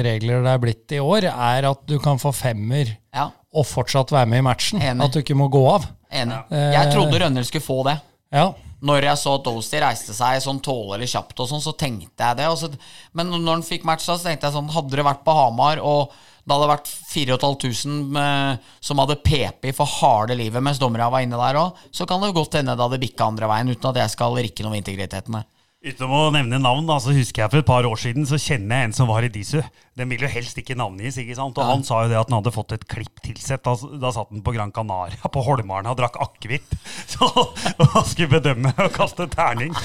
regler 0.05 0.45
det 0.45 0.51
er 0.53 0.61
blitt 0.63 0.93
i 0.95 1.01
år, 1.03 1.27
er 1.31 1.67
at 1.71 1.81
du 1.89 1.97
kan 1.99 2.21
få 2.21 2.31
femmer 2.35 2.93
Ja, 3.15 3.29
og 3.55 3.67
fortsatt 3.67 4.13
være 4.15 4.29
med 4.31 4.43
i 4.43 4.45
matchen. 4.45 4.83
Enig. 4.83 5.03
At 5.03 5.15
du 5.15 5.19
ikke 5.23 5.35
må 5.35 5.49
gå 5.51 5.63
av. 5.73 5.89
enig. 6.11 6.37
Jeg 6.51 6.93
trodde 6.93 7.19
Rønnhild 7.19 7.47
skulle 7.49 7.67
få 7.67 7.81
det. 7.87 7.97
Ja, 8.35 8.49
Når 8.85 9.07
jeg 9.09 9.17
så 9.17 9.33
at 9.37 9.45
Dosti 9.47 9.79
reiste 9.81 10.13
seg 10.15 10.41
sånn 10.43 10.59
tålelig 10.63 11.07
kjapt, 11.13 11.39
og 11.39 11.47
sånn, 11.49 11.63
så 11.63 11.71
tenkte 11.79 12.29
jeg 12.29 12.39
det. 12.39 12.47
Så, 12.59 12.69
men 13.15 13.31
når 13.31 13.57
han 13.57 13.63
fikk 13.65 13.87
matcha, 13.87 14.15
så 14.15 14.27
tenkte 14.27 14.49
jeg 14.49 14.55
sånn 14.55 14.71
Hadde 14.75 14.99
det 14.99 15.05
vært 15.07 15.23
på 15.25 15.35
Hamar, 15.35 15.79
og 15.83 16.15
det 16.45 16.53
hadde 16.53 16.69
vært 16.69 16.89
4500 17.09 18.21
eh, 18.21 18.71
som 18.85 19.01
hadde 19.01 19.17
PP 19.25 19.71
for 19.73 19.89
harde 19.97 20.37
livet 20.37 20.61
mens 20.61 20.77
dommerne 20.81 21.09
var 21.09 21.25
inne 21.25 21.39
der 21.41 21.57
òg, 21.57 21.79
så 21.89 22.05
kan 22.09 22.21
det 22.21 22.35
godt 22.37 22.59
hende 22.59 22.75
det 22.77 22.85
hadde 22.85 23.01
bikka 23.01 23.31
andre 23.31 23.49
veien, 23.49 23.71
uten 23.73 23.89
at 23.89 24.01
jeg 24.03 24.13
skal 24.13 24.37
rikke 24.37 24.65
noe 24.65 24.75
ved 24.75 24.83
integriteten. 24.83 25.39
Uten 25.85 26.09
å 26.09 26.31
nevne 26.33 26.57
navn, 26.57 26.87
da, 26.89 26.95
så 26.97 27.11
husker 27.13 27.43
jeg 27.43 27.51
for 27.51 27.61
et 27.61 27.67
par 27.67 27.85
år 27.85 27.99
siden 28.01 28.23
så 28.25 28.39
kjenner 28.41 28.79
jeg 28.79 28.87
en 28.87 28.93
som 28.97 29.09
var 29.09 29.21
i 29.21 29.29
Disu. 29.29 29.59
Den 29.95 30.09
vil 30.09 30.23
jo 30.25 30.29
helst 30.33 30.57
ikke 30.57 30.73
navngis, 30.75 31.19
ikke 31.21 31.35
sant? 31.37 31.59
Og 31.61 31.69
han 31.69 31.83
sa 31.85 31.99
jo 32.01 32.09
det 32.09 32.17
at 32.17 32.31
han 32.31 32.39
hadde 32.39 32.53
fått 32.55 32.73
et 32.73 32.87
klipp 32.89 33.21
tilsett. 33.21 33.61
Da, 33.63 33.75
da 34.01 34.09
satt 34.15 34.31
han 34.33 34.41
på 34.41 34.55
Gran 34.55 34.73
Canaria, 34.73 35.29
på 35.29 35.43
Holmarna, 35.45 35.93
og 35.93 35.99
drakk 35.99 36.17
akevitt. 36.25 36.73
Så 37.13 37.29
og 37.29 37.85
han 37.93 38.07
skulle 38.09 38.31
bedømme 38.33 38.73
og 38.81 38.89
kaste 38.97 39.27
terning. 39.29 39.75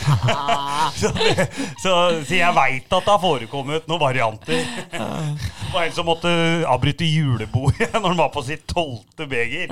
Så, 1.00 1.10
det, 1.14 1.44
så, 1.78 1.92
så 2.26 2.34
jeg 2.34 2.54
veit 2.56 2.88
at 2.88 3.04
det 3.04 3.12
har 3.12 3.20
forekommet 3.22 3.86
noen 3.88 4.00
varianter. 4.00 4.64
Det 4.90 5.68
var 5.74 5.84
en 5.84 5.94
som 5.94 6.08
måtte 6.08 6.32
avbryte 6.68 7.06
julebordet 7.06 7.92
når 8.00 8.08
han 8.08 8.18
var 8.18 8.32
på 8.34 8.42
sitt 8.48 8.64
tolvte 8.70 9.28
beger. 9.30 9.70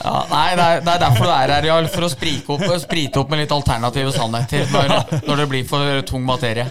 Ja, 0.00 0.14
nei, 0.30 0.46
det 0.56 0.64
er, 0.64 0.82
det 0.84 0.92
er 0.92 1.02
derfor 1.02 1.28
du 1.28 1.32
er 1.34 1.52
her, 1.52 1.66
Jarl. 1.68 1.88
For 1.92 2.06
å 2.06 2.10
sprike 2.12 2.54
opp, 2.54 2.64
sprite 2.82 3.20
opp 3.20 3.32
med 3.32 3.42
litt 3.42 3.54
alternative 3.70 4.12
sannheter 4.12 4.66
når, 4.72 4.94
når 5.26 5.42
det 5.42 5.46
blir 5.50 5.68
for 5.68 6.00
tung 6.08 6.24
materie. 6.26 6.66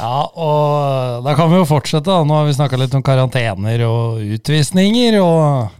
Ja, 0.00 0.24
og 0.26 1.22
da 1.26 1.34
kan 1.38 1.50
vi 1.52 1.60
jo 1.60 1.68
fortsette. 1.68 2.08
da. 2.08 2.24
Nå 2.26 2.40
har 2.40 2.48
vi 2.48 2.56
snakka 2.56 2.80
litt 2.80 2.94
om 2.98 3.04
karantener 3.06 3.84
og 3.86 4.22
utvisninger. 4.38 5.20
og 5.22 5.70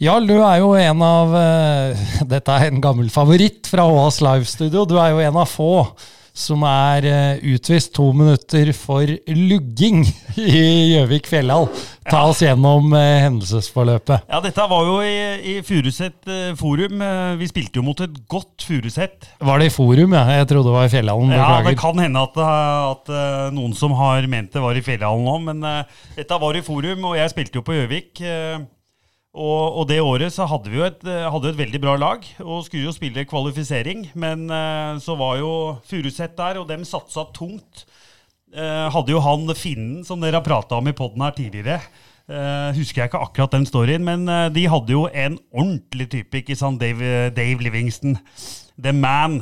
Jarl, 0.00 0.28
du 0.28 0.38
er 0.38 0.60
jo 0.62 0.70
en 0.78 1.02
av 1.04 1.34
eh, 1.36 2.04
Dette 2.32 2.54
er 2.56 2.70
en 2.70 2.80
gammel 2.84 3.10
favoritt 3.12 3.68
fra 3.70 3.88
Åas 3.88 4.20
livestudio. 4.24 4.86
Du 4.86 4.96
er 5.00 5.14
jo 5.14 5.24
en 5.24 5.42
av 5.42 5.50
få 5.50 5.72
som 6.36 6.62
er 6.66 7.06
eh, 7.08 7.40
utvist 7.54 7.92
to 7.96 8.10
minutter 8.16 8.72
for 8.76 9.10
lugging 9.28 10.04
i 10.40 10.64
Gjøvik 10.94 11.28
fjellhall. 11.30 11.68
Ta 12.10 12.22
oss 12.30 12.40
gjennom 12.44 12.92
eh, 12.96 13.20
hendelsesforløpet. 13.26 14.26
Ja, 14.30 14.40
dette 14.44 14.66
var 14.70 14.88
jo 14.88 14.98
i, 15.04 15.14
i 15.52 15.54
Furuset 15.66 16.30
eh, 16.30 16.50
forum. 16.58 17.02
Vi 17.40 17.50
spilte 17.50 17.80
jo 17.80 17.86
mot 17.86 18.00
et 18.04 18.18
godt 18.30 18.66
Furuset. 18.66 19.30
Var 19.40 19.62
det 19.62 19.70
i 19.70 19.74
forum? 19.74 20.16
Ja? 20.16 20.24
Jeg 20.40 20.50
trodde 20.50 20.70
det 20.70 20.76
var 20.78 20.88
i 20.88 20.92
fjellhallen. 20.94 21.36
Ja, 21.36 21.52
det 21.66 21.76
kan 21.80 21.98
hende 22.00 22.26
at, 22.26 22.36
at 22.40 23.14
noen 23.54 23.74
som 23.76 23.94
har 23.98 24.26
ment 24.30 24.52
det 24.54 24.62
var 24.62 24.76
i 24.76 24.82
Fjellhallen 24.84 25.24
nå, 25.26 25.36
men 25.46 25.64
uh, 25.64 26.04
dette 26.16 26.38
var 26.42 26.56
i 26.56 26.62
forum, 26.64 27.04
og 27.10 27.16
jeg 27.18 27.32
spilte 27.32 27.60
jo 27.60 27.64
på 27.66 27.76
Gjøvik. 27.76 28.20
eh, 28.24 28.60
Og, 29.30 29.78
og 29.78 29.84
det 29.86 30.00
året 30.02 30.34
så 30.34 30.46
hadde 30.50 30.72
vi 30.72 30.80
jo 30.80 30.86
et, 30.88 31.04
eh, 31.06 31.28
hadde 31.30 31.52
et 31.52 31.58
veldig 31.60 31.80
bra 31.82 31.94
lag, 32.00 32.24
og 32.42 32.64
skulle 32.66 32.88
jo 32.88 32.94
spille 32.94 33.26
kvalifisering. 33.30 34.08
Men 34.18 34.48
eh, 34.50 34.98
så 35.02 35.14
var 35.18 35.38
jo 35.38 35.52
Furuseth 35.86 36.34
der, 36.38 36.58
og 36.58 36.66
dem 36.70 36.82
satsa 36.88 37.28
tungt. 37.36 37.84
Eh, 38.50 38.86
hadde 38.90 39.14
jo 39.14 39.22
han 39.22 39.46
finnen 39.54 40.00
som 40.06 40.18
dere 40.22 40.40
har 40.40 40.46
prata 40.46 40.80
om 40.80 40.90
i 40.90 40.96
poden 40.96 41.22
her 41.22 41.36
tidligere. 41.36 41.78
Eh, 42.30 42.70
husker 42.76 43.04
jeg 43.04 43.10
ikke 43.10 43.22
akkurat 43.22 43.54
den 43.54 43.66
storyen, 43.66 44.04
men 44.06 44.26
eh, 44.30 44.48
de 44.54 44.66
hadde 44.70 44.94
jo 44.94 45.06
en 45.06 45.38
ordentlig 45.50 46.08
type, 46.12 46.42
ikke 46.42 46.58
sant? 46.58 46.82
Dave, 46.82 47.30
Dave 47.34 47.62
Livingston. 47.62 48.18
The 48.82 48.92
man. 48.94 49.40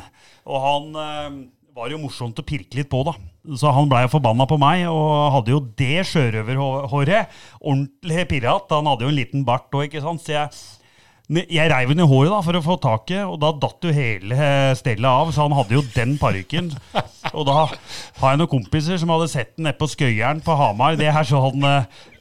Og 0.49 0.63
han 0.65 1.01
eh, 1.01 1.41
var 1.77 1.93
jo 1.93 2.01
morsomt 2.05 2.41
å 2.41 2.47
pirke 2.49 2.77
litt 2.81 2.93
på, 2.93 3.03
da. 3.09 3.17
Så 3.57 3.73
han 3.73 3.89
blei 3.89 4.05
forbanna 4.13 4.45
på 4.49 4.59
meg, 4.61 4.85
og 4.93 5.33
hadde 5.39 5.55
jo 5.55 5.63
det 5.79 6.03
sjørøverhåret. 6.11 7.39
Ordentlig 7.63 8.27
pirat. 8.29 8.75
Han 8.75 8.91
hadde 8.91 9.07
jo 9.07 9.13
en 9.15 9.21
liten 9.21 9.47
bart 9.49 9.73
òg, 9.73 9.87
ikke 9.89 10.05
sant. 10.05 10.25
Så 10.25 10.35
jeg 10.35 10.51
jeg 11.29 11.69
reiv 11.69 11.91
den 11.93 12.01
i 12.01 12.07
håret 12.09 12.31
da, 12.33 12.39
for 12.41 12.57
å 12.57 12.63
få 12.65 12.75
taket, 12.81 13.21
og 13.29 13.35
da 13.43 13.51
datt 13.61 13.85
jo 13.85 13.91
hele 13.93 14.33
eh, 14.33 14.71
stellet 14.79 15.05
av. 15.05 15.29
Så 15.35 15.45
han 15.45 15.53
hadde 15.59 15.77
jo 15.77 15.83
den 15.93 16.15
parykken. 16.21 16.71
Og 17.35 17.45
da 17.45 17.67
har 17.67 18.31
jeg 18.33 18.41
noen 18.41 18.49
kompiser 18.49 18.97
som 18.97 19.13
hadde 19.13 19.29
sett 19.29 19.53
den 19.59 19.69
nede 19.69 19.77
på 19.77 19.91
Skøyeren 19.93 20.41
på 20.45 20.57
Hamar. 20.57 20.97
Det 20.97 21.13
her 21.13 21.29
sånn, 21.29 21.67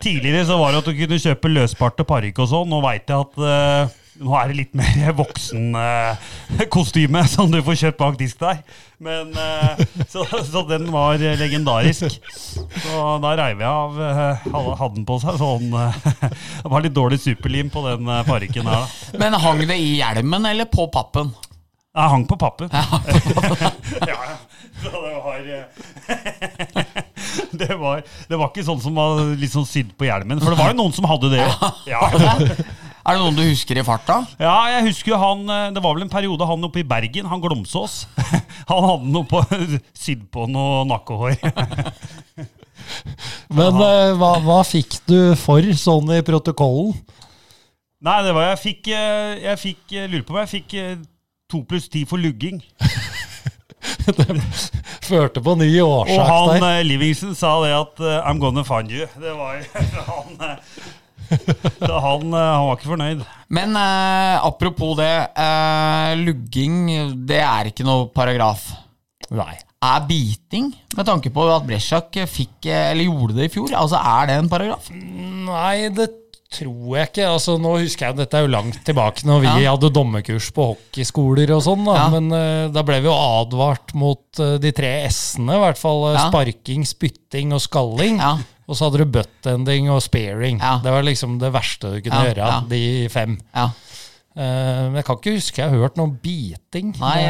Tidligere 0.04 0.44
så 0.50 0.58
var 0.60 0.76
det 0.76 0.82
at 0.84 0.90
du 0.92 0.98
kunne 1.00 1.22
kjøpe 1.24 1.54
løsbart 1.54 2.04
og 2.04 2.10
parykk 2.10 2.44
og 2.44 2.52
sånn. 2.52 2.68
Nå 2.74 2.82
veit 2.84 3.08
jeg 3.08 3.24
at 3.24 3.40
eh, 3.48 3.96
nå 4.20 4.36
er 4.40 4.48
det 4.50 4.56
litt 4.58 4.74
mer 4.78 5.14
voksenkostyme 5.22 7.22
som 7.30 7.52
du 7.54 7.60
får 7.66 7.76
kjøpt 7.84 8.00
bak 8.02 8.16
disk 8.20 8.38
der. 8.42 8.58
Men, 9.04 9.26
eh, 9.38 9.72
så, 10.10 10.20
så 10.26 10.62
den 10.70 10.92
var 10.94 11.18
legendarisk. 11.22 12.04
Så 12.82 13.20
da 13.24 13.30
reiv 13.38 13.58
jeg 13.62 13.70
av 13.70 14.02
eh, 14.02 14.38
Hadde 14.50 14.96
den 14.96 15.06
på 15.06 15.20
seg 15.22 15.38
sånn 15.38 15.70
eh, 15.78 15.94
Det 16.64 16.70
var 16.74 16.82
litt 16.82 16.98
dårlig 16.98 17.20
superlim 17.22 17.70
på 17.74 17.80
den 17.86 18.10
eh, 18.10 18.26
parykken 18.26 18.66
her, 18.66 18.82
da. 18.88 18.90
Men 19.22 19.34
hang 19.44 19.60
det 19.70 19.78
i 19.78 20.00
hjelmen 20.00 20.46
eller 20.50 20.66
på 20.72 20.88
pappen? 20.94 21.30
Jeg 21.98 22.12
hang 22.14 22.28
på 22.30 22.36
pappen. 22.38 22.70
ja, 22.74 22.84
ja. 24.06 24.18
Så 24.78 24.94
det 25.02 25.18
var 25.26 25.42
eh, 25.50 25.66
det 27.58 27.74
var, 27.80 28.04
det 28.30 28.38
var 28.38 28.48
ikke 28.52 28.64
sånn 28.68 28.82
som 28.84 28.94
var 28.98 29.22
sånn 29.50 29.66
sydd 29.66 29.98
på 29.98 30.06
hjelmen. 30.06 30.40
For 30.42 30.50
det 30.54 30.60
var 30.60 30.70
jo 30.74 30.78
noen 30.82 30.94
som 30.94 31.06
hadde 31.10 31.30
det 31.34 31.42
òg. 31.46 31.64
Ja. 31.90 32.02
Er 33.08 33.16
det 33.16 33.22
noen 33.24 33.38
du 33.38 33.44
husker 33.48 33.78
i 33.80 33.84
farta? 33.88 34.18
ja, 34.42 34.56
jeg 34.74 34.88
husker 34.90 35.14
jo 35.14 35.18
han 35.22 35.44
eh, 35.48 35.68
Det 35.76 35.80
var 35.84 35.94
vel 35.96 36.04
en 36.04 36.12
periode 36.12 36.44
han 36.50 36.66
oppe 36.68 36.82
i 36.82 36.88
Bergen, 36.88 37.30
han 37.32 37.40
Glomsås. 37.44 38.02
Han 38.68 38.84
hadde 38.84 39.08
noe 39.14 39.24
på 39.30 39.40
sydd 39.96 40.26
på 40.34 40.44
noe 40.52 40.82
nakkehår. 40.90 41.38
Men 43.58 43.80
eh, 43.80 44.12
hva, 44.20 44.32
hva 44.44 44.58
fikk 44.68 44.98
du 45.08 45.32
for 45.40 45.64
sånn 45.80 46.12
i 46.18 46.20
protokollen? 46.28 46.92
Nei, 48.04 48.18
det 48.28 48.34
var 48.36 48.50
jeg 48.52 48.60
fikk 48.62 48.90
eh, 48.94 49.40
Jeg 49.42 49.58
fikk 49.64 49.94
eh, 49.98 50.10
Lurer 50.12 50.26
på 50.28 50.36
om 50.36 50.42
jeg 50.44 50.52
fikk 50.58 50.76
to 51.50 51.64
pluss 51.66 51.88
ti 51.90 52.04
for 52.06 52.20
lugging. 52.20 52.60
det 54.20 54.28
Førte 55.08 55.40
på 55.44 55.56
ny 55.58 55.72
Og 55.80 56.04
årsak 56.04 56.28
han 56.28 56.60
der. 56.60 56.68
eh, 56.82 56.86
Livingston 56.92 57.36
sa 57.40 57.56
det 57.64 57.72
at 57.78 58.04
I'm 58.28 58.44
gonna 58.44 58.68
find 58.68 58.92
you. 58.92 59.08
Det 59.16 59.32
var 59.40 59.64
han, 60.12 60.36
eh, 60.44 60.60
så 61.88 62.02
han, 62.04 62.28
eh, 62.32 62.50
han 62.56 62.68
var 62.68 62.78
ikke 62.78 62.92
fornøyd. 62.92 63.24
Men 63.54 63.78
eh, 63.80 64.36
apropos 64.48 64.98
det. 65.00 65.14
Eh, 65.38 66.12
lugging, 66.24 66.84
det 67.30 67.42
er 67.44 67.72
ikke 67.72 67.88
noe 67.88 68.10
paragraf. 68.14 68.70
Nei. 69.32 69.56
Er 69.88 70.06
biting, 70.10 70.72
med 70.98 71.06
tanke 71.06 71.30
på 71.30 71.44
at 71.54 71.66
Bresjak 71.68 72.16
fikk, 72.32 72.66
eh, 72.66 72.92
eller 72.94 73.06
gjorde 73.06 73.36
det 73.38 73.46
i 73.46 73.52
fjor, 73.54 73.76
altså 73.78 74.00
er 74.02 74.30
det 74.30 74.38
en 74.42 74.50
paragraf? 74.50 74.88
Nei, 74.90 75.90
det 75.94 76.08
tror 76.54 76.98
jeg 76.98 77.10
ikke. 77.10 77.26
Altså, 77.28 77.58
nå 77.60 77.74
husker 77.82 78.08
jeg 78.08 78.18
Dette 78.22 78.38
er 78.40 78.46
jo 78.46 78.52
langt 78.54 78.78
tilbake, 78.88 79.26
når 79.28 79.42
vi 79.44 79.48
Ja. 79.66 79.74
hadde 79.76 79.90
dommerkurs 79.94 80.48
på 80.56 80.70
hockeyskoler 80.74 81.52
og 81.56 81.64
sånn. 81.66 81.84
Da. 81.86 81.96
Ja. 82.00 82.06
Men 82.14 82.30
uh, 82.32 82.68
da 82.74 82.84
ble 82.88 83.02
vi 83.04 83.10
jo 83.10 83.16
advart 83.16 83.94
mot 83.94 84.24
uh, 84.40 84.58
de 84.62 84.72
tre 84.72 84.94
s-ene. 85.10 85.58
I 85.58 85.64
hvert 85.66 85.82
fall 85.82 86.06
eh, 86.12 86.18
Ja. 86.20 86.28
sparking, 86.30 86.86
spytting 86.88 87.52
og 87.54 87.62
skalling. 87.66 88.18
Ja. 88.24 88.38
Og 88.68 88.76
så 88.76 88.88
hadde 88.88 89.04
du 89.04 89.12
buttending 89.20 89.90
og 89.92 90.02
sparing. 90.04 90.60
Ja. 90.60 90.78
Det 90.84 90.92
var 90.92 91.04
liksom 91.08 91.38
det 91.40 91.52
verste 91.56 91.94
du 91.94 92.02
kunne 92.02 92.24
Ja, 92.24 92.32
gjøre, 92.34 92.48
ja. 92.52 92.62
de 92.68 92.82
fem. 93.12 93.38
Ja. 93.56 93.70
Men 94.38 94.94
jeg 95.00 95.06
kan 95.08 95.18
ikke 95.18 95.34
huske 95.40 95.62
jeg 95.64 95.72
har 95.72 95.80
hørt 95.82 95.96
noe 95.98 96.12
biting. 96.22 96.92
Nei, 97.00 97.24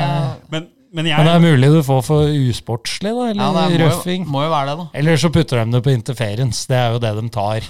men 0.52 0.66
Men, 0.98 1.06
jeg, 1.12 1.20
Men 1.22 1.28
det 1.30 1.34
er 1.36 1.44
mulig 1.44 1.68
du 1.76 1.80
får 1.86 2.00
for 2.08 2.32
usportslig, 2.50 3.12
da? 3.14 3.26
Ja, 3.38 3.48
Eller 3.68 3.84
røffing 3.86 4.24
må 4.26 4.40
må 4.40 4.46
jo 4.48 4.50
være 4.50 4.72
det, 4.72 4.76
da. 4.80 4.86
Eller 4.98 5.20
så 5.22 5.30
putter 5.34 5.60
de 5.62 5.76
det 5.76 5.82
på 5.86 5.94
interference. 5.94 6.64
Det 6.70 6.78
er 6.78 6.96
jo 6.96 7.02
det 7.04 7.12
de 7.20 7.26
tar, 7.36 7.68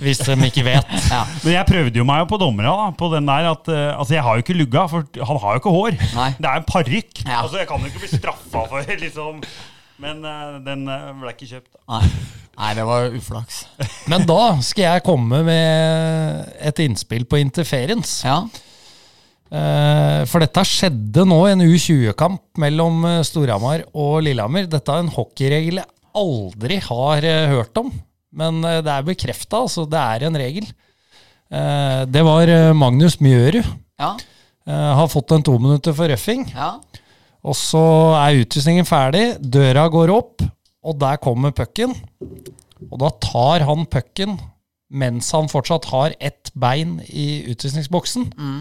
hvis 0.00 0.22
de 0.24 0.36
ikke 0.48 0.64
vet. 0.64 0.94
Ja. 1.10 1.24
men 1.42 1.52
jeg 1.52 1.66
prøvde 1.68 2.00
jo 2.00 2.06
meg 2.08 2.22
jo 2.22 2.28
på 2.30 2.38
dommera 2.40 2.72
da, 2.78 2.86
på 2.96 3.10
den 3.12 3.28
der 3.28 3.50
at 3.50 3.68
eh, 3.68 3.90
Altså, 3.90 4.14
jeg 4.16 4.24
har 4.24 4.38
jo 4.38 4.44
ikke 4.46 4.56
lugga, 4.56 4.86
for 4.88 5.04
han 5.28 5.40
har 5.42 5.56
jo 5.58 5.60
ikke 5.60 5.74
hår. 5.74 5.98
Nei. 6.14 6.30
Det 6.38 6.48
er 6.48 6.62
en 6.62 6.68
parykk. 6.70 7.12
Ja. 7.26 7.42
Altså, 7.42 7.60
jeg 7.60 7.68
kan 7.68 7.84
jo 7.84 7.90
ikke 7.92 8.04
bli 8.06 8.12
straffa 8.14 8.64
for 8.70 8.94
liksom 9.04 9.44
Men 10.00 10.24
eh, 10.24 10.56
den 10.64 10.88
eh, 10.88 11.10
ble 11.20 11.34
ikke 11.36 11.50
kjøpt. 11.52 11.70
Nei. 11.92 12.02
Nei, 12.60 12.72
det 12.76 12.88
var 12.88 13.12
uflaks. 13.16 13.62
Men 14.12 14.24
da 14.28 14.40
skal 14.64 14.86
jeg 14.86 15.04
komme 15.06 15.44
med 15.46 16.50
et 16.70 16.80
innspill 16.84 17.24
på 17.28 17.40
interference. 17.40 18.20
Ja. 18.24 18.42
Eh, 19.50 20.20
For 20.30 20.42
dette 20.42 20.62
skjedde 20.68 21.24
nå 21.26 21.40
i 21.48 21.54
en 21.56 21.64
U20-kamp 21.64 22.60
mellom 22.62 23.02
eh, 23.08 23.22
Storhamar 23.26 23.82
og 23.98 24.20
Lillehammer. 24.26 24.68
Dette 24.70 24.94
er 24.94 25.02
en 25.02 25.10
hockeyregel 25.14 25.80
jeg 25.82 25.88
aldri 26.20 26.78
har 26.86 27.26
eh, 27.26 27.50
hørt 27.52 27.80
om, 27.82 27.90
men 28.34 28.62
det 28.62 28.90
er 28.90 29.06
bekrefta, 29.06 29.64
altså. 29.64 29.86
Det 29.90 29.98
er 29.98 30.26
en 30.28 30.38
regel. 30.38 30.66
Det 31.50 32.22
var 32.22 32.50
Magnus 32.78 33.16
Mjørud. 33.18 33.66
Ja. 33.98 34.12
Har 34.70 35.08
fått 35.10 35.32
en 35.34 35.42
to 35.42 35.56
minutter 35.58 35.94
for 35.98 36.06
røffing. 36.12 36.44
ja. 36.54 36.76
Og 37.42 37.56
så 37.56 37.80
er 38.20 38.42
utvisningen 38.42 38.84
ferdig, 38.86 39.24
døra 39.40 39.86
går 39.90 40.12
opp, 40.12 40.44
og 40.84 40.98
der 41.00 41.16
kommer 41.24 41.54
pucken. 41.56 41.94
Og 42.90 42.98
da 43.00 43.08
tar 43.24 43.64
han 43.66 43.86
pucken 43.88 44.36
mens 44.90 45.30
han 45.32 45.48
fortsatt 45.50 45.86
har 45.90 46.14
ett 46.20 46.50
bein 46.58 46.98
i 47.08 47.46
utvisningsboksen. 47.50 48.28
Mm. 48.36 48.60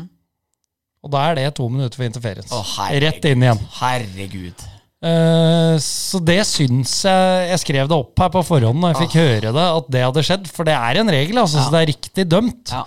Og 1.05 1.13
da 1.13 1.21
er 1.29 1.37
det 1.39 1.47
to 1.55 1.69
minutter 1.71 1.95
for 1.95 2.07
interferens. 2.07 2.51
Å. 2.51 2.89
Rett 2.99 3.25
inn 3.29 3.45
igjen. 3.45 3.61
Herregud. 3.79 4.65
Uh, 4.99 5.77
så 5.79 6.19
det 6.19 6.41
syns 6.43 6.91
jeg 7.07 7.43
Jeg 7.53 7.59
skrev 7.61 7.87
det 7.87 7.95
opp 7.95 8.19
her 8.19 8.31
på 8.33 8.41
forhånd 8.43 8.81
da 8.83 8.89
jeg 8.91 9.05
fikk 9.05 9.13
høre 9.15 9.53
det, 9.55 9.67
at 9.79 9.91
det 9.95 10.01
hadde 10.03 10.23
skjedd. 10.27 10.49
For 10.51 10.67
det 10.67 10.75
er 10.75 10.99
en 10.99 11.11
regel, 11.15 11.39
altså, 11.39 11.61
Ja. 11.61 11.67
så 11.67 11.75
det 11.75 11.81
er 11.81 11.91
riktig 11.93 12.25
dømt. 12.27 12.73
Ja. 12.75 12.83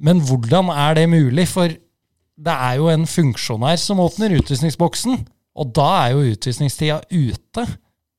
Men 0.00 0.20
hvordan 0.24 0.68
er 0.72 0.98
det 1.00 1.06
mulig? 1.12 1.46
For 1.48 1.72
det 2.40 2.56
er 2.68 2.76
jo 2.80 2.88
en 2.92 3.06
funksjonær 3.08 3.80
som 3.80 4.00
åpner 4.00 4.36
utvisningsboksen, 4.38 5.16
og 5.60 5.72
da 5.76 5.88
er 6.06 6.14
jo 6.14 6.28
utvisningstida 6.34 7.00
ute. 7.12 7.66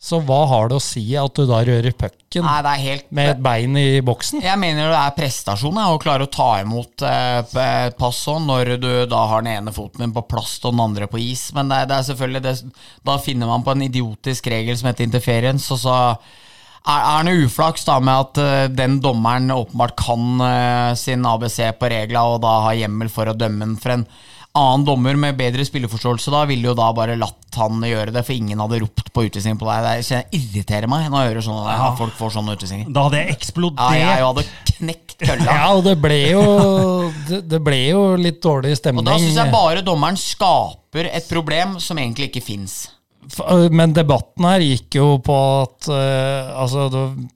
Så 0.01 0.17
hva 0.25 0.39
har 0.49 0.71
det 0.71 0.79
å 0.79 0.81
si 0.81 1.03
at 1.19 1.35
du 1.37 1.43
da 1.45 1.59
rører 1.61 1.93
pucken 1.93 2.41
med 3.13 3.27
et 3.35 3.41
bein 3.45 3.75
i 3.77 4.01
boksen? 4.01 4.41
Jeg 4.41 4.57
mener 4.57 4.89
det 4.89 4.97
er 4.97 5.13
prestasjon 5.13 5.77
å 5.77 5.99
klare 6.01 6.25
å 6.25 6.31
ta 6.31 6.55
imot 6.63 7.03
eh, 7.05 7.91
pass 7.99 8.23
sånn 8.25 8.47
når 8.49 8.73
du 8.81 8.89
da 9.11 9.19
har 9.29 9.45
den 9.45 9.59
ene 9.59 9.73
foten 9.75 10.01
din 10.01 10.15
på 10.15 10.23
plast 10.25 10.65
og 10.65 10.73
den 10.73 10.81
andre 10.87 11.05
på 11.11 11.21
is. 11.21 11.51
Men 11.53 11.69
det, 11.69 11.83
det 11.91 11.99
er 11.99 12.07
selvfølgelig 12.09 12.43
det, 12.47 12.55
Da 13.05 13.19
finner 13.21 13.51
man 13.51 13.67
på 13.67 13.75
en 13.75 13.85
idiotisk 13.85 14.49
regel 14.49 14.79
som 14.79 14.89
heter 14.89 15.05
interference, 15.05 15.69
og 15.69 15.83
så 15.83 15.93
er, 16.81 16.97
er 16.97 17.27
det 17.27 17.37
uflaks 17.45 17.85
da 17.85 17.99
med 18.01 18.25
at 18.25 18.41
eh, 18.41 18.65
den 18.73 18.97
dommeren 19.05 19.53
åpenbart 19.53 19.93
kan 20.01 20.45
eh, 20.47 20.91
sin 20.97 21.29
ABC 21.29 21.61
på 21.77 21.93
regla 21.93 22.25
og 22.31 22.41
da 22.41 22.57
har 22.65 22.79
hjemmel 22.81 23.13
for 23.13 23.29
å 23.29 23.37
dømme 23.37 23.67
den 23.67 23.77
for 23.77 23.99
en 23.99 24.09
annen 24.57 24.83
dommer 24.87 25.15
med 25.15 25.37
bedre 25.39 25.63
spilleforståelse 25.63 26.31
da 26.33 26.41
ville 26.49 26.67
jo 26.67 26.73
da 26.75 26.89
bare 26.95 27.15
latt 27.19 27.37
han 27.55 27.81
gjøre 27.83 28.11
det, 28.15 28.23
for 28.27 28.35
ingen 28.35 28.59
hadde 28.63 28.79
ropt 28.83 29.11
på 29.15 29.23
utvisning 29.27 29.57
på 29.59 29.67
deg. 29.67 30.03
Det 30.07 30.19
irriterer 30.37 30.87
meg 30.91 31.09
når 31.11 31.23
jeg 31.23 31.31
hører 31.31 31.45
sånn 31.45 31.69
at 31.71 31.97
folk 31.99 32.15
får 32.19 32.33
sånne 32.37 32.55
utvisninger. 32.57 32.91
Da 32.95 33.05
hadde 33.07 33.21
jeg 33.21 33.35
eksplodert. 33.37 33.95
Ja, 33.99 34.13
jeg 34.17 34.27
hadde 34.27 34.45
knekt 34.71 35.15
kølla. 35.21 35.57
Ja, 35.57 35.65
og 35.75 35.83
det 35.87 35.95
ble 36.03 36.17
jo, 36.31 36.45
det, 37.27 37.41
det 37.51 37.59
ble 37.63 37.81
jo 37.89 38.01
litt 38.19 38.39
dårlig 38.43 38.75
stemning. 38.79 39.03
Og 39.05 39.11
da 39.11 39.19
syns 39.19 39.39
jeg 39.39 39.53
bare 39.53 39.83
dommeren 39.87 40.19
skaper 40.19 41.11
et 41.11 41.27
problem 41.31 41.77
som 41.83 41.99
egentlig 42.01 42.31
ikke 42.31 42.43
fins. 42.51 42.79
Øh, 43.45 43.67
Men 43.71 43.93
debatten 43.95 44.47
her 44.47 44.63
gikk 44.65 44.97
jo 44.99 45.13
på 45.23 45.37
at 45.61 45.91
uh, 45.91 46.55
altså, 46.63 46.87
det- 46.91 47.29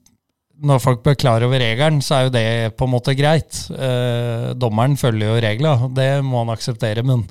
når 0.62 0.80
folk 0.80 1.02
blir 1.04 1.16
klar 1.20 1.44
over 1.44 1.60
regelen, 1.60 2.00
så 2.04 2.14
er 2.16 2.22
jo 2.28 2.32
det 2.36 2.46
på 2.78 2.86
en 2.86 2.94
måte 2.94 3.14
greit. 3.18 3.58
Eh, 3.76 4.54
dommeren 4.56 4.96
følger 4.96 5.34
jo 5.34 5.40
regla, 5.44 5.74
det 5.92 6.10
må 6.24 6.44
han 6.44 6.54
akseptere. 6.54 7.04
Men 7.04 7.26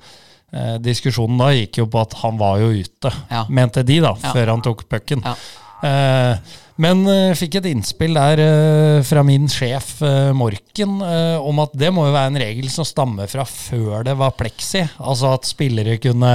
eh, 0.54 0.76
diskusjonen 0.84 1.40
da 1.42 1.50
gikk 1.56 1.82
jo 1.82 1.88
på 1.90 2.02
at 2.04 2.14
han 2.22 2.38
var 2.42 2.60
jo 2.62 2.70
ute, 2.76 3.12
Ja. 3.32 3.46
mente 3.50 3.84
de, 3.84 4.00
da, 4.06 4.14
Ja. 4.22 4.32
før 4.36 4.54
han 4.54 4.62
tok 4.62 4.86
pucken. 4.90 5.24
Ja. 5.26 5.36
Eh, 5.86 6.38
men 6.78 7.06
eh, 7.08 7.34
fikk 7.40 7.56
et 7.62 7.66
innspill 7.70 8.14
der 8.18 8.40
eh, 8.44 9.02
fra 9.08 9.22
min 9.24 9.46
sjef 9.52 10.02
eh, 10.04 10.32
Morken 10.36 10.98
om 11.00 11.60
at 11.64 11.72
det 11.78 11.92
må 11.96 12.06
jo 12.08 12.14
være 12.16 12.32
en 12.34 12.40
regel 12.42 12.68
som 12.70 12.84
stammer 12.88 13.28
fra 13.32 13.46
før 13.48 14.04
det 14.04 14.16
var 14.20 14.32
pleksi. 14.36 14.84
Altså 15.00 15.34
at 15.38 15.48
spillere 15.48 15.98
kunne 16.04 16.34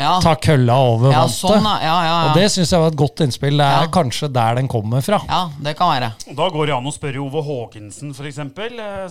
Ja, 0.00 0.14
ta 0.24 0.32
kølla 0.40 0.76
over 0.80 1.12
ja 1.12 1.20
vantet. 1.26 1.36
sånn, 1.36 1.66
ja. 1.68 1.74
ja, 1.84 1.96
ja, 2.08 2.14
Og 2.30 2.38
det 2.38 2.46
syns 2.54 2.70
jeg 2.72 2.80
var 2.80 2.88
et 2.94 2.96
godt 2.96 3.20
innspill. 3.26 3.58
Det 3.60 3.66
er 3.66 3.84
Ja. 3.84 3.90
kanskje 3.92 4.30
der 4.32 4.54
den 4.56 4.68
kommer 4.72 5.04
fra. 5.04 5.20
ja, 5.28 5.40
det 5.60 5.76
kan 5.76 5.90
være. 5.92 6.08
Da 6.40 6.48
går 6.54 6.66
det 6.70 6.74
an 6.78 6.88
å 6.88 6.94
spørre 6.94 7.20
Ove 7.20 7.42
Haakensen, 7.44 8.14
f.eks., 8.16 8.40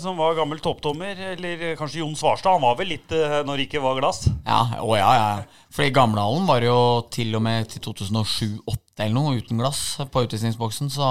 som 0.02 0.18
var 0.18 0.36
gammel 0.40 0.60
toppdommer. 0.60 1.14
Eller 1.36 1.62
eh, 1.72 1.76
kanskje 1.78 2.02
Jon 2.02 2.16
Svarstad. 2.18 2.58
Han 2.58 2.66
var 2.66 2.76
vel 2.82 2.90
litt 2.96 3.12
eh, 3.14 3.40
når 3.46 3.58
det 3.62 3.68
ikke 3.70 3.84
var 3.86 4.00
glass. 4.02 4.26
Ja, 4.48 4.64
å 4.82 4.98
ja, 4.98 5.10
ja. 5.14 5.30
For 5.70 5.86
i 5.86 5.92
Gamlehallen 5.94 6.48
var 6.50 6.60
det 6.64 6.72
jo 6.72 6.82
til 7.14 7.36
og 7.38 7.44
med 7.46 7.70
til 7.70 7.82
2007-2008 7.94 9.06
eller 9.06 9.14
noe 9.16 9.38
uten 9.40 9.60
glass 9.62 9.84
på 10.12 10.26
utvisningsboksen, 10.26 10.90
så 10.92 11.10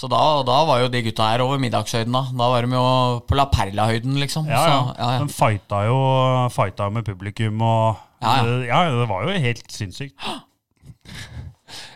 så 0.00 0.08
da, 0.08 0.16
da 0.48 0.62
var 0.64 0.80
jo 0.80 0.88
de 0.88 1.02
gutta 1.04 1.26
her 1.28 1.42
over 1.44 1.58
middagshøyden, 1.60 2.14
da. 2.16 2.22
Da 2.32 2.46
var 2.48 2.64
de 2.64 2.72
jo 2.72 2.84
på 3.28 3.36
La 3.36 3.44
Perla-høyden, 3.52 4.14
liksom. 4.16 4.46
Ja, 4.48 4.62
så, 4.64 4.70
ja. 4.70 4.94
ja, 4.96 5.08
ja. 5.18 5.24
De 5.26 5.34
fighta 5.36 5.82
jo, 5.84 5.98
fighta 6.54 6.86
jo 6.88 6.94
med 6.96 7.04
publikum 7.04 7.60
og 7.60 7.98
Ja, 8.20 8.36
ja. 8.36 8.44
Det, 8.44 8.68
ja, 8.68 8.84
det 9.00 9.08
var 9.10 9.26
jo 9.26 9.42
helt 9.48 9.72
sinnssykt. 9.72 10.30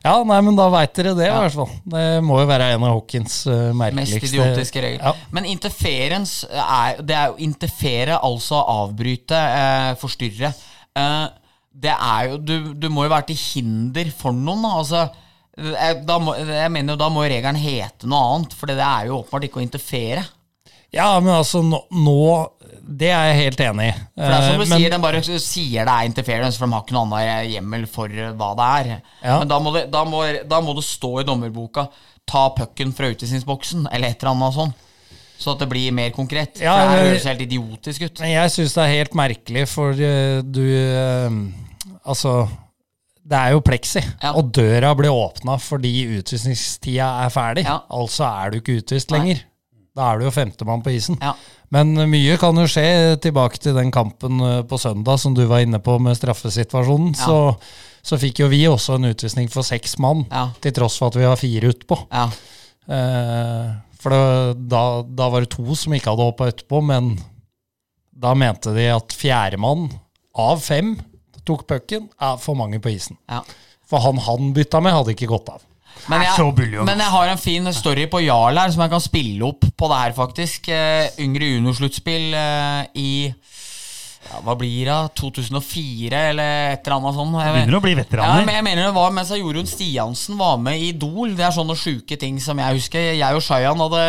Ja, 0.05 0.19
nei, 0.29 0.37
men 0.45 0.57
da 0.57 0.67
veit 0.73 0.93
dere 0.97 1.15
det, 1.17 1.27
i 1.27 1.33
hvert 1.33 1.57
fall. 1.57 1.71
Det 1.91 2.05
må 2.25 2.37
jo 2.43 2.49
være 2.49 2.69
en 2.75 2.85
av 2.85 2.93
Hawkins 2.93 3.39
uh, 3.49 3.73
Mest 3.75 4.19
idiotiske 4.21 4.83
regler. 4.85 5.01
Ja. 5.01 5.31
Men 5.35 5.49
interferens 5.49 6.43
er 6.51 7.01
Det 7.01 7.17
er 7.17 7.33
jo 7.33 7.49
interfere, 7.49 8.19
altså 8.21 8.61
avbryte, 8.61 9.41
eh, 9.41 9.91
forstyrre. 10.01 10.53
Eh, 10.95 11.25
det 11.75 11.95
er 11.95 12.31
jo 12.31 12.39
du, 12.39 12.57
du 12.79 12.89
må 12.93 13.07
jo 13.07 13.15
være 13.15 13.31
til 13.33 13.41
hinder 13.41 14.13
for 14.15 14.37
noen, 14.37 14.63
da. 14.63 14.75
Altså, 14.83 15.03
eh, 15.59 15.97
da 16.07 16.21
må, 16.23 16.37
jeg 16.39 16.71
mener 16.77 16.95
jo 16.95 17.01
Da 17.01 17.11
må 17.13 17.25
regelen 17.25 17.59
hete 17.59 18.11
noe 18.11 18.37
annet, 18.37 18.57
for 18.61 18.71
det 18.71 18.79
er 18.85 19.09
jo 19.09 19.23
åpenbart 19.23 19.49
ikke 19.49 19.63
å 19.63 19.67
interfere. 19.67 20.25
Ja, 20.95 21.09
men 21.19 21.35
altså, 21.35 21.65
nå, 21.67 21.81
nå 21.91 22.21
Det 22.87 23.09
er 23.11 23.29
jeg 23.33 23.37
helt 23.43 23.61
enig 23.65 23.89
i. 23.89 23.93
For 24.15 24.29
det 24.29 24.37
er 24.37 24.43
som 24.45 24.57
du 24.59 24.63
Eh, 24.65 24.69
men- 24.69 24.79
sier, 24.79 24.91
Den 24.91 25.01
bare 25.03 25.23
sier 25.23 25.85
det 25.85 25.95
er 25.95 26.05
interference, 26.09 26.59
for 26.59 26.67
de 26.67 26.73
har 26.73 26.83
ikke 26.83 26.93
noe 26.97 27.07
annet 27.07 27.51
hjemmel 27.53 27.87
for 27.89 28.07
eh, 28.07 28.33
hva 28.33 28.51
det 28.57 28.71
er. 28.93 29.01
Ja. 29.25 29.39
Men 29.41 29.49
da 29.49 29.59
må, 29.61 29.73
det, 29.75 29.91
da, 29.91 30.05
må, 30.05 30.23
da 30.49 30.61
må 30.61 30.75
det 30.77 30.85
stå 30.85 31.21
i 31.21 31.25
dommerboka 31.25 31.89
'ta 32.27 32.49
pucken 32.57 32.93
fra 32.95 33.11
utvisningsboksen', 33.13 33.87
eller 33.93 34.09
et 34.09 34.23
eller 34.23 34.33
annet 34.35 34.55
sånt. 34.55 34.75
Så 35.39 35.51
at 35.53 35.59
det 35.59 35.69
blir 35.69 35.91
mer 35.93 36.11
konkret. 36.11 36.61
Ja, 36.61 36.77
for 36.79 36.97
det 36.97 37.11
høres 37.11 37.25
helt 37.25 37.41
idiotisk 37.43 38.03
ut. 38.07 38.21
Men 38.21 38.31
jeg 38.31 38.51
syns 38.51 38.75
det 38.75 38.83
er 38.85 38.93
helt 38.97 39.15
merkelig, 39.15 39.69
for 39.69 39.91
uh, 39.91 40.43
du 40.43 40.63
uh, 40.63 41.31
Altså, 42.07 42.49
det 43.27 43.37
er 43.39 43.51
jo 43.53 43.61
pleksi, 43.61 44.01
Ja. 44.23 44.33
og 44.33 44.53
døra 44.53 44.95
ble 44.97 45.09
åpna 45.09 45.59
fordi 45.61 46.19
utvisningstida 46.21 47.25
er 47.25 47.31
ferdig. 47.31 47.65
Ja. 47.65 47.81
Altså 47.91 48.25
er 48.25 48.51
du 48.51 48.61
ikke 48.61 48.79
utvist 48.83 49.11
lenger. 49.11 49.43
Da 49.95 50.09
er 50.11 50.19
du 50.19 50.25
jo 50.27 50.33
femtemann 50.35 50.83
på 50.83 50.91
isen. 50.91 51.17
Ja. 51.23 51.35
Men 51.75 51.95
mye 52.11 52.35
kan 52.41 52.57
jo 52.59 52.65
skje 52.71 53.15
tilbake 53.23 53.61
til 53.63 53.77
den 53.77 53.93
kampen 53.95 54.41
eh, 54.43 54.63
på 54.67 54.79
søndag 54.83 55.21
som 55.23 55.37
du 55.37 55.45
var 55.51 55.63
inne 55.63 55.79
på 55.83 55.97
med 56.03 56.17
straffesituasjonen. 56.19 57.13
Ja. 57.15 57.29
Så, 57.29 57.39
så 58.03 58.19
fikk 58.19 58.43
jo 58.43 58.49
vi 58.51 58.65
også 58.69 58.97
en 58.99 59.07
utvisning 59.13 59.47
for 59.53 59.63
seks 59.67 59.97
mann, 60.03 60.25
Ja. 60.35 60.49
til 60.61 60.75
tross 60.77 60.99
for 60.99 61.13
at 61.13 61.19
vi 61.21 61.27
har 61.29 61.39
fire 61.39 61.71
utpå. 61.71 62.01
Ja. 62.11 62.27
Eh, 62.91 63.71
for 64.03 64.13
det, 64.13 64.69
da, 64.69 64.83
da 65.07 65.29
var 65.33 65.45
det 65.47 65.53
to 65.55 65.65
som 65.79 65.95
ikke 65.97 66.11
hadde 66.13 66.27
hoppa 66.27 66.51
utpå, 66.53 66.83
men 66.85 67.15
da 68.15 68.35
mente 68.39 68.75
de 68.77 68.89
at 68.93 69.15
fjerdemann 69.17 69.87
av 70.35 70.59
fem 70.63 70.97
tok 71.47 71.67
pucken, 71.69 72.07
er 72.21 72.37
for 72.41 72.57
mange 72.59 72.79
på 72.83 72.91
isen. 72.95 73.17
Ja. 73.31 73.43
For 73.89 74.01
han 74.01 74.19
han 74.27 74.53
bytta 74.57 74.81
med, 74.83 74.95
hadde 74.97 75.15
ikke 75.15 75.29
gått 75.31 75.49
av. 75.53 75.63
Men 76.11 76.21
jeg, 76.27 76.83
men 76.85 77.01
jeg 77.01 77.13
har 77.15 77.31
en 77.33 77.41
fin 77.41 77.73
story 77.73 78.05
på 78.13 78.21
Jarl 78.27 78.59
her 78.61 78.73
som 78.75 78.83
jeg 78.85 78.93
kan 78.93 79.03
spille 79.03 79.47
opp 79.47 79.65
på 79.65 79.89
det 79.89 80.01
her, 80.03 80.15
faktisk. 80.17 80.69
Uh, 80.69 81.07
yngre 81.25 81.49
juniorsluttspill 81.55 82.35
uh, 82.37 82.83
i 83.01 83.33
ja, 84.25 84.41
Hva 84.45 84.57
blir 84.59 84.89
det? 84.89 84.99
2004, 85.21 86.21
eller 86.33 86.75
et 86.75 86.85
eller 86.85 86.99
annet 86.99 87.17
sånt. 87.17 87.39
Jeg 87.41 87.57
Begynner 87.57 87.79
å 87.79 87.85
bli 87.85 87.97
Ja, 87.97 88.29
men 88.41 88.53
jeg 88.57 88.67
mener 88.67 88.89
det 88.89 88.97
var 88.97 89.17
mens 89.17 89.33
Jorunn 89.37 89.71
Stiansen 89.71 90.39
var 90.41 90.61
med 90.61 90.81
i 90.81 90.93
Idol. 90.93 91.35
Det 91.39 91.49
er 91.49 91.57
sånne 91.57 91.79
sjuke 91.79 92.21
ting 92.21 92.39
som 92.43 92.61
jeg 92.61 92.81
husker. 92.81 93.11
Jeg 93.15 93.41
og 93.41 93.45
Shayan 93.45 93.81
hadde, 93.85 94.05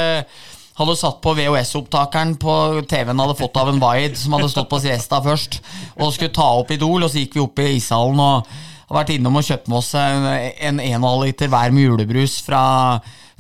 hadde 0.80 1.00
satt 1.00 1.20
på 1.24 1.36
VHS-opptakeren 1.40 2.36
på 2.42 2.60
TV-en 2.92 3.24
hadde 3.24 3.40
fått 3.40 3.60
av 3.60 3.72
en 3.72 3.82
vaid 3.84 4.20
som 4.20 4.36
hadde 4.36 4.52
stått 4.52 4.72
på 4.72 4.84
siesta 4.84 5.24
først, 5.24 5.62
og 6.00 6.16
skulle 6.16 6.36
ta 6.36 6.52
opp 6.62 6.76
Idol. 6.76 7.04
Og 7.04 7.12
så 7.12 7.24
gikk 7.24 7.40
vi 7.40 7.44
opp 7.44 7.64
i 7.64 7.74
ishallen 7.78 8.24
og 8.24 8.56
har 8.96 9.04
vært 9.04 9.16
innom 9.18 9.38
og 9.38 9.46
kjøpt 9.46 9.70
med 9.70 9.78
oss 9.82 9.92
en 10.00 10.26
en 10.26 10.82
1,5 10.82 11.08
liter 11.26 11.52
hver 11.52 11.76
med 11.76 11.90
julebrus 11.90 12.40
fra 12.46 12.64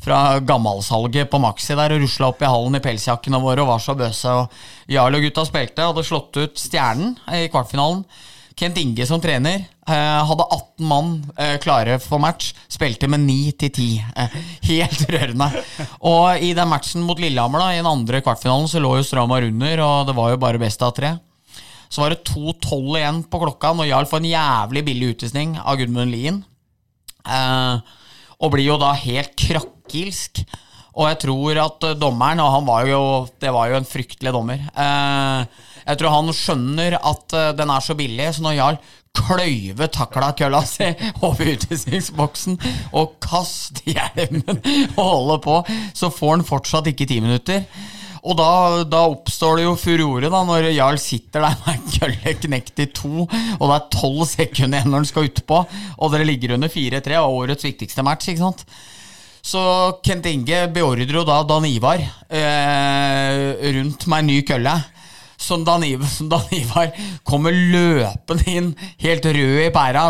fra 0.05 0.37
gammalsalget 0.39 1.31
på 1.31 1.39
Maxi 1.41 1.73
der 1.73 1.95
og 1.95 2.03
rusla 2.03 2.29
opp 2.29 2.43
i 2.43 2.49
hallen 2.49 2.77
i 2.77 2.83
pelsjakkene 2.83 3.41
våre 3.41 3.63
og 3.63 3.71
var 3.71 3.81
så 3.81 3.95
bøse. 3.97 4.29
Og 4.29 4.91
Jarl 4.91 5.17
og 5.17 5.25
gutta 5.25 5.45
spilte, 5.47 5.87
hadde 5.87 6.05
slått 6.05 6.37
ut 6.37 6.61
Stjernen 6.61 7.15
i 7.33 7.47
kvartfinalen. 7.49 8.03
Kent 8.55 8.77
Inge 8.79 9.03
som 9.07 9.19
trener 9.19 9.65
eh, 9.65 10.21
hadde 10.29 10.45
18 10.45 10.85
mann 10.87 11.09
eh, 11.35 11.57
klare 11.63 11.97
for 11.99 12.21
match. 12.23 12.53
Spilte 12.71 13.09
med 13.11 13.25
9 13.25 13.51
til 13.65 13.71
10. 13.71 13.87
Eh, 14.15 14.37
helt 14.69 15.03
rørende. 15.11 15.49
Og 16.07 16.39
i 16.39 16.53
den 16.55 16.71
matchen 16.71 17.03
mot 17.03 17.19
Lillehammer, 17.19 17.65
da, 17.65 17.73
i 17.73 17.81
den 17.81 17.89
andre 17.89 18.21
kvartfinalen, 18.23 18.69
så 18.71 18.83
lå 18.83 18.95
jo 18.99 19.07
Stramar 19.07 19.47
under, 19.47 19.83
og 19.83 20.07
det 20.07 20.15
var 20.15 20.31
jo 20.31 20.43
bare 20.45 20.61
best 20.61 20.85
av 20.85 20.95
tre. 20.95 21.15
Så 21.95 22.03
var 22.03 22.11
det 22.11 22.25
2-12 22.27 22.97
igjen 22.99 23.21
på 23.31 23.39
klokka 23.39 23.71
når 23.71 23.87
Jarl 23.87 24.07
får 24.09 24.19
en 24.19 24.33
jævlig 24.33 24.81
billig 24.89 25.13
utvisning 25.13 25.53
av 25.61 25.77
Gudmund 25.79 26.11
Lien. 26.11 26.41
Eh, 27.23 27.77
og 28.35 28.51
blir 28.51 28.67
jo 28.67 28.75
da 28.81 28.91
helt 28.99 29.31
krakkilsk. 29.39 30.43
Og 30.95 31.07
jeg 31.07 31.21
tror 31.23 31.61
at 31.63 31.87
eh, 31.87 31.95
dommeren, 31.99 32.43
og 32.43 32.51
han 32.57 32.67
var 32.67 32.89
jo 32.89 32.99
Det 33.39 33.51
var 33.55 33.71
jo 33.71 33.79
en 33.79 33.87
fryktelig 33.87 34.35
dommer. 34.35 34.67
Eh, 34.75 35.63
jeg 35.85 36.01
tror 36.01 36.15
han 36.17 36.35
skjønner 36.35 36.99
at 36.99 37.35
eh, 37.39 37.55
den 37.55 37.71
er 37.71 37.87
så 37.87 37.95
billig, 37.95 38.27
så 38.35 38.43
når 38.43 38.59
Jarl 38.59 38.83
kløyver 39.15 39.87
takla 39.95 40.33
kølla 40.35 40.59
si 40.67 40.89
over 41.25 41.53
utvisningsboksen 41.53 42.57
og 42.91 43.15
kaster 43.23 43.93
hjelmen 43.95 44.59
og 44.97 45.03
holder 45.05 45.43
på, 45.45 45.59
så 45.95 46.11
får 46.11 46.33
han 46.35 46.47
fortsatt 46.51 46.91
ikke 46.91 47.07
ti 47.07 47.21
minutter. 47.23 47.63
Og 48.25 48.33
da, 48.39 48.49
da 48.89 49.03
oppstår 49.11 49.59
det 49.59 49.67
jo 49.67 49.75
furore 49.77 50.31
da 50.33 50.41
når 50.47 50.71
Jarl 50.73 50.97
sitter 51.01 51.45
der 51.45 51.59
med 51.61 51.75
en 51.75 51.93
kølle 51.99 52.33
knekt 52.45 52.81
i 52.81 52.89
to, 52.89 53.27
og 53.27 53.63
det 53.69 53.75
er 53.75 53.87
tolv 53.93 54.25
sekunder 54.29 54.81
igjen 54.81 54.91
når 54.91 55.03
han 55.03 55.09
skal 55.11 55.29
utpå, 55.29 55.61
og 55.99 56.13
dere 56.13 56.27
ligger 56.27 56.55
under 56.57 56.71
4-3, 56.71 57.19
av 57.21 57.37
årets 57.37 57.67
viktigste 57.67 58.05
match, 58.05 58.31
ikke 58.31 58.41
sant. 58.41 58.65
Så 59.45 59.61
Kent 60.01 60.25
Inge 60.25 60.63
beordrer 60.73 61.19
jo 61.19 61.21
da 61.27 61.43
Dan 61.45 61.67
Ivar 61.69 62.01
eh, 62.01 63.51
rundt 63.77 64.07
med 64.09 64.23
en 64.23 64.31
ny 64.31 64.39
kølle 64.47 64.73
som 65.37 65.65
Dan, 65.65 65.83
Ivar, 65.83 66.07
som 66.17 66.29
Dan 66.31 66.47
Ivar 66.55 66.91
kommer 67.27 67.55
løpende 67.55 68.45
inn, 68.51 68.71
helt 69.03 69.25
rød 69.25 69.61
i 69.65 69.69
pæra, 69.73 70.05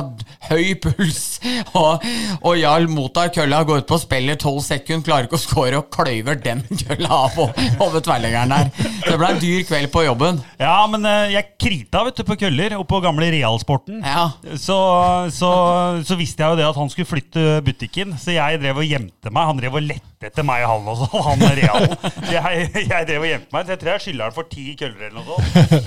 høy 0.49 0.75
puls, 0.81 1.39
og, 1.79 2.05
og 2.41 2.59
Jarl 2.59 2.87
mottar 2.91 3.31
kølla, 3.35 3.63
går 3.67 3.83
ut 3.83 3.89
på 3.89 3.99
spillet 4.01 4.41
tolv 4.41 4.61
sekunder, 4.65 5.05
klarer 5.05 5.29
ikke 5.29 5.39
å 5.39 5.43
score 5.43 5.81
og 5.81 5.89
kløyver 5.93 6.39
den 6.41 6.63
kølla 6.85 7.21
av 7.25 7.39
over 7.41 8.01
tverrleggeren 8.03 8.53
der. 8.53 8.71
Det 9.05 9.17
ble 9.19 9.31
en 9.33 9.41
dyr 9.41 9.65
kveld 9.67 9.91
på 9.93 10.05
jobben. 10.05 10.41
Ja, 10.61 10.77
men 10.91 11.05
eh, 11.09 11.35
jeg 11.35 11.53
krita 11.61 12.03
vet 12.07 12.19
du, 12.19 12.25
på 12.27 12.37
køller 12.45 12.77
og 12.79 12.85
på 12.89 13.01
gamle 13.03 13.29
Realsporten. 13.33 14.01
Ja. 14.05 14.27
Så, 14.61 14.77
så, 15.33 15.51
så 16.05 16.17
visste 16.19 16.43
jeg 16.43 16.53
jo 16.53 16.59
det 16.59 16.67
at 16.67 16.77
han 16.79 16.91
skulle 16.91 17.09
flytte 17.09 17.59
butikken, 17.65 18.15
så 18.21 18.35
jeg 18.35 18.61
drev 18.61 18.81
og 18.81 18.87
gjemte 18.87 19.33
meg. 19.33 19.49
Han 19.49 19.61
drev 19.61 19.79
og 19.79 19.87
lette 19.87 20.29
etter 20.29 20.45
meg, 20.47 20.63
han 20.65 20.87
også, 20.89 21.09
han 21.21 21.43
Real. 21.59 21.85
Jeg, 22.31 22.69
jeg 22.89 23.07
drev 23.09 23.25
og 23.25 23.29
gjemte 23.29 23.53
meg, 23.53 23.65
så 23.67 23.75
jeg 23.75 23.81
tror 23.81 23.91
jeg 23.93 24.03
skylder 24.05 24.29
han 24.29 24.35
for 24.35 24.49
ti 24.51 24.65
køller 24.79 25.14
eller. 25.21 25.85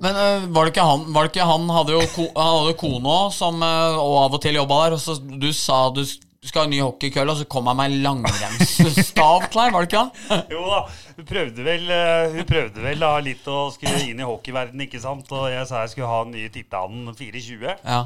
Men 0.00 0.16
øh, 0.16 0.48
var 0.54 0.64
det 0.64 0.72
ikke 0.72 0.88
han 0.88 1.04
var 1.12 1.26
det 1.26 1.34
ikke, 1.34 1.44
Han 1.44 1.68
hadde 1.76 1.92
jo 1.92 2.00
ko, 2.14 2.26
han 2.32 2.54
hadde 2.56 2.78
kone 2.80 3.14
òg, 3.14 3.30
som 3.36 3.62
øh, 3.62 4.00
og 4.00 4.16
av 4.24 4.36
og 4.38 4.42
til 4.42 4.56
jobba 4.56 4.82
der, 4.86 4.96
og 4.96 5.02
så 5.02 5.16
du 5.20 5.50
sa 5.52 5.82
du 5.92 6.04
skal 6.48 6.64
ha 6.64 6.70
ny 6.72 6.78
hockeykølle, 6.80 7.34
og 7.34 7.36
så 7.36 7.44
kom 7.52 7.66
han 7.68 7.76
med 7.76 7.90
en 7.90 7.98
langrennsstav 8.06 9.42
klar, 9.52 9.74
var 9.74 9.84
det 9.84 9.90
ikke 9.90 10.00
han? 10.00 10.46
Jo 10.54 10.62
da, 10.70 10.78
hun 11.18 11.26
prøvde 11.28 11.66
vel, 11.66 11.84
eh, 11.92 12.36
hun 12.38 12.48
prøvde 12.48 12.84
vel 12.86 13.04
da 13.04 13.10
litt 13.24 13.50
å 13.52 13.58
skulle 13.74 14.06
inn 14.06 14.22
i 14.22 14.28
hockeyverdenen, 14.28 14.86
ikke 14.86 15.02
sant? 15.02 15.28
Og 15.36 15.50
jeg 15.52 15.68
sa 15.68 15.82
jeg 15.84 15.92
skulle 15.92 16.08
ha 16.08 16.22
en 16.24 16.32
ny 16.32 16.46
Titanen 16.54 17.12
420. 17.12 17.68
Ja. 17.84 18.00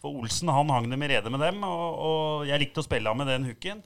For 0.00 0.16
Olsen 0.16 0.52
han 0.52 0.72
hang 0.72 0.88
dem 0.88 1.04
i 1.04 1.10
rede 1.12 1.32
med 1.32 1.44
dem, 1.44 1.60
og, 1.68 1.84
og 2.08 2.48
jeg 2.48 2.64
likte 2.64 2.80
å 2.80 2.88
spille 2.88 3.14
med 3.20 3.28
den 3.28 3.44
hooken. 3.50 3.84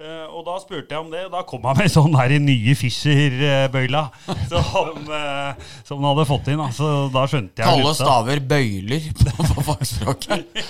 Eh, 0.00 0.28
og 0.32 0.46
da 0.46 0.54
spurte 0.62 0.94
jeg 0.94 1.02
om 1.02 1.10
det, 1.12 1.26
og 1.26 1.34
da 1.34 1.42
kom 1.44 1.66
han 1.68 1.76
med 1.76 1.90
sånn 1.92 2.14
her 2.16 2.32
i 2.32 2.38
nye 2.40 2.72
Fischer-bøyla 2.78 4.00
som, 4.48 4.94
uh, 5.10 5.50
som 5.84 6.00
han 6.00 6.06
hadde 6.06 6.24
fått 6.30 6.48
inn. 6.48 6.62
Altså, 6.64 6.88
da 7.12 7.26
skjønte 7.28 7.60
jeg 7.60 7.68
Kalle 7.68 7.92
staver 7.98 8.40
bøyler 8.48 9.10
på, 9.18 9.34
på 9.50 9.66
fagspråket. 9.66 10.64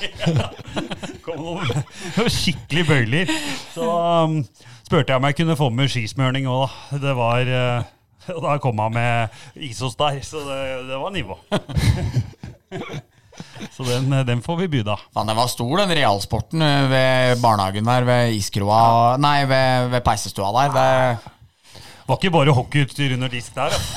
kom 1.26 1.44
noen, 1.44 1.70
noen 2.16 2.34
skikkelig 2.34 2.84
bøyler. 2.90 3.30
Så 3.70 3.86
um, 3.86 4.40
spurte 4.82 5.14
jeg 5.14 5.22
om 5.22 5.28
jeg 5.30 5.38
kunne 5.44 5.58
få 5.62 5.70
med 5.78 5.94
skismørning 5.94 6.50
òg, 6.50 6.66
da. 6.66 7.00
Det 7.06 7.14
var 7.20 7.54
uh, 7.54 7.96
Og 8.34 8.42
da 8.44 8.58
kom 8.62 8.82
han 8.82 8.98
med 8.98 9.62
Isos 9.70 9.94
der, 9.98 10.18
så 10.26 10.42
det, 10.44 10.60
det 10.90 10.98
var 10.98 11.14
nivå. 11.14 11.38
Så 13.74 13.86
den, 13.88 14.12
den 14.26 14.42
får 14.44 14.56
vi 14.62 14.68
by, 14.76 14.84
da. 14.86 14.96
Fan, 15.14 15.28
den 15.30 15.38
var 15.38 15.50
stor, 15.52 15.74
den 15.82 15.96
realsporten 15.96 16.62
øh, 16.62 16.90
ved 16.90 17.42
barnehagen 17.42 17.84
der 17.90 18.08
ved 18.08 18.38
iskroa 18.38 19.16
Nei, 19.20 19.44
ved, 19.50 19.90
ved 19.94 20.04
peisestua 20.06 20.50
der. 20.56 20.72
Det, 20.76 21.36
Var 22.11 22.18
ikke 22.18 22.30
bare 22.34 22.50
hockeyutstyr 22.50 23.12
under 23.14 23.28
disk 23.30 23.54
der, 23.54 23.70
altså. 23.70 23.92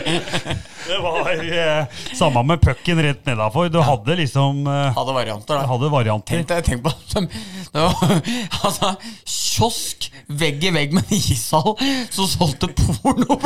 det 0.88 0.98
var 1.04 1.28
eh, 1.36 1.98
samme 2.16 2.42
med 2.48 2.62
pucken 2.64 3.02
rett 3.04 3.26
nedafor. 3.28 3.68
Du 3.68 3.76
hadde 3.84 4.16
liksom 4.22 4.62
eh, 4.64 4.88
hadde 4.96 5.16
varianter, 5.18 5.58
da. 5.58 5.66
hadde 5.68 5.90
varianter. 5.92 6.44
Tenk, 6.48 6.64
tenk 6.64 6.80
på 6.86 6.94
det 7.74 7.84
var, 7.84 8.22
altså, 8.66 8.94
Kiosk 9.28 10.08
vegg 10.40 10.64
i 10.64 10.72
vegg 10.74 10.96
med 10.96 11.04
en 11.10 11.18
ishall 11.18 11.74
som 12.08 12.30
solgte 12.30 12.72
porno. 12.80 13.36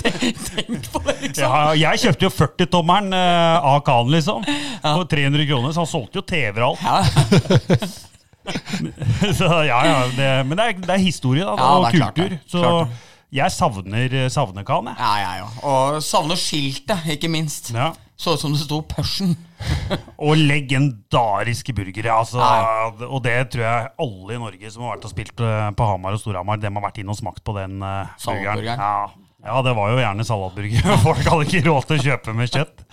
Tenk, 0.00 0.88
på 0.92 1.02
det, 1.06 1.14
liksom. 1.22 1.42
Ja, 1.44 1.72
jeg 1.76 2.00
kjøpte 2.04 2.26
jo 2.28 2.32
40-tommeren 2.34 3.12
eh, 3.16 3.68
av 3.72 3.80
Khan, 3.86 4.10
liksom. 4.14 4.46
For 4.82 5.04
300 5.12 5.46
kroner, 5.50 5.74
så 5.76 5.84
han 5.84 5.90
solgte 5.92 6.20
jo 6.22 6.26
TV-er 6.32 6.64
og 6.66 6.80
alt. 6.82 6.82
Ja, 6.82 7.88
Så, 9.38 9.46
ja, 9.68 9.78
ja, 9.86 9.98
det, 10.16 10.28
men 10.48 10.58
det 10.58 10.64
er, 10.66 10.78
det 10.82 10.94
er 10.96 11.02
historie 11.02 11.44
da, 11.46 11.52
Ja, 11.54 11.66
og 11.78 11.84
det 11.84 11.92
er 11.92 11.98
klart 12.00 12.16
kultur. 12.16 12.32
det. 12.32 12.40
Så 12.50 12.62
Klart 12.64 13.08
jeg 13.32 13.48
savner, 13.54 14.14
savner 14.28 14.64
Khan, 14.68 14.90
jeg. 14.90 14.96
ja, 15.00 15.12
ja, 15.22 15.28
ja. 15.40 15.46
Og 15.64 16.02
savner 16.04 16.36
skiltet, 16.36 17.06
ikke 17.14 17.30
minst. 17.32 17.70
Ja. 17.72 17.92
Så 18.20 18.34
ut 18.36 18.42
som 18.42 18.52
det 18.52 18.60
sto 18.60 18.82
Persen. 18.86 19.32
Og 20.26 20.36
legendariske 20.36 21.72
burgere. 21.74 22.12
Altså, 22.12 22.42
Ja. 22.42 22.90
og 23.08 23.22
det 23.24 23.38
tror 23.54 23.64
jeg 23.64 23.88
alle 24.04 24.34
i 24.36 24.42
Norge 24.42 24.70
som 24.74 24.84
har 24.84 24.96
vært 24.98 25.06
og 25.08 25.14
spilt 25.14 25.40
eh, 25.40 25.70
på 25.78 25.86
Hamar 25.88 26.18
og 26.18 26.20
Storhamar, 26.20 26.60
dem 26.60 26.76
har 26.76 26.84
vært 26.90 27.00
inne 27.00 27.14
og 27.14 27.18
smakt 27.22 27.40
på 27.46 27.54
den 27.56 27.78
uh, 27.80 28.10
burgeren. 28.26 28.66
Ja. 28.68 29.08
Ja, 29.42 29.62
det 29.66 29.72
var 29.74 29.90
jo 29.90 29.98
gjerne 29.98 30.24
salatburger. 30.26 30.84
Folk 31.06 31.22
hadde 31.26 31.46
ikke 31.48 31.62
råd 31.66 31.86
til 31.88 31.98
å 31.98 32.04
kjøpe 32.06 32.34
med 32.38 32.52
kjøtt. 32.52 32.84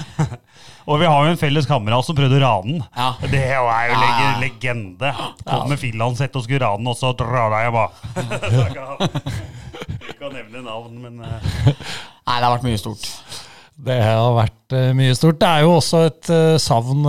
og 0.90 0.98
vi 0.98 1.06
har 1.06 1.26
jo 1.26 1.30
en 1.30 1.38
felles 1.38 1.68
kamerat 1.70 2.06
som 2.06 2.18
prøvde 2.18 2.40
å 2.40 2.42
rane 2.42 2.72
den. 2.72 2.82
Ja. 2.96 3.10
Det 3.22 3.42
er 3.44 3.54
jo 3.60 3.68
Ja, 3.70 3.84
leg 3.94 4.16
ja. 4.24 4.32
legende. 4.42 5.12
Kom 5.46 5.70
med 5.70 5.82
finlandshette 5.82 6.40
og 6.40 6.46
skulle 6.48 6.64
rane 6.64 6.82
den, 6.82 6.90
og 6.90 6.98
så 6.98 7.12
drar 7.14 7.54
jeg 7.54 7.76
bare. 7.76 7.90
Ikke 10.10 10.10
Jeg 10.10 10.18
kan 10.18 10.34
nevne 10.34 10.64
navn, 10.66 10.98
men 11.04 11.22
eh, 11.22 11.50
Nei, 11.70 12.34
det 12.34 12.44
har 12.44 12.52
vært 12.56 12.66
mye 12.66 12.80
stort. 12.82 13.06
Det 13.80 13.96
har 14.02 14.34
vært 14.36 14.74
eh, 14.76 14.90
mye 14.98 15.14
stort. 15.16 15.38
Det 15.40 15.48
er 15.54 15.64
jo 15.64 15.76
også 15.78 16.02
et 16.10 16.32
eh, 16.34 16.56
savn 16.60 17.06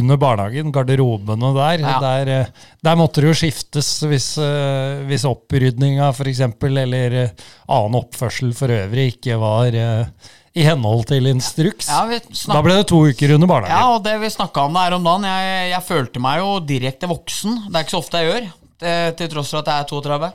under 0.00 0.18
barnehagen, 0.20 0.72
garderobene 0.74 1.52
der. 1.56 1.84
Ja. 1.84 1.98
Der, 2.02 2.32
eh, 2.32 2.72
der 2.84 2.98
måtte 2.98 3.22
det 3.22 3.30
jo 3.32 3.36
skiftes 3.42 3.90
hvis, 4.06 4.32
uh, 4.40 5.02
hvis 5.08 5.26
opprydninga 5.28 6.10
f.eks. 6.12 6.42
eller 6.68 7.16
eh, 7.22 7.46
annen 7.66 8.00
oppførsel 8.00 8.52
for 8.56 8.72
øvrig 8.72 9.14
ikke 9.14 9.38
var 9.40 9.76
eh, 9.76 10.32
i 10.56 10.64
henhold 10.64 11.04
til 11.10 11.28
instruks. 11.28 11.88
Ja, 11.92 12.04
Da 12.52 12.62
ble 12.64 12.78
det 12.78 12.86
to 12.88 13.02
uker 13.10 13.34
under 13.36 13.50
barnehagen. 13.50 13.76
ja, 13.76 13.88
og 13.92 14.04
det 14.06 14.14
vi 14.22 14.32
snakka 14.32 14.68
om 14.68 14.76
der 14.78 14.96
om 14.96 15.04
dagen, 15.04 15.26
jeg, 15.28 15.72
jeg 15.74 15.84
følte 15.84 16.22
meg 16.22 16.40
jo 16.40 16.54
direkte 16.64 17.10
voksen. 17.10 17.58
Det 17.66 17.74
er 17.76 17.84
ikke 17.84 17.96
så 17.96 18.00
ofte 18.00 18.22
jeg 18.22 18.30
gjør, 18.30 18.46
det, 18.80 18.94
til 19.18 19.34
tross 19.34 19.52
for 19.52 19.60
at 19.60 19.72
jeg 19.72 19.84
er 19.84 19.90
32. 19.92 20.32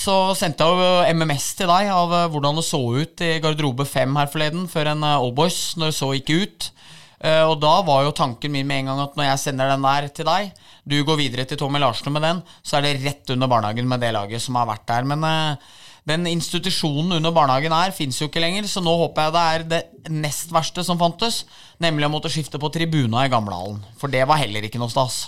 Så 0.00 0.14
sendte 0.38 0.64
jeg 0.64 0.80
jo 0.80 1.16
MMS 1.18 1.50
til 1.58 1.68
deg 1.68 1.90
av 1.92 2.12
eh, 2.16 2.28
hvordan 2.32 2.60
det 2.60 2.64
så 2.64 2.80
ut 2.80 3.24
i 3.26 3.34
garderobe 3.42 3.84
5 3.84 4.20
her 4.22 4.30
forleden, 4.32 4.68
før 4.70 4.94
en 4.94 5.04
Allboys, 5.12 5.60
når 5.76 5.92
det 5.92 5.98
så 5.98 6.12
ikke 6.16 6.40
ut. 6.46 6.70
Eh, 7.20 7.42
og 7.44 7.58
da 7.60 7.74
var 7.84 8.06
jo 8.06 8.14
tanken 8.16 8.52
min 8.54 8.68
med 8.68 8.82
en 8.82 8.92
gang 8.92 9.02
at 9.02 9.18
når 9.18 9.28
jeg 9.28 9.42
sender 9.42 9.68
den 9.74 9.84
der 9.84 10.08
til 10.16 10.28
deg, 10.28 10.54
du 10.88 10.96
går 11.04 11.18
videre 11.20 11.44
til 11.44 11.60
Tommy 11.60 11.80
Larsen 11.82 12.14
med 12.14 12.24
den, 12.24 12.40
så 12.64 12.78
er 12.78 12.86
det 12.86 13.02
rett 13.04 13.34
under 13.34 13.50
barnehagen 13.50 13.88
med 13.88 14.00
det 14.00 14.14
laget 14.16 14.40
som 14.40 14.56
har 14.56 14.68
vært 14.70 14.86
der. 14.88 15.08
Men 15.08 15.26
eh, 15.28 15.68
den 16.08 16.24
institusjonen 16.30 17.18
under 17.18 17.34
barnehagen 17.36 17.74
her 17.76 17.92
fins 17.96 18.20
jo 18.22 18.30
ikke 18.30 18.40
lenger, 18.42 18.68
så 18.70 18.80
nå 18.84 18.94
håper 19.02 19.28
jeg 19.28 19.34
det 19.36 19.42
er 19.50 19.66
det 19.74 19.82
nest 20.16 20.54
verste 20.54 20.84
som 20.86 21.00
fantes, 21.00 21.44
nemlig 21.82 22.08
å 22.08 22.14
måtte 22.14 22.32
skifte 22.32 22.60
på 22.60 22.72
tribuna 22.72 23.26
i 23.26 23.32
gamlehallen. 23.32 23.82
For 24.00 24.12
det 24.12 24.24
var 24.28 24.40
heller 24.40 24.64
ikke 24.64 24.80
noe 24.80 24.92
stas. 24.92 25.26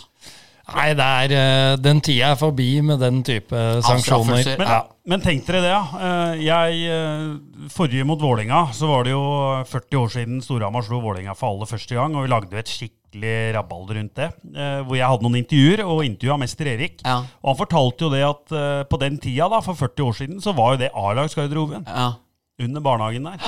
Nei, 0.75 0.95
det 0.97 1.05
er, 1.07 1.33
eh, 1.37 1.77
den 1.85 2.01
tida 2.01 2.31
er 2.33 2.39
forbi 2.41 2.81
med 2.83 2.99
den 3.03 3.23
type 3.27 3.51
sanksjoner. 3.85 4.45
Men, 4.59 4.67
Ja. 4.69 4.79
men 5.07 5.21
tenk 5.21 5.45
dere 5.47 5.61
det, 5.61 5.71
ja. 5.73 5.85
Eh, 6.01 6.43
Jeg, 6.43 6.87
eh, 6.89 7.69
forrige 7.69 8.05
mot 8.07 8.19
Vålinga 8.21 8.73
så 8.73 8.89
var 8.89 9.05
det 9.05 9.13
jo 9.13 9.23
40 9.69 9.97
år 10.01 10.09
siden 10.11 10.41
Storhamar 10.43 10.83
slo 10.87 11.01
Vålinga 11.01 11.35
for 11.37 11.51
aller 11.53 11.67
første 11.67 11.95
gang, 11.95 12.15
og 12.17 12.23
vi 12.25 12.29
lagde 12.33 12.51
jo 12.53 12.59
et 12.59 12.67
skikkelig 12.73 13.55
rabalder 13.55 13.95
rundt 14.01 14.15
det. 14.15 14.31
eh, 14.57 14.83
Hvor 14.83 14.97
jeg 14.97 15.07
hadde 15.07 15.23
noen 15.23 15.45
intervjuer, 15.45 15.85
og 15.85 16.05
intervjua 16.05 16.39
mester 16.39 16.65
Erik. 16.67 17.03
Ja. 17.05 17.19
Og 17.45 17.57
han 17.57 17.67
fortalte 17.67 18.01
jo 18.07 18.11
det 18.11 18.23
at 18.25 18.89
på 18.89 18.99
den 18.99 19.19
tida, 19.19 19.49
da, 19.51 19.61
for 19.61 19.75
40 19.75 20.03
år 20.09 20.15
siden, 20.15 20.41
så 20.41 20.55
var 20.55 20.73
jo 20.73 20.79
det 20.79 20.91
A-lagsgarderoben 20.95 21.85
Ja. 21.87 22.15
under 22.61 22.81
barnehagen 22.81 23.25
der. 23.25 23.39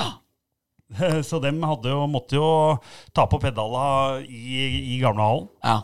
Så 1.23 1.39
dem 1.41 1.63
hadde 1.63 1.89
jo, 1.89 2.05
måtte 2.07 2.37
jo 2.37 2.79
ta 3.11 3.25
på 3.25 3.39
pedala 3.41 4.19
i, 4.21 4.95
i 4.95 4.99
gamlehallen. 5.01 5.47
ja. 5.63 5.81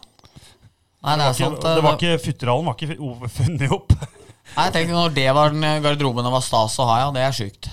Nei, 1.01 1.15
det 1.17 1.23
Det 1.23 1.25
er 1.25 1.27
var 1.27 1.37
sant. 1.39 1.57
ikke, 1.57 1.75
det 1.75 1.83
var 1.85 1.95
ikke, 1.97 2.17
Futterhallen 2.25 2.67
var 2.69 2.75
ikke 2.77 3.29
funnet 3.37 3.71
opp. 3.73 3.93
Nei, 4.55 4.65
jeg 4.67 4.73
tenker 4.75 4.93
Når 4.97 5.13
det 5.15 5.27
var 5.37 5.53
den 5.53 5.83
garderoben 5.85 6.25
det 6.27 6.33
var 6.33 6.43
stas 6.45 6.75
å 6.81 6.85
ha, 6.89 6.97
ja, 7.05 7.11
det 7.15 7.23
er 7.25 7.35
sjukt. 7.37 7.69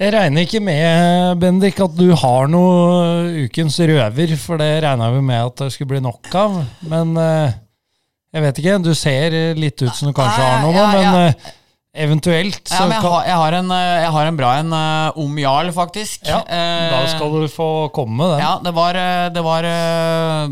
Jeg 0.00 0.14
regner 0.14 0.46
ikke 0.46 0.62
med, 0.64 1.36
Bendik, 1.42 1.76
at 1.84 1.92
du 1.96 2.06
har 2.16 2.46
noe 2.48 3.44
ukens 3.44 3.74
røver, 3.84 4.30
for 4.40 4.56
det 4.56 4.68
regna 4.80 5.10
vi 5.12 5.20
med 5.28 5.42
at 5.50 5.58
det 5.60 5.66
skulle 5.74 5.90
bli 5.92 6.00
nok 6.00 6.30
av. 6.40 6.54
Men 6.88 7.10
eh, 7.20 7.52
jeg 8.32 8.44
vet 8.46 8.60
ikke. 8.62 8.78
Du 8.86 8.94
ser 8.96 9.36
litt 9.60 9.76
ut 9.84 9.92
som 9.92 10.08
du 10.08 10.14
kanskje 10.16 10.40
har 10.46 10.62
noe 10.64 10.72
ja, 10.72 10.86
men 10.94 11.04
ja. 11.04 11.26
eh, 11.28 11.50
eventuelt 12.06 12.72
Ja, 12.72 12.86
men 12.86 12.96
jeg 12.96 13.04
har, 13.04 13.26
jeg 13.28 13.36
har, 13.42 13.58
en, 13.60 13.70
eh, 13.76 13.90
jeg 14.06 14.14
har 14.16 14.30
en 14.30 14.40
bra 14.40 14.54
en 14.62 14.72
eh, 14.80 15.20
om 15.20 15.36
Jarl, 15.44 15.70
faktisk. 15.76 16.24
ja, 16.28 16.40
Eh, 16.48 16.88
Da 16.96 17.02
skal 17.12 17.36
du 17.36 17.44
få 17.52 17.68
komme 17.92 18.16
med 18.22 18.34
den. 18.38 18.44
Ja, 18.46 18.54
det 18.64 18.72
var, 18.80 18.96
eh, 19.04 19.28
det 19.36 19.44
var 19.44 19.68
eh, 19.68 20.48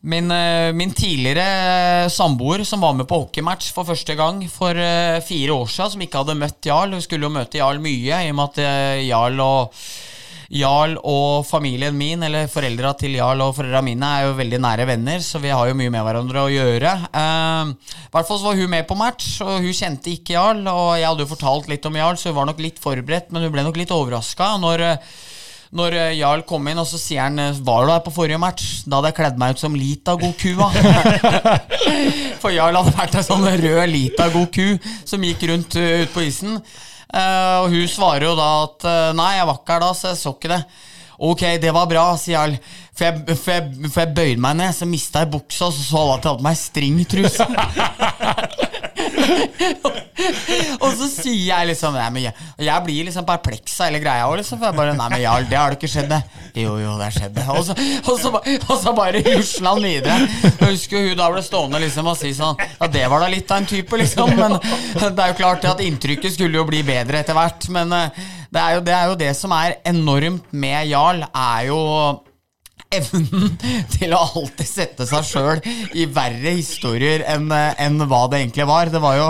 min, 0.00 0.30
eh, 0.30 0.72
min 0.72 0.92
tidligere 0.96 2.10
samboer 2.10 2.64
som 2.64 2.80
var 2.80 2.94
med 2.96 3.08
på 3.08 3.18
hockeymatch 3.24 3.72
for 3.76 3.84
første 3.84 4.16
gang 4.16 4.40
for 4.48 4.76
eh, 4.76 5.20
fire 5.20 5.52
år 5.52 5.68
siden, 5.68 5.90
som 5.94 6.04
ikke 6.06 6.22
hadde 6.22 6.38
møtt 6.40 6.70
Jarl. 6.70 6.94
Hun 6.96 7.04
skulle 7.04 7.28
jo 7.28 7.34
møte 7.34 7.60
Jarl 7.60 7.82
mye, 7.82 8.22
i 8.24 8.30
og 8.30 8.38
med 8.38 8.48
at 8.48 8.62
eh, 8.64 9.02
Jarl 9.10 9.44
og 9.44 9.76
Jarl 10.50 10.96
og 11.06 11.44
familien 11.46 11.94
min, 11.94 12.24
eller 12.26 12.48
foreldra 12.50 12.90
til 12.98 13.14
Jarl 13.14 13.38
og 13.44 13.52
foreldra 13.54 13.84
mine, 13.86 14.02
er 14.02 14.26
jo 14.26 14.38
veldig 14.40 14.58
nære 14.64 14.86
venner, 14.88 15.20
så 15.22 15.38
vi 15.38 15.52
har 15.54 15.68
jo 15.68 15.76
mye 15.78 15.92
med 15.94 16.02
hverandre 16.02 16.42
å 16.42 16.50
gjøre. 16.50 16.94
Eh, 17.06 17.70
I 17.70 18.10
hvert 18.16 18.30
fall 18.30 18.40
så 18.40 18.48
var 18.48 18.58
hun 18.58 18.72
med 18.72 18.88
på 18.88 18.98
match, 18.98 19.28
og 19.44 19.60
hun 19.60 19.76
kjente 19.76 20.10
ikke 20.10 20.34
Jarl. 20.34 20.64
Og 20.64 20.96
jeg 20.98 21.06
hadde 21.06 21.26
jo 21.26 21.30
fortalt 21.36 21.70
litt 21.70 21.86
om 21.86 22.00
Jarl, 22.00 22.18
så 22.18 22.32
hun 22.32 22.40
var 22.40 22.50
nok 22.50 22.64
litt 22.64 22.80
forberedt, 22.82 23.30
men 23.30 23.46
hun 23.46 23.52
ble 23.54 23.66
nok 23.68 23.78
litt 23.78 23.94
overraska 23.94 24.56
når 24.64 24.86
eh, 24.88 25.12
når 25.76 25.94
eh, 25.94 26.16
Jarl 26.18 26.42
kom 26.46 26.66
inn, 26.66 26.80
og 26.82 26.86
så 26.88 26.98
sier 26.98 27.28
han 27.28 27.38
eh, 27.38 27.58
Var 27.62 27.84
du 27.84 27.92
der 27.92 28.02
på 28.02 28.12
forrige 28.14 28.40
match? 28.42 28.82
Da 28.82 28.98
hadde 28.98 29.12
jeg 29.12 29.18
kledd 29.20 29.38
meg 29.38 29.54
ut 29.54 29.62
som 29.62 29.76
Lita 29.78 30.16
god 30.18 30.34
kua. 30.40 30.70
For 32.42 32.50
Jarl 32.54 32.80
hadde 32.80 32.94
vært 32.98 33.18
en 33.20 33.26
sånn 33.26 33.46
rød 33.46 33.82
Lita 33.92 34.30
god 34.34 34.50
ku 34.54 34.66
som 35.06 35.22
gikk 35.26 35.46
rundt 35.50 35.78
uh, 35.78 36.02
ute 36.02 36.10
på 36.14 36.24
isen. 36.26 36.58
Og 37.10 37.72
hun 37.72 37.88
svarer 37.90 38.28
jo 38.28 38.36
da 38.38 38.48
at 38.62 38.84
nei, 39.18 39.32
jeg 39.34 39.46
var 39.48 39.56
ikke 39.58 39.74
her 39.74 39.82
da, 39.82 39.88
så 39.98 40.12
jeg 40.12 40.18
så 40.20 40.30
ikke 40.36 40.50
det. 40.52 40.60
Ok, 41.26 41.42
det 41.58 41.72
var 41.74 41.88
bra, 41.90 42.04
sier 42.14 42.36
Jarl. 42.36 42.54
For 42.94 43.08
jeg, 43.08 43.34
for 43.34 43.50
jeg, 43.56 43.90
for 43.90 44.02
jeg 44.04 44.14
bøyde 44.14 44.44
meg 44.44 44.60
ned, 44.60 44.70
så 44.76 44.86
mista 44.86 45.24
jeg 45.24 45.32
buksa, 45.34 45.66
og 45.66 45.74
så 45.74 45.82
så 45.88 46.04
alle 46.04 46.14
at 46.20 46.24
jeg 46.24 46.30
hadde 46.30 46.40
på 46.40 46.46
meg 46.46 46.60
stringtruse. 46.60 47.46
og 50.84 50.90
så 50.96 51.08
sier 51.10 51.46
jeg 51.50 51.68
liksom 51.70 51.96
nei, 51.96 52.08
men 52.14 52.26
jeg, 52.28 52.48
jeg 52.66 52.84
blir 52.86 53.08
liksom 53.08 53.26
perpleks 53.28 53.76
av 53.80 53.90
hele 53.90 54.00
greia. 54.02 54.26
òg, 54.28 54.38
liksom, 54.40 54.60
for 54.60 54.70
jeg 54.70 54.78
bare, 54.78 54.94
nei, 54.98 55.08
men 55.14 55.22
Jarl, 55.22 55.48
det 55.50 55.58
har 55.58 55.72
det 55.72 55.80
ikke 55.80 55.92
skjedd, 55.92 56.10
det. 56.10 56.20
Jo, 56.60 56.76
jo, 56.80 56.96
det 56.98 57.08
har 57.08 57.16
skjedd, 57.16 57.34
det. 57.36 57.46
Og 57.54 57.64
så, 57.66 57.76
og 58.04 58.20
så, 58.20 58.32
og 58.60 58.74
så 58.82 58.94
bare 58.96 59.22
rusla 59.26 59.74
han 59.74 59.84
videre. 59.84 60.18
Jeg 60.46 60.72
husker 60.74 61.08
hun 61.08 61.20
da 61.20 61.28
ble 61.32 61.44
stående 61.46 61.82
liksom 61.84 62.10
og 62.10 62.18
si 62.18 62.32
sånn 62.36 62.58
Ja, 62.60 62.88
det 62.90 63.04
var 63.12 63.24
da 63.24 63.30
litt 63.32 63.50
av 63.50 63.62
en 63.62 63.70
type, 63.70 64.00
liksom. 64.00 64.34
Men 64.36 64.58
det 64.60 65.24
er 65.24 65.32
jo 65.32 65.38
klart 65.40 65.68
at 65.70 65.84
inntrykket 65.84 66.36
skulle 66.36 66.60
jo 66.60 66.66
bli 66.68 66.82
bedre 66.86 67.22
etter 67.22 67.36
hvert. 67.36 67.68
Men 67.72 67.94
eh, 67.96 68.24
det 68.50 68.64
er 68.64 68.76
jo 68.76 68.82
det, 68.86 68.96
er 68.96 69.12
jo 69.12 69.20
det 69.20 69.30
som 69.38 69.54
er 69.54 69.78
enormt 69.88 70.50
med 70.52 70.90
Jarl, 70.90 71.24
er 71.30 71.70
jo 71.70 71.80
evnen 72.90 73.56
til 73.94 74.14
å 74.14 74.20
alltid 74.24 74.66
sette 74.66 75.06
seg 75.06 75.26
sjøl 75.26 75.60
i 75.94 76.06
verre 76.10 76.54
historier 76.56 77.24
enn 77.30 77.50
eh, 77.54 77.74
enn 77.84 78.00
hva 78.02 78.24
det 78.30 78.42
egentlig 78.42 78.66
var. 78.70 78.90
Det 78.90 79.02
var 79.02 79.18
jo, 79.18 79.28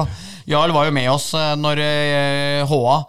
Jarl 0.49 0.73
var 0.77 0.89
jo 0.89 0.95
med 0.97 1.11
oss 1.13 1.31
eh, 1.37 1.57
når 1.61 1.83
eh, 1.85 2.71
HA 2.71 3.01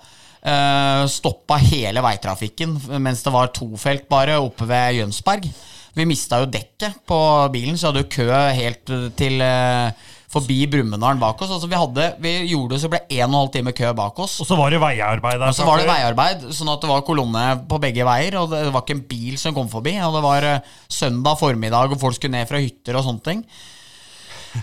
uh, 0.41 1.03
stoppa 1.11 1.59
hele 1.61 2.01
veitrafikken 2.03 2.73
mens 2.99 3.21
det 3.23 3.33
var 3.33 3.53
tofelt 3.55 4.07
bare 4.11 4.39
oppe 4.41 4.67
ved 4.69 4.99
Jønsberg. 4.99 5.47
Vi 5.93 6.07
mista 6.07 6.39
jo 6.39 6.47
dekket 6.47 7.01
på 7.07 7.19
bilen, 7.51 7.77
så 7.77 7.89
hadde 7.89 8.05
jo 8.05 8.11
kø 8.13 8.29
helt 8.55 8.91
eh, 8.95 9.09
til 9.19 9.41
eh, 9.43 9.91
forbi 10.31 10.59
Brumunddal 10.71 11.19
bak 11.19 11.41
oss. 11.43 11.51
Altså 11.51 11.67
vi, 11.67 11.77
hadde, 11.77 12.07
vi 12.23 12.31
gjorde 12.51 12.75
det 12.75 12.81
så 12.83 12.91
ble 12.91 13.01
1 13.09 13.35
12 13.35 13.51
time 13.55 13.73
kø 13.75 13.91
bak 13.97 14.21
oss. 14.23 14.37
Og 14.43 14.47
så 14.47 14.57
var 14.59 14.71
det 14.71 14.79
veiarbeid 14.81 15.37
der. 15.41 15.51
Og 15.51 15.57
så 15.57 15.67
var 15.67 15.81
det 15.81 15.89
veiarbeid, 15.89 16.47
sånn 16.55 16.71
at 16.71 16.83
det 16.83 16.91
var 16.91 17.03
kolonne 17.07 17.43
på 17.67 17.81
begge 17.83 18.07
veier. 18.07 18.39
Og 18.39 18.53
det 18.53 18.63
var 18.71 18.85
ikke 18.85 18.97
en 18.99 19.05
bil 19.11 19.37
som 19.41 19.55
kom 19.57 19.69
forbi. 19.71 19.97
Og 20.05 20.15
det 20.15 20.23
var 20.23 20.47
eh, 20.47 20.73
søndag 20.91 21.39
formiddag, 21.41 21.91
og 21.91 22.01
folk 22.01 22.17
skulle 22.17 22.37
ned 22.37 22.49
fra 22.49 22.61
hytter 22.63 22.99
og 22.99 23.07
sånne 23.07 23.25
ting. 23.27 23.45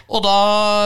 Og 0.09 0.23
da 0.25 0.37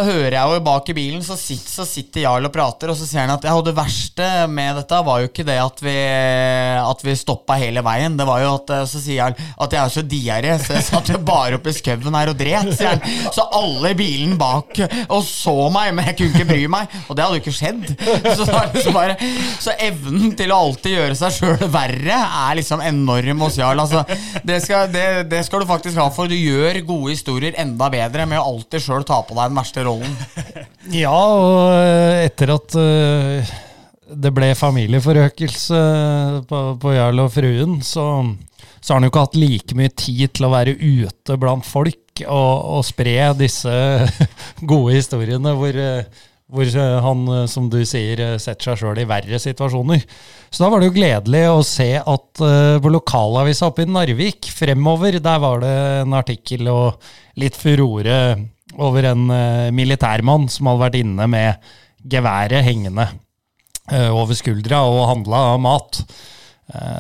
hører 0.07 0.37
jeg 0.37 0.55
jo 0.55 0.63
bak 0.67 0.89
i 0.91 0.97
bilen, 0.97 1.23
så 1.25 1.37
sitter, 1.39 1.71
så 1.73 1.87
sitter 1.89 2.25
Jarl 2.25 2.49
og 2.49 2.53
prater, 2.55 2.91
og 2.93 2.99
så 2.99 3.07
sier 3.07 3.25
han 3.25 3.35
at 3.35 3.47
ja, 3.47 3.55
det 3.63 3.75
verste 3.77 4.29
med 4.51 4.77
dette 4.81 5.01
var 5.07 5.23
jo 5.23 5.31
ikke 5.31 5.47
det 5.47 5.59
at 5.63 5.83
vi, 5.85 5.97
at 6.83 7.05
vi 7.07 7.17
stoppa 7.19 7.57
hele 7.61 7.83
veien. 7.85 8.17
Det 8.19 8.27
var 8.29 8.43
jo 8.43 8.55
at 8.57 8.73
Så 8.91 9.01
sier 9.03 9.29
han 9.29 9.37
at 9.37 9.75
jeg 9.75 9.81
er 9.83 9.93
så 9.95 10.05
diaré, 10.07 10.57
så 10.63 10.77
jeg 10.77 10.87
satt 10.89 11.13
bare 11.27 11.59
oppe 11.59 11.73
i 11.73 11.77
skauen 11.77 12.19
her 12.19 12.33
og 12.33 12.39
dret, 12.39 12.73
sier 12.77 12.95
han. 12.95 13.31
Så 13.35 13.47
alle 13.59 13.93
i 13.93 13.99
bilen 13.99 14.37
bak 14.41 14.83
og 15.09 15.23
så 15.27 15.55
meg, 15.73 15.93
men 15.97 16.09
jeg 16.11 16.19
kunne 16.19 16.35
ikke 16.37 16.49
bry 16.49 16.67
meg. 16.71 16.97
Og 17.07 17.17
det 17.17 17.25
hadde 17.25 17.39
jo 17.39 17.43
ikke 17.43 17.57
skjedd. 17.57 17.93
Så, 18.39 18.47
liksom 18.75 18.97
bare, 18.97 19.17
så 19.63 19.75
evnen 19.83 20.35
til 20.39 20.53
å 20.53 20.61
alltid 20.67 20.97
gjøre 20.97 21.19
seg 21.19 21.37
sjøl 21.37 21.67
verre 21.73 22.19
er 22.19 22.59
liksom 22.59 22.83
enorm 22.85 23.45
hos 23.47 23.59
Jarl. 23.61 23.83
Altså, 23.83 24.03
det, 24.47 24.61
skal, 24.65 24.91
det, 24.93 25.07
det 25.31 25.43
skal 25.47 25.63
du 25.63 25.69
faktisk 25.71 26.01
ha 26.01 26.09
for. 26.15 26.31
Du 26.31 26.37
gjør 26.37 26.81
gode 26.89 27.15
historier 27.15 27.57
enda 27.61 27.89
bedre 27.93 28.27
med 28.29 28.41
å 28.41 28.47
alltid 28.53 28.85
sjøl 28.85 28.92
ta 29.09 29.21
på 29.25 29.37
deg 29.37 29.51
den 29.51 29.59
verste 29.61 29.85
rollen. 29.89 30.17
Ja, 30.93 31.15
og 31.15 31.77
eh, 31.79 32.25
etter 32.27 32.51
at 32.57 32.75
eh, 32.77 33.53
det 34.19 34.33
ble 34.35 34.49
familieforøkelse 34.59 35.83
på, 36.51 36.63
på 36.83 36.95
Jarl 36.97 37.23
og 37.23 37.31
fruen, 37.33 37.77
så, 37.87 38.07
så 38.81 38.93
har 38.93 38.99
han 38.99 39.07
jo 39.07 39.13
ikke 39.13 39.23
hatt 39.23 39.39
like 39.39 39.79
mye 39.79 39.93
tid 39.95 40.35
til 40.35 40.49
å 40.49 40.53
være 40.53 40.75
ute 40.75 41.39
blant 41.41 41.65
folk 41.65 42.25
og, 42.27 42.55
og 42.77 42.83
spre 42.85 43.31
disse 43.39 43.73
gode 44.73 44.99
historiene 44.99 45.55
hvor, 45.57 45.79
eh, 45.79 46.27
hvor 46.53 46.69
eh, 46.69 46.99
han, 47.07 47.25
eh, 47.33 47.47
som 47.51 47.69
du 47.73 47.81
sier, 47.89 48.21
eh, 48.21 48.39
setter 48.41 48.73
seg 48.73 48.83
sjøl 48.83 49.01
i 49.03 49.09
verre 49.09 49.41
situasjoner. 49.41 50.05
Så 50.53 50.65
da 50.65 50.71
var 50.73 50.83
det 50.83 50.91
jo 50.91 50.97
gledelig 50.99 51.43
å 51.49 51.63
se 51.65 51.91
at 51.99 52.43
på 52.83 52.93
lokalavisa 52.93 53.71
oppe 53.71 53.87
i 53.87 53.89
Narvik, 53.89 54.51
fremover, 54.53 55.17
der 55.23 55.39
var 55.41 55.63
det 55.63 55.73
en 56.03 56.17
artikkel 56.17 56.69
og 56.69 57.01
litt 57.41 57.57
furore 57.57 58.19
over 58.83 59.09
en 59.09 59.25
militærmann 59.73 60.45
som 60.53 60.69
hadde 60.69 60.83
vært 60.83 60.99
inne 61.01 61.29
med 61.29 61.73
geværet 62.13 62.65
hengende 62.67 63.07
over 64.13 64.37
skuldra 64.37 64.83
og 64.89 65.07
handla 65.09 65.41
mat. 65.61 66.03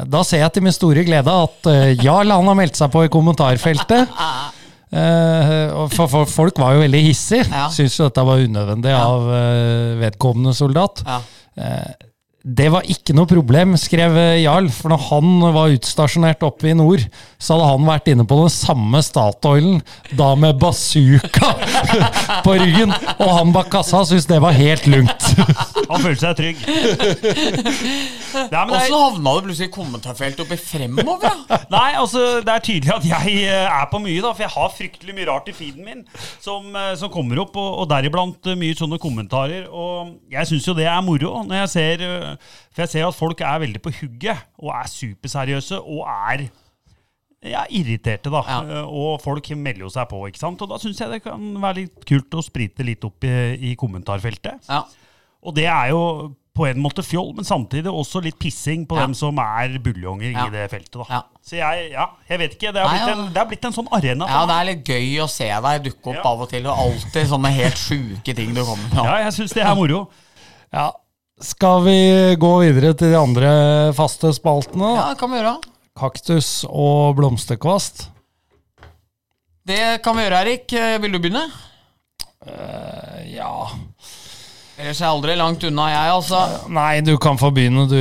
Da 0.08 0.24
ser 0.24 0.44
jeg 0.44 0.56
til 0.56 0.66
min 0.66 0.76
store 0.76 1.04
glede 1.04 1.36
at 1.44 1.68
Jarl 2.00 2.32
han 2.32 2.48
har 2.48 2.58
meldt 2.58 2.80
seg 2.80 2.92
på 2.92 3.04
i 3.04 3.12
kommentarfeltet. 3.12 4.12
Eh, 4.92 5.72
for, 5.96 6.06
for 6.12 6.28
folk 6.28 6.58
var 6.60 6.76
jo 6.76 6.84
veldig 6.84 7.02
hissige. 7.08 7.46
Ja. 7.48 7.66
Syns 7.72 7.96
jo 7.98 8.08
dette 8.10 8.24
var 8.28 8.42
unødvendig 8.44 8.92
Ja. 8.92 9.02
av 9.08 9.28
eh, 9.32 9.92
vedkommende 10.02 10.52
soldat. 10.56 11.04
Ja. 11.06 11.20
Det 12.42 12.64
var 12.74 12.82
ikke 12.90 13.14
noe 13.14 13.28
problem, 13.30 13.76
skrev 13.78 14.16
eh, 14.18 14.40
Jarl, 14.42 14.66
for 14.74 14.90
når 14.90 15.02
han 15.12 15.28
var 15.54 15.70
utstasjonert 15.76 16.42
oppe 16.42 16.72
i 16.72 16.74
nord, 16.74 17.04
så 17.38 17.54
hadde 17.54 17.68
han 17.70 17.84
vært 17.86 18.08
inne 18.10 18.24
på 18.26 18.38
den 18.40 18.50
samme 18.50 18.98
Statoilen, 19.06 19.76
da 20.18 20.32
med 20.34 20.58
bazooka 20.58 21.52
på 22.46 22.56
ryggen, 22.58 22.92
og 23.16 23.30
han 23.38 23.52
bak 23.54 23.70
kassa 23.72 24.02
syntes 24.08 24.28
det 24.30 24.40
var 24.42 24.56
helt 24.56 24.86
lugnt. 24.90 25.32
Han 25.92 26.00
følte 26.00 26.22
seg 26.24 26.36
trygg. 26.38 26.60
Og 28.32 28.52
men 28.52 28.70
det 28.72 28.78
Åssen 28.78 28.94
havna 28.96 29.32
du 29.36 29.46
plutselig 29.46 29.68
i 29.68 29.72
kommentarfeltet 29.74 30.40
oppe 30.44 30.56
fremover? 30.56 31.26
Ja. 31.50 31.58
Nei, 31.72 31.88
altså 32.00 32.22
Det 32.44 32.54
er 32.54 32.64
tydelig 32.64 32.94
at 32.94 33.08
jeg 33.10 33.42
eh, 33.44 33.66
er 33.66 33.90
på 33.90 34.00
mye, 34.00 34.22
da 34.24 34.30
for 34.32 34.46
jeg 34.46 34.54
har 34.54 34.72
fryktelig 34.72 35.16
mye 35.18 35.28
rart 35.28 35.50
i 35.52 35.56
feeden 35.56 35.84
min 35.84 36.00
som, 36.40 36.70
eh, 36.72 36.94
som 36.96 37.12
kommer 37.12 37.42
opp, 37.44 37.58
og, 37.60 37.82
og 37.82 37.90
deriblant 37.90 38.48
eh, 38.48 38.58
mye 38.58 38.78
sånne 38.78 39.00
kommentarer. 39.02 39.68
Og 39.68 40.14
jeg 40.32 40.48
syns 40.48 40.70
jo 40.70 40.76
det 40.78 40.88
er 40.88 41.04
moro 41.04 41.42
når 41.44 41.64
jeg 41.64 41.72
ser 41.74 42.06
For 42.72 42.84
jeg 42.84 42.92
ser 42.94 43.06
at 43.10 43.18
folk 43.18 43.44
er 43.44 43.62
veldig 43.66 43.82
på 43.84 43.92
hugget 44.00 44.48
og 44.62 44.72
er 44.78 44.88
superseriøse 44.88 45.80
og 45.82 46.06
er 46.08 46.46
ja, 47.42 47.64
irriterte, 47.70 48.30
da. 48.30 48.42
Ja. 48.46 48.58
Eh, 48.82 48.84
Og 48.86 49.20
folk 49.22 49.48
melder 49.56 49.86
jo 49.86 49.90
seg 49.90 50.08
på, 50.10 50.20
ikke 50.30 50.38
sant. 50.38 50.62
Og 50.62 50.68
da 50.70 50.78
syns 50.78 51.00
jeg 51.02 51.10
det 51.10 51.22
kan 51.24 51.40
være 51.62 51.80
litt 51.82 52.04
kult 52.06 52.30
å 52.38 52.42
sprite 52.44 52.84
litt 52.86 53.02
opp 53.04 53.24
i, 53.24 53.32
i 53.72 53.74
kommentarfeltet. 53.76 54.68
Ja. 54.68 54.84
Og 55.42 55.54
det 55.56 55.66
er 55.66 55.90
jo 55.90 56.02
på 56.54 56.66
en 56.68 56.76
måte 56.84 57.00
fjoll, 57.02 57.30
men 57.34 57.46
samtidig 57.48 57.88
også 57.88 58.20
litt 58.22 58.36
pissing 58.38 58.82
på 58.86 58.94
Ja. 58.98 59.06
dem 59.06 59.14
som 59.16 59.38
er 59.40 59.78
buljonger 59.80 60.30
Ja. 60.34 60.46
i 60.46 60.50
det 60.52 60.66
feltet. 60.70 60.92
da. 61.00 61.04
Ja. 61.08 61.22
Så 61.42 61.56
jeg, 61.56 61.90
ja, 61.94 62.06
jeg 62.28 62.38
vet 62.38 62.54
ikke. 62.58 62.72
Det 62.76 62.82
har, 62.84 62.90
blitt 62.92 63.08
ja. 63.08 63.14
en, 63.16 63.34
har 63.34 63.46
blitt 63.48 63.64
en 63.64 63.72
sånn 63.72 63.88
arena. 63.90 64.28
ja, 64.28 64.42
det 64.46 64.54
er 64.60 64.64
litt 64.68 64.84
gøy 64.84 65.22
å 65.24 65.28
se 65.32 65.48
deg 65.48 65.82
dukke 65.88 66.10
opp 66.12 66.20
Ja. 66.20 66.26
av 66.28 66.40
og 66.44 66.50
til. 66.50 66.66
Og 66.66 66.78
alltid 66.78 67.26
sånne 67.32 67.50
helt 67.56 67.80
sjuke 67.80 68.36
ting 68.36 68.52
du 68.54 68.60
kommer 68.62 68.84
med. 68.92 69.04
ja, 69.04 69.16
jeg 69.24 69.32
syns 69.40 69.54
det 69.56 69.64
er 69.64 69.74
moro. 69.74 70.08
Ja. 70.72 70.92
Skal 71.40 71.82
vi 71.88 72.36
gå 72.38 72.52
videre 72.60 72.92
til 72.94 73.10
de 73.10 73.18
andre 73.18 73.92
faste 73.96 74.30
spaltene? 74.36 74.92
Ja, 74.94 75.08
det 75.10 75.18
kan 75.18 75.30
vi 75.32 75.40
gjøre. 75.40 75.56
Kaktus 75.98 76.64
og 76.68 77.16
blomsterkvast. 77.18 78.06
Det 79.68 80.00
kan 80.02 80.16
vi 80.16 80.24
gjøre, 80.24 80.40
Erik. 80.42 80.72
Eh, 80.74 80.96
Vil 81.02 81.12
du 81.14 81.20
begynne? 81.22 81.44
Ja 83.30 83.68
Ellers 84.74 84.98
er 84.98 85.04
jeg 85.04 85.12
aldri 85.12 85.34
langt 85.38 85.62
unna, 85.68 85.84
jeg, 85.92 86.14
altså. 86.16 86.38
Nei, 86.74 87.02
du 87.06 87.12
kan 87.22 87.36
få 87.38 87.52
begynne 87.54 87.84
du, 87.86 87.98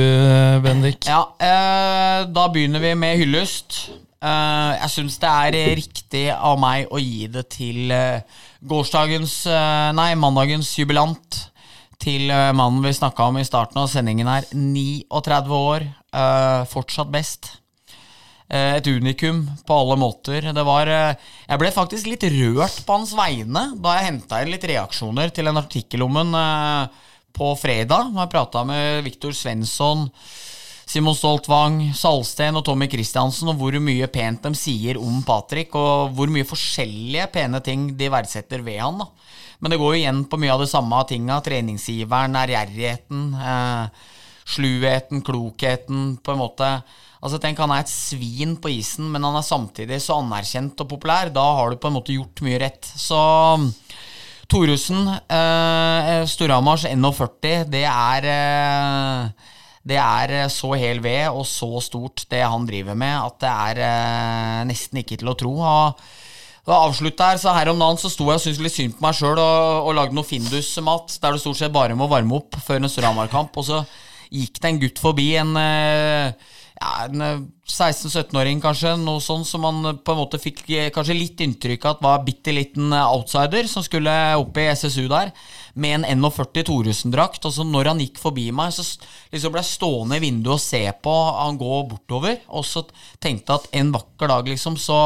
Bendik. 0.64 1.04
Ja, 1.06 1.20
uh, 1.30 2.24
da 2.32 2.46
begynner 2.50 2.82
vi 2.82 2.90
med 2.98 3.20
hyllest. 3.20 3.84
Uh, 4.24 4.72
jeg 4.80 4.90
syns 4.96 5.20
det 5.22 5.30
er 5.30 5.76
riktig 5.78 6.24
av 6.34 6.58
meg 6.58 6.90
å 6.90 6.98
gi 6.98 7.28
det 7.30 7.44
til 7.54 7.92
eh, 7.94 8.22
gårsdagens 8.66 9.36
eh, 9.50 9.88
Nei, 9.98 10.12
mandagens 10.18 10.72
jubilant. 10.78 11.38
til 12.02 12.30
eh, 12.34 12.50
mannen 12.56 12.82
vi 12.82 12.90
snakka 12.98 13.28
om 13.30 13.38
i 13.38 13.44
starten 13.46 13.78
av 13.78 13.86
sendingen 13.92 14.26
her. 14.26 14.48
39 14.50 15.54
år, 15.54 15.86
eh, 16.14 16.64
fortsatt 16.72 17.12
best. 17.14 17.52
Eh, 18.52 18.74
et 18.76 18.86
unikum 18.86 19.46
på 19.64 19.76
alle 19.80 19.96
måter. 19.96 20.44
Det 20.52 20.64
var 20.68 20.88
eh, 20.92 21.16
Jeg 21.48 21.60
ble 21.60 21.70
faktisk 21.72 22.08
litt 22.10 22.26
rørt 22.34 22.82
på 22.84 22.98
hans 22.98 23.14
vegne 23.16 23.70
da 23.80 23.96
jeg 23.96 24.08
henta 24.10 24.42
inn 24.42 24.52
litt 24.52 24.66
reaksjoner 24.68 25.32
til 25.32 25.48
en 25.48 25.60
artikkel 25.62 26.04
om 26.04 26.18
ham 26.20 26.34
eh, 26.36 27.04
på 27.32 27.54
fredag. 27.56 28.10
Da 28.12 28.26
jeg 28.26 28.32
prata 28.34 28.64
med 28.68 29.06
Viktor 29.06 29.32
Svensson, 29.32 30.04
Simon 30.84 31.16
Stoltvang, 31.16 31.78
Salsten 31.96 32.58
og 32.60 32.66
Tommy 32.66 32.90
Christiansen, 32.92 33.48
om 33.48 33.56
hvor 33.56 33.78
mye 33.80 34.10
pent 34.12 34.44
de 34.44 34.52
sier 34.58 35.00
om 35.00 35.22
Patrick, 35.24 35.72
og 35.72 36.12
hvor 36.12 36.28
mye 36.28 36.44
forskjellige 36.44 37.30
pene 37.32 37.62
ting 37.64 37.86
de 37.96 38.10
verdsetter 38.12 38.60
ved 38.66 38.82
han. 38.82 39.00
da. 39.00 39.08
Men 39.64 39.72
det 39.72 39.78
går 39.80 39.94
jo 39.94 40.02
igjen 40.02 40.26
på 40.28 40.36
mye 40.42 40.52
av 40.52 40.60
det 40.60 40.68
samme 40.68 40.98
tinga. 41.08 41.38
Treningsgiveren, 41.40 42.36
ærgjerrigheten, 42.36 43.24
eh, 43.32 44.12
sluheten, 44.44 45.24
klokheten, 45.24 46.04
på 46.20 46.34
en 46.34 46.42
måte. 46.42 46.70
Altså 47.22 47.38
Tenk, 47.38 47.60
han 47.62 47.70
er 47.70 47.84
et 47.84 47.92
svin 47.92 48.56
på 48.58 48.72
isen, 48.74 49.06
men 49.12 49.22
han 49.22 49.36
er 49.38 49.46
samtidig 49.46 50.00
så 50.02 50.18
anerkjent 50.18 50.80
og 50.82 50.88
populær. 50.90 51.30
Da 51.30 51.44
har 51.60 51.70
du 51.70 51.78
på 51.78 51.90
en 51.90 51.96
måte 52.00 52.16
gjort 52.16 52.42
mye 52.42 52.58
rett. 52.58 52.82
Så 52.82 53.20
Thoresen, 54.50 55.06
eh, 55.30 56.24
Storhamars 56.28 56.88
NO40, 56.90 57.68
det 57.70 57.86
er 57.86 58.26
eh, 58.32 59.50
det 59.82 59.98
er 59.98 60.34
eh, 60.36 60.50
så 60.52 60.72
hel 60.78 61.02
ved 61.02 61.28
og 61.30 61.44
så 61.48 61.80
stort, 61.82 62.24
det 62.30 62.42
han 62.42 62.66
driver 62.68 62.98
med, 62.98 63.16
at 63.18 63.38
det 63.42 63.52
er 63.52 63.80
eh, 63.86 64.60
nesten 64.68 65.02
ikke 65.02 65.18
til 65.20 65.32
å 65.32 65.36
tro. 65.38 65.54
Og 65.62 66.02
her, 66.62 67.38
så 67.42 67.54
her 67.56 67.72
om 67.72 67.80
dagen 67.82 67.98
så 67.98 68.10
sto 68.12 68.28
jeg 68.30 68.38
og 68.38 68.44
syntes 68.44 68.62
litt 68.62 68.76
synd 68.76 68.94
på 68.98 69.02
meg 69.02 69.18
sjøl 69.18 69.34
og, 69.34 69.88
og 69.88 69.96
lagde 69.98 70.14
noe 70.14 70.26
Findus-mat 70.26 71.18
der 71.22 71.34
du 71.34 71.42
stort 71.42 71.58
sett 71.58 71.74
bare 71.74 71.98
må 71.98 72.06
varme 72.10 72.38
opp 72.38 72.58
før 72.62 72.78
en 72.78 72.90
Storhamar-kamp. 72.92 73.58
Og 73.58 73.66
så 73.66 73.82
gikk 74.30 74.60
det 74.62 74.70
en 74.70 74.82
gutt 74.84 75.02
forbi, 75.02 75.32
en 75.42 75.56
eh, 75.58 76.52
ja, 76.82 77.06
en 77.06 77.22
eh, 77.22 77.42
16-17-åring 77.68 78.60
kanskje, 78.62 78.94
noe 79.00 79.22
sånn 79.22 79.44
som 79.46 79.62
man 79.64 79.80
eh, 79.86 79.98
på 80.02 80.14
en 80.14 80.20
måte 80.22 80.40
fikk 80.42 80.62
eh, 80.74 80.90
kanskje 80.94 81.16
litt 81.16 81.42
inntrykk 81.44 81.86
av 81.86 81.96
at 81.96 82.04
var 82.04 82.24
bitte 82.26 82.54
liten 82.54 82.92
eh, 82.92 83.12
outsider 83.14 83.68
som 83.70 83.84
skulle 83.86 84.12
opp 84.40 84.58
i 84.58 84.68
SSU 84.72 85.06
der, 85.10 85.32
med 85.74 86.00
en 86.00 86.22
NO40 86.22 86.66
Thoresen-drakt. 86.68 87.46
Og 87.48 87.54
så 87.54 87.66
når 87.66 87.92
han 87.92 88.02
gikk 88.02 88.20
forbi 88.22 88.48
meg, 88.54 88.74
så 88.74 88.84
liksom 89.32 89.54
ble 89.54 89.62
jeg 89.62 89.72
stående 89.72 90.18
i 90.18 90.24
vinduet 90.24 90.56
og 90.58 90.64
se 90.64 90.82
på 91.04 91.18
han 91.38 91.60
gå 91.60 91.82
bortover, 91.92 92.40
og 92.50 92.66
så 92.66 92.84
tenkte 93.22 93.54
jeg 93.54 93.60
at 93.60 93.82
en 93.82 93.92
vakker 93.98 94.34
dag, 94.34 94.50
liksom, 94.54 94.80
så 94.80 95.02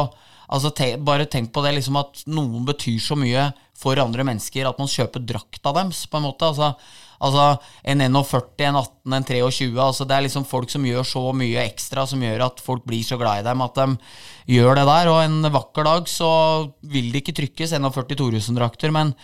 Altså, 0.47 0.69
te, 0.71 0.85
bare 0.95 1.25
tenk 1.27 1.49
på 1.51 1.59
det, 1.59 1.73
liksom 1.75 1.97
at 1.99 2.21
noen 2.31 2.63
betyr 2.69 3.01
så 3.03 3.17
mye 3.19 3.49
for 3.75 3.99
andre 3.99 4.23
mennesker 4.29 4.69
at 4.69 4.77
man 4.79 4.87
kjøper 4.87 5.25
drakta 5.27 5.73
deres, 5.75 6.05
på 6.07 6.21
en 6.21 6.23
måte. 6.23 6.47
Altså, 6.47 6.69
altså 7.23 7.47
en 7.83 8.03
NO40, 8.05 8.67
en 8.67 8.79
18, 8.81 9.15
en 9.17 9.27
23. 9.31 9.71
Altså, 9.81 10.07
det 10.07 10.17
er 10.17 10.25
liksom 10.27 10.47
folk 10.47 10.71
som 10.73 10.85
gjør 10.87 11.07
så 11.07 11.23
mye 11.37 11.65
ekstra, 11.65 12.05
som 12.09 12.23
gjør 12.23 12.45
at 12.49 12.63
folk 12.63 12.85
blir 12.87 13.05
så 13.05 13.19
glad 13.19 13.41
i 13.41 13.47
dem 13.47 13.65
at 13.65 13.81
de 13.81 14.55
gjør 14.57 14.79
det 14.79 14.87
der. 14.91 15.11
Og 15.13 15.23
en 15.23 15.51
vakker 15.57 15.87
dag 15.87 16.09
så 16.11 16.31
vil 16.85 17.11
det 17.11 17.23
ikke 17.23 17.37
trykkes 17.41 17.75
NO40 17.77 18.21
Thoresen-drakter, 18.21 18.93
men 18.95 19.15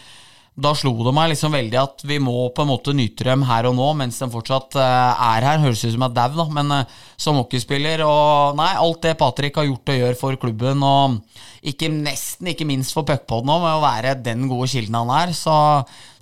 da 0.54 0.70
slo 0.78 0.92
det 1.02 1.12
meg 1.18 1.32
liksom 1.32 1.56
veldig 1.56 1.78
at 1.82 2.04
vi 2.06 2.20
må 2.22 2.36
på 2.54 2.62
en 2.62 2.70
måte 2.70 2.94
nyte 2.94 3.26
dem 3.26 3.42
her 3.48 3.66
og 3.66 3.74
nå, 3.74 3.88
mens 3.98 4.20
de 4.22 4.28
fortsatt 4.30 4.78
eh, 4.78 5.24
er 5.26 5.48
her. 5.48 5.62
Høres 5.64 5.82
ut 5.82 5.96
som 5.96 6.04
jeg 6.06 6.12
er 6.12 6.18
dau, 6.20 6.36
da, 6.38 6.46
men 6.54 6.76
eh, 6.76 6.92
som 7.18 7.40
hockeyspiller 7.42 8.04
og 8.06 8.60
Nei, 8.60 8.70
alt 8.78 9.02
det 9.02 9.16
Patrick 9.18 9.58
har 9.58 9.66
gjort 9.66 9.90
og 9.90 9.98
gjør 9.98 10.20
for 10.20 10.38
klubben, 10.38 10.86
og 10.86 11.18
ikke 11.66 11.90
nesten 11.94 12.52
ikke 12.52 12.68
minst 12.70 12.94
for 12.94 13.08
puckpoden 13.08 13.50
òg, 13.50 13.64
med 13.64 13.80
å 13.80 13.82
være 13.82 14.14
den 14.22 14.46
gode 14.52 14.70
kilden 14.70 15.00
han 15.00 15.14
er, 15.16 15.34
så 15.34 15.56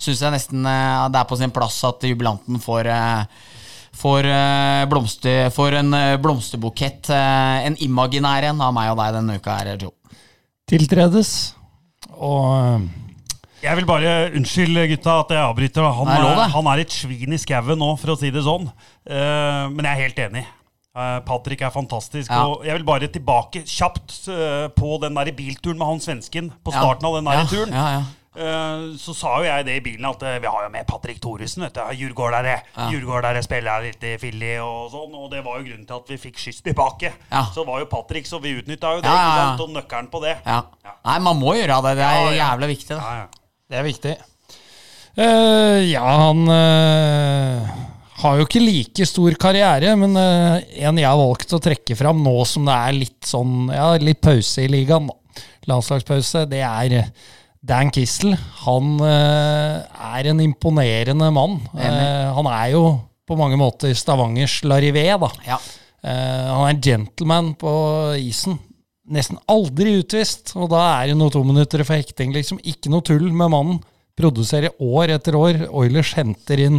syns 0.00 0.24
jeg 0.24 0.36
nesten 0.38 0.64
eh, 0.64 1.04
det 1.12 1.20
er 1.20 1.28
på 1.28 1.40
sin 1.42 1.52
plass 1.52 1.82
at 1.88 2.08
jubilanten 2.08 2.62
får 2.62 2.88
for, 3.92 4.24
blomster, 4.88 5.50
for 5.52 5.76
en 5.76 5.92
blomsterbukett, 6.24 7.10
en 7.12 7.76
imaginær 7.84 8.48
en, 8.48 8.62
av 8.64 8.72
meg 8.72 8.88
og 8.94 8.96
deg 9.02 9.18
denne 9.18 9.36
uka 9.36 9.58
her, 9.58 9.74
Joe. 9.76 9.92
Tiltredes. 10.72 11.52
Og 12.16 12.88
Jeg 13.62 13.78
vil 13.78 13.86
bare 13.86 14.14
Unnskyld, 14.34 14.78
gutta, 14.90 15.20
at 15.22 15.30
jeg 15.36 15.42
avbryter. 15.42 15.86
Han, 15.98 16.08
Nei, 16.10 16.16
er, 16.32 16.48
han 16.56 16.70
er 16.72 16.82
et 16.82 16.94
svin 16.94 17.32
i 17.36 17.38
skauen 17.38 17.78
nå, 17.78 17.92
for 18.00 18.14
å 18.14 18.18
si 18.18 18.32
det 18.34 18.42
sånn. 18.46 18.66
Uh, 19.06 19.68
men 19.70 19.86
jeg 19.86 19.92
er 19.92 20.02
helt 20.08 20.18
enig. 20.28 20.42
Uh, 20.92 21.20
Patrick 21.24 21.62
er 21.64 21.70
fantastisk. 21.72 22.28
Ja. 22.28 22.42
Og 22.50 22.66
jeg 22.68 22.74
vil 22.80 22.84
bare 22.88 23.08
tilbake 23.08 23.62
kjapt 23.64 24.16
uh, 24.28 24.66
på 24.76 24.98
den 25.04 25.14
der 25.16 25.30
bilturen 25.36 25.78
med 25.80 25.88
han 25.88 26.02
svensken. 26.02 26.50
På 26.66 26.74
Ja. 26.74 26.82
starten 26.82 27.06
av 27.08 27.14
den 27.20 27.30
der 27.30 27.38
Ja, 27.38 27.46
turen. 27.48 27.72
ja, 27.78 27.86
ja. 28.00 28.02
Eh, 28.32 28.84
så 28.96 29.12
sa 29.12 29.34
jo 29.42 29.44
jeg 29.44 29.64
det 29.66 29.74
i 29.76 29.80
bilen 29.84 30.06
at 30.08 30.22
vi 30.40 30.48
har 30.48 30.62
jo 30.64 30.68
med 30.72 30.86
Patrick 30.88 31.18
Thoresen. 31.20 31.66
Djurgårdere. 31.68 32.54
Djurgårdere 32.88 33.42
spiller 33.44 33.82
litt 33.84 34.06
i 34.08 34.14
Filly 34.16 34.54
og 34.56 34.86
sånn. 34.88 35.12
Og 35.20 35.26
det 35.34 35.42
var 35.44 35.58
jo 35.60 35.66
grunnen 35.66 35.84
til 35.84 35.98
at 35.98 36.08
vi 36.08 36.16
fikk 36.16 36.40
skyss 36.40 36.62
tilbake. 36.64 37.10
Ja. 37.28 37.42
Så 37.52 37.66
var 37.68 37.82
jo 37.84 37.90
Patrick, 37.92 38.24
så 38.24 38.40
vi 38.40 38.54
utnytta 38.56 38.94
jo 38.96 39.02
det. 39.04 39.12
Ja, 39.12 39.36
ja, 39.36 39.44
Og 39.60 39.68
nøkkelen 39.76 40.08
på 40.08 40.22
det. 40.24 40.38
Ja. 40.48 40.62
Nei, 41.04 41.18
man 41.28 41.36
må 41.44 41.52
gjøre 41.60 41.76
det. 41.84 41.92
Det 42.00 42.06
er 42.08 42.16
Ja, 42.16 42.30
ja. 42.30 42.38
jævlig 42.40 42.70
viktig. 42.72 42.96
Det. 42.96 43.41
Det 43.72 43.78
er 43.80 43.86
viktig. 43.86 44.12
Uh, 45.16 45.80
ja, 45.88 46.04
han 46.04 46.42
uh, 46.44 47.70
har 48.20 48.36
jo 48.36 48.44
ikke 48.44 48.60
like 48.60 49.06
stor 49.08 49.36
karriere, 49.40 49.94
men 49.96 50.12
uh, 50.12 50.58
en 50.60 51.00
jeg 51.00 51.08
har 51.08 51.20
valgt 51.20 51.54
å 51.56 51.60
trekke 51.60 51.96
fram 51.96 52.20
nå 52.24 52.34
som 52.48 52.68
det 52.68 52.74
er 52.76 52.98
litt 52.98 53.28
sånn 53.28 53.70
Ja, 53.72 53.94
litt 53.96 54.20
pause 54.24 54.66
i 54.66 54.68
ligaen, 54.72 55.08
da. 55.08 55.44
Landslagspause. 55.70 56.44
Det 56.50 56.60
er 56.66 56.98
Dan 57.64 57.92
Kissel. 57.94 58.34
Han 58.66 58.96
er 59.00 60.28
en 60.28 60.42
imponerende 60.42 61.28
mann. 61.32 61.60
Han 61.72 62.48
er 62.50 62.72
jo 62.72 62.82
på 63.30 63.38
mange 63.38 63.56
måter 63.60 63.94
Stavangers 63.94 64.58
Larivé, 64.66 65.06
da. 65.22 65.30
Ja. 65.46 65.60
Han 66.02 66.64
er 66.66 66.72
en 66.72 66.82
gentleman 66.82 67.52
på 67.60 67.70
isen. 68.18 68.58
Nesten 69.10 69.40
aldri 69.50 69.96
utvist, 69.98 70.52
og 70.54 70.68
da 70.70 70.82
er 71.00 71.10
det 71.10 71.16
noe 71.18 71.32
to 71.34 71.42
minutter 71.46 71.82
for 71.82 71.98
hekting. 71.98 72.30
Liksom 72.36 72.60
ikke 72.62 72.92
noe 72.92 73.02
tull 73.06 73.26
med 73.30 73.50
mannen. 73.50 73.80
Produserer 74.18 74.76
år 74.78 75.16
etter 75.16 75.34
år. 75.38 75.64
Oilers 75.74 76.12
henter 76.14 76.62
inn 76.62 76.78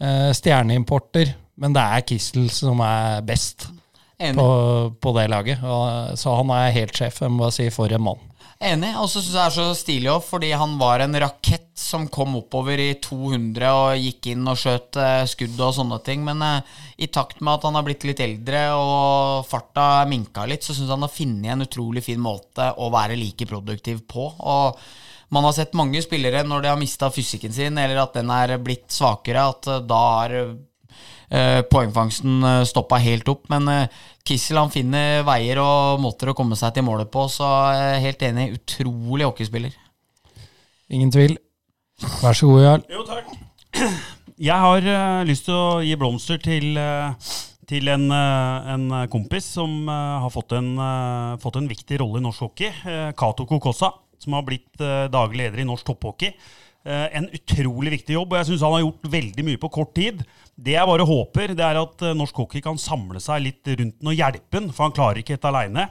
eh, 0.00 0.30
stjerneimporter, 0.36 1.34
men 1.60 1.76
det 1.76 1.84
er 1.84 2.06
Kissel 2.08 2.48
som 2.54 2.80
er 2.86 3.20
best 3.26 3.68
på, 4.16 4.48
på 4.96 5.14
det 5.18 5.26
laget. 5.32 5.60
Og, 5.66 6.16
så 6.20 6.38
han 6.38 6.54
er 6.56 6.74
helt 6.78 6.96
sjef. 6.96 7.20
Jeg 7.24 7.34
må 7.34 7.44
bare 7.44 7.56
si 7.58 7.68
for 7.74 7.92
en 7.92 8.06
mann. 8.08 8.29
Enig. 8.60 8.92
Og 9.00 9.08
så 9.08 9.22
syns 9.22 9.32
jeg 9.32 9.38
det 9.38 9.44
er 9.46 9.54
så 9.54 9.66
stilig 9.78 10.10
òg, 10.12 10.24
fordi 10.26 10.50
han 10.52 10.74
var 10.80 11.00
en 11.00 11.16
rakett 11.22 11.70
som 11.80 12.04
kom 12.12 12.34
oppover 12.36 12.80
i 12.82 12.90
200 13.00 13.70
og 13.72 14.02
gikk 14.04 14.28
inn 14.34 14.50
og 14.52 14.58
skjøt 14.60 14.98
eh, 15.00 15.22
skudd 15.32 15.62
og 15.64 15.72
sånne 15.78 15.96
ting. 16.04 16.26
Men 16.26 16.44
eh, 16.44 16.74
i 17.00 17.08
takt 17.08 17.40
med 17.40 17.54
at 17.54 17.64
han 17.64 17.78
har 17.78 17.86
blitt 17.86 18.04
litt 18.04 18.20
eldre 18.20 18.66
og 18.76 19.48
farta 19.48 20.04
minka 20.10 20.44
litt, 20.50 20.66
så 20.66 20.76
syns 20.76 20.92
han 20.92 21.06
har 21.06 21.12
funnet 21.14 21.54
en 21.54 21.64
utrolig 21.64 22.04
fin 22.04 22.20
måte 22.20 22.68
å 22.76 22.90
være 22.92 23.16
like 23.16 23.48
produktiv 23.48 24.04
på. 24.12 24.28
Og 24.28 24.84
man 25.32 25.48
har 25.48 25.56
sett 25.56 25.78
mange 25.78 26.04
spillere 26.04 26.44
når 26.44 26.66
de 26.66 26.72
har 26.74 26.80
mista 26.80 27.08
fysikken 27.14 27.56
sin, 27.56 27.80
eller 27.80 28.02
at 28.02 28.18
den 28.18 28.28
er 28.34 28.58
blitt 28.60 28.90
svakere, 28.92 29.48
at 29.54 29.72
eh, 29.72 29.84
da 29.88 30.02
har 30.18 30.36
poengfangsten 31.70 32.42
uh, 32.42 32.62
stoppa 32.66 32.98
helt 32.98 33.28
opp. 33.30 33.44
Men 33.52 33.68
eh, 33.70 34.00
Kissel 34.26 34.58
han 34.58 34.72
finner 34.72 35.22
veier 35.26 35.60
og 35.62 36.00
måter 36.02 36.32
å 36.32 36.34
komme 36.38 36.58
seg 36.58 36.74
til 36.74 36.86
målet 36.86 37.10
på, 37.12 37.26
så 37.30 37.46
helt 38.02 38.22
enig. 38.26 38.50
Utrolig 38.58 39.28
hockeyspiller. 39.28 39.76
Ingen 40.90 41.12
tvil. 41.14 41.36
Vær 42.20 42.34
så 42.34 42.50
god, 42.50 42.62
Jarl. 42.64 42.84
Jo, 42.90 43.06
takk. 43.06 43.30
Jeg 44.40 44.56
har 44.66 44.90
uh, 44.90 45.22
lyst 45.28 45.46
til 45.46 45.54
å 45.54 45.80
gi 45.84 45.96
blomster 46.00 46.40
til, 46.42 46.72
uh, 46.80 47.12
til 47.70 47.90
en, 47.92 48.06
uh, 48.10 48.70
en 48.74 48.86
kompis 49.12 49.52
som 49.54 49.84
eh, 49.86 50.14
har 50.24 50.32
fått 50.34 50.56
en, 50.58 50.72
eh, 50.82 51.34
fått 51.42 51.60
en 51.60 51.68
viktig 51.70 52.00
rolle 52.00 52.18
i 52.18 52.24
norsk 52.24 52.48
hockey. 52.48 52.72
Uh, 52.82 53.10
Cato 53.14 53.46
Kokossa, 53.46 53.92
som 54.20 54.36
har 54.36 54.44
blitt 54.46 54.82
eh, 54.82 55.06
daglig 55.12 55.44
leder 55.44 55.62
i 55.62 55.68
norsk 55.68 55.86
topphockey. 55.86 56.34
Eh, 56.80 57.06
en 57.18 57.28
utrolig 57.36 57.94
viktig 57.98 58.16
jobb, 58.16 58.32
og 58.32 58.40
jeg 58.40 58.50
syns 58.50 58.64
han 58.64 58.76
har 58.76 58.84
gjort 58.84 59.10
veldig 59.12 59.46
mye 59.48 59.60
på 59.60 59.72
kort 59.72 59.94
tid. 59.96 60.22
Det 60.60 60.74
jeg 60.74 60.88
bare 60.90 61.06
håper, 61.08 61.54
det 61.56 61.64
er 61.64 61.78
at 61.80 62.02
eh, 62.04 62.16
norsk 62.18 62.36
hockey 62.42 62.60
kan 62.64 62.76
samle 62.80 63.20
seg 63.22 63.40
litt 63.46 63.70
rundt 63.70 63.96
den 64.00 64.10
og 64.12 64.18
hjelpe 64.18 64.58
den, 64.58 64.66
for 64.76 64.86
han 64.88 64.96
klarer 64.96 65.22
ikke 65.22 65.38
dette 65.38 65.48
aleine. 65.48 65.86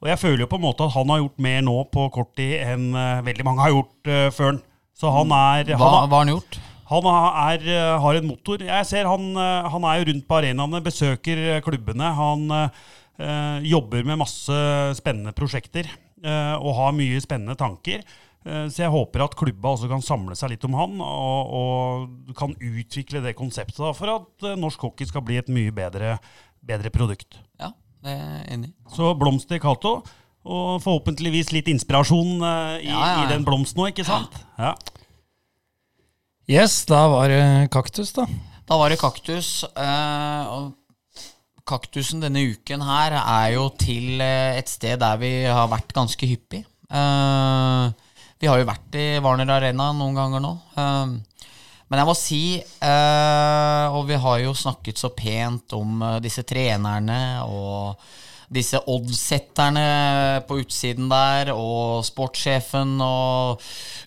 Og 0.00 0.08
jeg 0.08 0.18
føler 0.22 0.42
jo 0.44 0.48
på 0.50 0.56
en 0.58 0.64
måte 0.64 0.86
at 0.86 0.94
han 0.96 1.12
har 1.12 1.20
gjort 1.22 1.42
mer 1.44 1.60
nå 1.66 1.76
på 1.92 2.06
kort 2.14 2.32
tid 2.40 2.56
enn 2.64 2.88
eh, 2.96 3.20
veldig 3.26 3.46
mange 3.46 3.62
har 3.66 3.74
gjort 3.74 4.10
uh, 4.10 4.26
før 4.34 4.50
han. 4.54 4.60
Så 5.00 5.12
han 5.14 5.30
er 5.36 5.70
Hva, 5.76 5.78
han 5.78 5.94
har- 6.10 6.16
han 6.24 6.32
gjort? 6.34 6.58
han 6.90 7.06
er, 7.06 7.66
har 8.02 8.16
en 8.18 8.26
motor. 8.26 8.64
Jeg 8.66 8.86
ser 8.88 9.06
han, 9.06 9.28
han 9.38 9.84
er 9.86 10.00
jo 10.00 10.08
rundt 10.08 10.24
på 10.26 10.36
arenaene, 10.40 10.80
besøker 10.82 11.60
klubbene. 11.62 12.08
Han 12.18 12.42
eh, 12.56 13.60
jobber 13.70 14.02
med 14.08 14.18
masse 14.20 14.56
spennende 14.98 15.32
prosjekter 15.36 15.86
eh, 15.86 16.56
og 16.58 16.74
har 16.80 16.96
mye 16.98 17.20
spennende 17.22 17.54
tanker. 17.60 18.02
Eh, 18.46 18.66
så 18.72 18.84
jeg 18.86 18.92
håper 18.94 19.24
at 19.26 19.34
klubba 19.36 19.74
også 19.74 19.88
kan 19.90 20.00
samle 20.04 20.36
seg 20.38 20.54
litt 20.54 20.64
om 20.68 20.76
han 20.78 20.94
og, 21.04 21.50
og 21.60 22.32
kan 22.38 22.54
utvikle 22.56 23.20
det 23.24 23.34
konseptet 23.38 23.82
da, 23.82 23.90
for 23.96 24.14
at 24.14 24.46
eh, 24.48 24.56
norsk 24.60 24.80
hockey 24.86 25.08
skal 25.10 25.24
bli 25.26 25.36
et 25.42 25.50
mye 25.52 25.74
bedre, 25.76 26.14
bedre 26.64 26.92
produkt. 26.94 27.36
Ja, 27.60 27.72
det 28.04 28.14
er 28.16 28.24
jeg 28.24 28.46
enig 28.56 28.70
i. 28.72 28.74
Så 28.96 29.12
blomst 29.20 29.50
til 29.52 29.60
Cato. 29.60 29.98
Og 30.40 30.78
forhåpentligvis 30.80 31.50
litt 31.52 31.66
inspirasjon 31.68 32.38
eh, 32.40 32.76
i, 32.86 32.88
Ja, 32.88 32.96
ja, 32.96 33.08
ja. 33.12 33.24
i 33.26 33.32
den 33.34 33.44
blomsten 33.44 33.82
òg, 33.84 33.90
ikke 33.92 34.06
sant? 34.08 34.38
Ja. 34.56 34.72
Yes, 36.50 36.80
da 36.88 37.04
var 37.12 37.28
det 37.30 37.42
kaktus, 37.70 38.14
da. 38.16 38.24
Da 38.66 38.78
var 38.80 38.90
det 38.90 38.98
kaktus. 39.02 39.62
eh, 39.68 40.48
og 40.50 40.72
kaktusen 41.68 42.22
denne 42.24 42.40
uken 42.50 42.82
her 42.82 43.14
er 43.20 43.52
jo 43.54 43.68
til 43.78 44.18
et 44.24 44.66
sted 44.72 44.98
der 44.98 45.20
vi 45.20 45.30
har 45.46 45.68
vært 45.70 45.92
ganske 45.94 46.26
hyppig. 46.26 46.64
Eh, 46.90 47.92
vi 48.40 48.48
har 48.48 48.60
jo 48.60 48.68
vært 48.68 48.96
i 48.96 49.08
Warner 49.20 49.52
Arena 49.58 49.90
noen 49.96 50.16
ganger 50.16 50.42
nå. 50.44 50.54
eh, 50.80 51.18
men 51.90 51.98
jeg 51.98 52.06
må 52.06 52.14
si, 52.14 52.42
eh, 52.62 53.86
og 53.90 54.06
vi 54.06 54.18
har 54.22 54.40
jo 54.44 54.54
snakket 54.54 55.00
så 55.00 55.10
pent 55.10 55.74
om 55.74 56.02
eh, 56.06 56.18
disse 56.22 56.44
trenerne 56.46 57.42
og 57.50 57.98
disse 58.50 58.80
oddsetterne 58.90 59.82
på 60.46 60.56
utsiden 60.62 61.10
der, 61.10 61.52
og 61.54 62.00
sportssjefen 62.06 62.96
og 63.04 63.62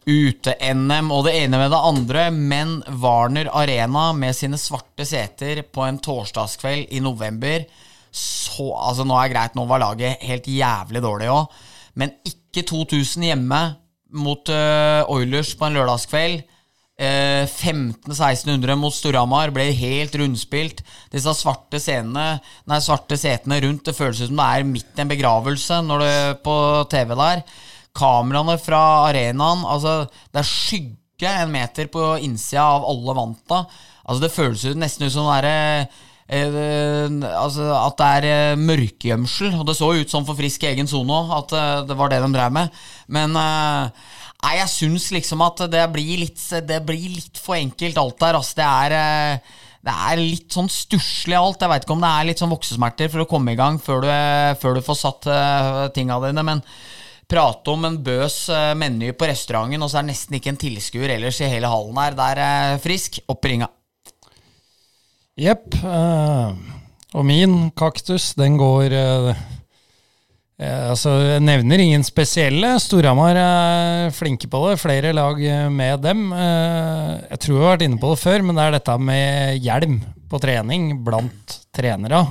ute-NM 0.08 1.14
og 1.16 1.30
det 1.30 1.36
ene 1.46 1.62
med 1.62 1.72
det 1.72 1.84
andre, 1.92 2.26
men 2.32 2.74
Warner 3.04 3.52
Arena 3.56 4.10
med 4.18 4.36
sine 4.36 4.60
svarte 4.60 5.08
seter 5.08 5.64
på 5.64 5.86
en 5.88 6.02
torsdagskveld 6.04 6.92
i 6.92 7.04
november 7.04 7.64
så, 8.14 8.68
altså 8.76 9.08
Nå 9.08 9.16
er 9.18 9.30
det 9.30 9.34
greit, 9.34 9.56
nå 9.58 9.64
var 9.68 9.82
laget 9.82 10.22
helt 10.28 10.48
jævlig 10.52 11.02
dårlig 11.04 11.32
òg, 11.34 11.64
men 12.00 12.12
ikke 12.28 12.66
2000 12.68 13.30
hjemme 13.32 13.62
mot 14.14 14.50
uh, 14.54 15.04
Oilers 15.12 15.54
på 15.58 15.68
en 15.68 15.78
lørdagskveld. 15.78 16.44
Uh, 16.94 17.50
1500-1600 17.50 18.78
mot 18.78 18.94
Storhamar 18.94 19.54
ble 19.56 19.66
helt 19.76 20.16
rundspilt. 20.22 20.84
Disse 21.14 21.34
svarte, 21.38 21.82
scenene, 21.82 22.38
nei, 22.70 22.82
svarte 22.84 23.18
setene 23.20 23.60
rundt, 23.66 23.86
det 23.88 23.98
føles 23.98 24.22
som 24.22 24.38
det 24.38 24.50
er 24.50 24.68
midt 24.70 25.00
i 25.00 25.04
en 25.04 25.12
begravelse 25.12 25.82
når 25.86 26.04
det 26.06 26.18
på 26.46 26.58
TV 26.94 27.16
der. 27.18 27.44
Kameraene 27.98 28.58
fra 28.62 28.84
arenaen, 29.10 29.66
altså 29.70 30.04
det 30.34 30.42
er 30.42 30.50
skygge 30.50 31.34
en 31.44 31.52
meter 31.54 31.90
på 31.94 32.14
innsida 32.26 32.66
av 32.78 32.88
alle 32.90 33.18
vanta. 33.18 33.66
Altså 34.04 34.26
Det 34.26 34.34
føles 34.34 34.66
nesten 34.78 35.08
ut 35.08 35.14
som 35.14 35.30
det 35.30 35.50
er, 35.50 35.86
eh, 36.28 37.08
altså 37.34 37.70
at 37.76 37.98
det 38.00 38.10
er 38.18 38.28
eh, 38.30 38.60
mørkegjemsel. 38.60 39.54
Og 39.60 39.68
det 39.68 39.78
så 39.80 39.92
ut 39.94 40.14
som 40.14 40.28
for 40.28 40.40
frisk 40.40 40.64
egen 40.70 40.90
sone 40.90 41.20
òg, 41.20 41.34
at 41.42 41.58
eh, 41.60 41.82
det 41.90 42.00
var 42.00 42.14
det 42.14 42.22
de 42.24 42.32
drev 42.36 42.54
med. 42.56 42.84
Men 43.08 43.36
eh, 43.40 44.08
jeg 44.60 44.72
syns 44.72 45.12
liksom 45.16 45.44
at 45.46 45.66
det 45.72 45.84
blir 45.94 46.24
litt, 46.26 46.40
det 46.68 46.82
blir 46.88 47.20
litt 47.20 47.40
for 47.40 47.60
enkelt, 47.60 48.00
alt 48.00 48.20
der. 48.24 48.40
Altså, 48.40 48.60
det 48.60 48.72
er 48.72 48.98
eh, 49.00 49.54
det 49.84 49.92
er 49.92 50.22
litt 50.22 50.56
sånn 50.56 50.70
stusslig 50.72 51.36
alt. 51.36 51.60
Jeg 51.60 51.72
veit 51.72 51.84
ikke 51.84 51.96
om 51.98 52.04
det 52.04 52.12
er 52.16 52.28
litt 52.30 52.40
sånn 52.40 52.54
voksesmerter 52.54 53.12
for 53.12 53.26
å 53.26 53.28
komme 53.28 53.52
i 53.52 53.60
gang 53.60 53.80
før 53.84 54.06
du, 54.06 54.12
før 54.62 54.78
du 54.78 54.86
får 54.86 55.00
satt 55.02 55.28
uh, 55.28 55.88
tinga 55.96 56.22
dine, 56.24 56.46
men 56.48 56.64
prate 57.28 57.74
om 57.74 57.84
en 57.90 58.00
bøs 58.06 58.46
uh, 58.54 58.72
meny 58.80 59.12
på 59.12 59.28
restauranten, 59.28 59.84
og 59.84 59.92
så 59.92 60.00
er 60.00 60.08
det 60.08 60.14
nesten 60.14 60.40
ikke 60.40 60.54
en 60.54 60.64
tilskuer 60.64 61.18
ellers 61.18 61.44
i 61.44 61.52
hele 61.52 61.72
hallen 61.72 62.00
her. 62.00 62.16
Det 62.16 62.30
er 62.32 62.44
uh, 62.78 62.82
frisk. 62.84 63.20
Opp 63.28 63.44
i 63.44 63.58
ringa. 63.58 63.74
Jepp. 65.40 65.76
og 67.14 67.26
min 67.26 67.72
kaktus, 67.78 68.34
den 68.38 68.58
går 68.58 68.94
Eh, 70.62 70.86
altså, 70.92 71.16
jeg 71.26 71.44
nevner 71.44 71.82
ingen 71.82 72.06
spesielle. 72.06 72.76
Storhamar 72.82 73.38
er 73.40 74.14
flinke 74.16 74.48
på 74.52 74.62
det. 74.68 74.78
Flere 74.82 75.14
lag 75.16 75.42
eh, 75.42 75.68
med 75.74 76.04
dem. 76.06 76.28
Eh, 76.38 77.12
jeg 77.34 77.42
tror 77.44 77.58
vi 77.58 77.64
har 77.64 77.74
vært 77.74 77.86
inne 77.88 78.00
på 78.02 78.14
det 78.14 78.22
før, 78.22 78.46
men 78.46 78.60
det 78.60 78.66
er 78.66 78.78
dette 78.78 78.98
med 79.10 79.60
hjelm 79.66 80.00
på 80.30 80.42
trening 80.42 80.90
blant 81.06 81.60
trenere. 81.76 82.24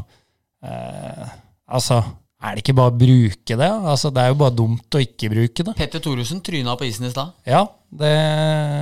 altså, 0.62 2.00
er 2.42 2.55
det 2.55 2.62
ikke 2.62 2.76
bare 2.78 2.92
å 2.92 2.98
bruke 2.98 3.57
det? 3.59 3.70
Altså, 3.70 4.11
det 4.14 4.22
er 4.22 4.32
jo 4.32 4.38
bare 4.40 4.57
dumt 4.59 4.98
å 4.98 5.03
ikke 5.03 5.30
bruke 5.30 5.66
det. 5.66 5.74
Petter 5.78 6.03
Thoresen 6.03 6.42
tryna 6.42 6.74
på 6.78 6.86
isen 6.88 7.07
i 7.07 7.12
stad. 7.12 7.34
Ja, 7.46 7.64
det 7.90 8.14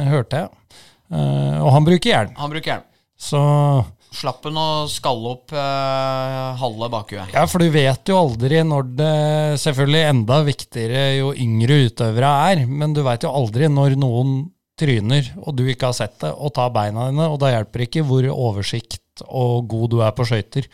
hørte 0.08 0.44
jeg. 0.44 0.52
og 1.60 1.70
han 1.74 1.88
bruker 1.88 2.12
hjelm. 2.12 2.36
Han 2.40 2.52
bruker 2.52 2.74
hjelm. 2.74 2.86
Så 3.20 3.40
Slapp 4.11 4.46
hun 4.48 4.58
å 4.58 4.68
skalle 4.90 5.34
opp 5.36 5.52
eh, 5.54 6.46
halve 6.61 6.88
bakhuet. 6.90 7.34
Ja, 7.34 7.44
for 7.46 7.62
du 7.62 7.70
vet 7.70 8.11
jo 8.11 8.18
aldri 8.18 8.62
når 8.66 8.88
det 8.98 9.12
Selvfølgelig 9.62 10.00
enda 10.08 10.40
viktigere 10.46 11.04
jo 11.20 11.30
yngre 11.34 11.84
utøvere 11.86 12.30
er, 12.50 12.64
men 12.66 12.94
du 12.96 13.04
vet 13.06 13.26
jo 13.26 13.30
aldri 13.30 13.70
når 13.70 13.94
noen 14.00 14.40
tryner 14.80 15.26
og 15.42 15.54
du 15.58 15.66
ikke 15.68 15.90
har 15.90 15.96
sett 15.96 16.16
det, 16.22 16.30
og 16.32 16.54
tar 16.56 16.72
beina 16.74 17.11
dine, 17.11 17.26
og 17.28 17.38
da 17.42 17.52
hjelper 17.52 17.82
det 17.82 17.90
ikke 17.90 18.06
hvor 18.08 18.26
oversikt 18.32 19.24
og 19.28 19.68
god 19.70 19.92
du 19.92 20.00
er 20.06 20.14
på 20.16 20.26
skøyter. 20.26 20.66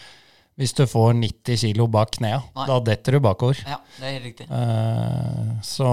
Hvis 0.57 0.73
du 0.73 0.87
får 0.89 1.13
90 1.19 1.59
kilo 1.67 1.89
bak 1.93 2.15
knea, 2.17 2.39
da 2.57 2.79
detter 2.81 3.19
du 3.19 3.25
bakover. 3.27 3.59
Ja, 3.67 3.77
det 3.99 4.07
er 4.07 4.15
helt 4.15 4.29
riktig. 4.31 4.47
Eh, 4.49 5.51
så 5.67 5.91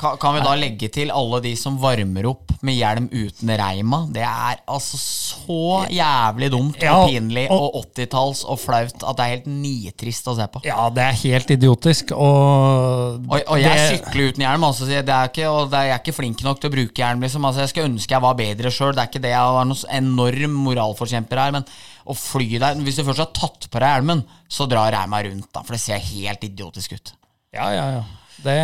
kan, 0.00 0.16
kan, 0.20 0.36
vi 0.36 0.40
da 0.40 0.54
legge 0.56 0.88
til 0.92 1.10
alle 1.12 1.42
de 1.44 1.52
som 1.58 1.76
varmer 1.80 2.24
opp 2.30 2.54
med 2.64 2.76
hjelm 2.78 3.08
uten 3.12 3.52
reima? 3.60 3.98
Det 4.12 4.22
er 4.24 4.62
altså 4.64 4.96
så 5.00 5.58
jævlig 5.92 6.48
dumt 6.54 6.80
ja, 6.80 6.94
og 6.96 7.10
pinlig 7.10 7.44
og, 7.52 7.66
og 7.76 7.90
80-talls 7.90 8.42
og 8.48 8.60
flaut 8.62 9.04
at 9.04 9.18
det 9.18 9.26
er 9.26 9.34
helt 9.34 9.50
nitrist 9.50 10.30
å 10.30 10.36
se 10.38 10.46
på. 10.52 10.62
Ja, 10.64 10.86
det 10.94 11.04
er 11.04 11.18
helt 11.24 11.52
idiotisk. 11.52 12.14
Og, 12.16 13.26
og, 13.28 13.36
og 13.36 13.60
jeg 13.60 13.76
det... 13.76 13.98
sykler 13.98 14.32
uten 14.32 14.46
hjelm, 14.46 14.66
altså, 14.70 14.88
det 14.88 15.02
er 15.04 15.32
ikke, 15.32 15.50
og 15.52 15.68
er, 15.68 15.90
jeg 15.90 15.96
er 15.98 16.02
ikke 16.02 16.16
flink 16.16 16.44
nok 16.46 16.62
til 16.62 16.70
å 16.70 16.74
bruke 16.78 17.04
hjelm. 17.04 17.26
Liksom. 17.26 17.48
Altså, 17.50 17.64
jeg 17.64 17.74
skulle 17.74 17.90
ønske 17.92 18.16
jeg 18.16 18.24
var 18.24 18.38
bedre 18.40 18.72
sjøl. 18.74 18.94
Det 18.96 19.04
er 19.04 19.12
ikke 19.12 19.24
det 19.26 19.34
jeg 19.34 19.60
er 19.60 19.68
noen 19.68 19.84
enorm 20.00 20.56
moralforkjemper 20.64 21.42
her. 21.44 21.54
Men 21.58 21.68
å 22.10 22.16
fly 22.16 22.48
der 22.56 22.80
Hvis 22.80 22.98
du 22.98 23.04
først 23.04 23.26
har 23.26 23.34
tatt 23.36 23.68
på 23.68 23.84
deg 23.84 23.94
hjelmen, 23.98 24.24
så 24.50 24.66
drar 24.70 24.94
reima 24.96 25.20
rundt, 25.28 25.50
da, 25.52 25.60
for 25.60 25.76
det 25.76 25.82
ser 25.84 26.00
helt 26.08 26.48
idiotisk 26.48 26.96
ut. 26.96 27.14
Ja, 27.52 27.68
ja, 27.74 27.86
ja. 27.98 28.02
Det 28.40 28.58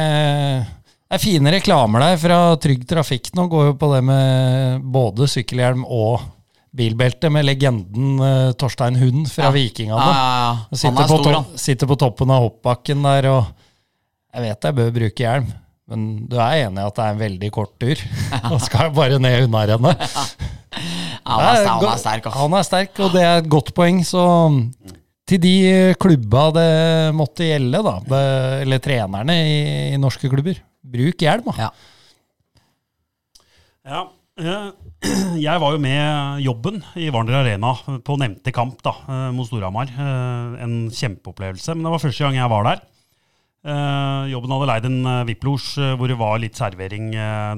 det 1.07 1.20
er 1.20 1.22
fine 1.22 1.52
reklamer 1.54 2.02
der 2.02 2.16
fra 2.18 2.36
Trygg 2.59 2.82
Trafikk 2.90 3.28
nå. 3.38 3.44
Går 3.50 3.68
jo 3.68 3.74
på 3.78 3.90
det 3.92 4.00
med 4.09 4.88
både 4.90 5.28
sykkelhjelm 5.30 5.84
og 5.86 6.24
bilbelte, 6.76 7.30
med 7.32 7.46
legenden 7.46 8.18
uh, 8.18 8.50
Torstein 8.59 8.98
Hund 9.00 9.30
fra 9.30 9.46
ja. 9.46 9.52
Vikingene. 9.54 10.00
Ja, 10.02 10.24
ja. 10.42 10.50
Sitter, 10.76 11.07
på 11.07 11.20
stor, 11.22 11.38
sitter, 11.62 11.88
på 11.88 11.98
toppen 12.00 12.34
av 12.34 12.42
hoppbakken 12.48 13.07
der 13.07 13.30
og 13.32 13.54
Jeg 14.36 14.44
vet 14.44 14.66
jeg 14.68 14.76
bør 14.76 14.90
bruke 14.98 15.22
hjelm, 15.22 15.46
men 15.88 16.02
du 16.28 16.36
er 16.36 16.66
enig 16.66 16.82
i 16.82 16.90
at 16.90 16.98
det 16.98 17.07
er 17.07 17.14
en 17.14 17.22
veldig 17.22 17.50
kort 17.54 17.72
tur? 17.80 18.02
Han 18.50 18.61
skal 18.61 18.90
bare 18.92 19.22
ned 19.22 19.46
unnarennet. 19.46 20.02
han, 20.02 20.44
han 21.30 21.46
er 21.46 21.96
sterk. 22.02 22.26
også. 22.26 22.36
Han 22.42 22.59
er 22.59 22.66
sterk, 22.66 22.98
og 23.00 23.14
det 23.14 23.22
er 23.24 23.40
et 23.40 23.48
godt 23.48 23.72
poeng. 23.78 24.02
Så 24.04 24.26
til 25.26 25.40
de 25.40 25.57
klubba 26.02 26.50
det 26.59 26.70
måtte 27.16 27.46
gjelde, 27.46 27.80
da, 27.86 28.22
eller 28.66 28.82
trenerne 28.82 29.38
i, 29.46 29.61
i 29.94 30.02
norske 30.02 30.28
klubber 30.28 30.59
bruk 30.93 31.22
hjelm. 31.22 31.51
Ja. 31.59 31.70
ja. 33.87 34.05
Eh, 34.37 34.66
jeg 35.47 35.61
var 35.62 35.72
jo 35.72 35.80
med 35.80 36.43
jobben 36.45 36.82
i 37.01 37.09
Warner 37.09 37.39
Arena 37.39 37.72
på 38.05 38.18
nevnte 38.20 38.53
kamp 38.53 38.82
da, 38.84 38.93
eh, 39.09 39.30
mot 39.32 39.49
Storhamar. 39.49 39.89
Eh, 39.89 40.59
en 40.64 40.74
kjempeopplevelse. 40.93 41.72
Men 41.72 41.87
det 41.87 41.95
var 41.95 42.05
første 42.05 42.26
gang 42.26 42.39
jeg 42.41 42.53
var 42.53 42.70
der. 42.70 42.84
Jobben 44.30 44.53
hadde 44.55 44.66
leid 44.70 44.84
en 44.87 45.09
VIP-losj 45.26 45.97
hvor 45.99 46.07
det 46.07 46.14
var 46.20 46.37
litt 46.39 46.55
servering. 46.55 47.09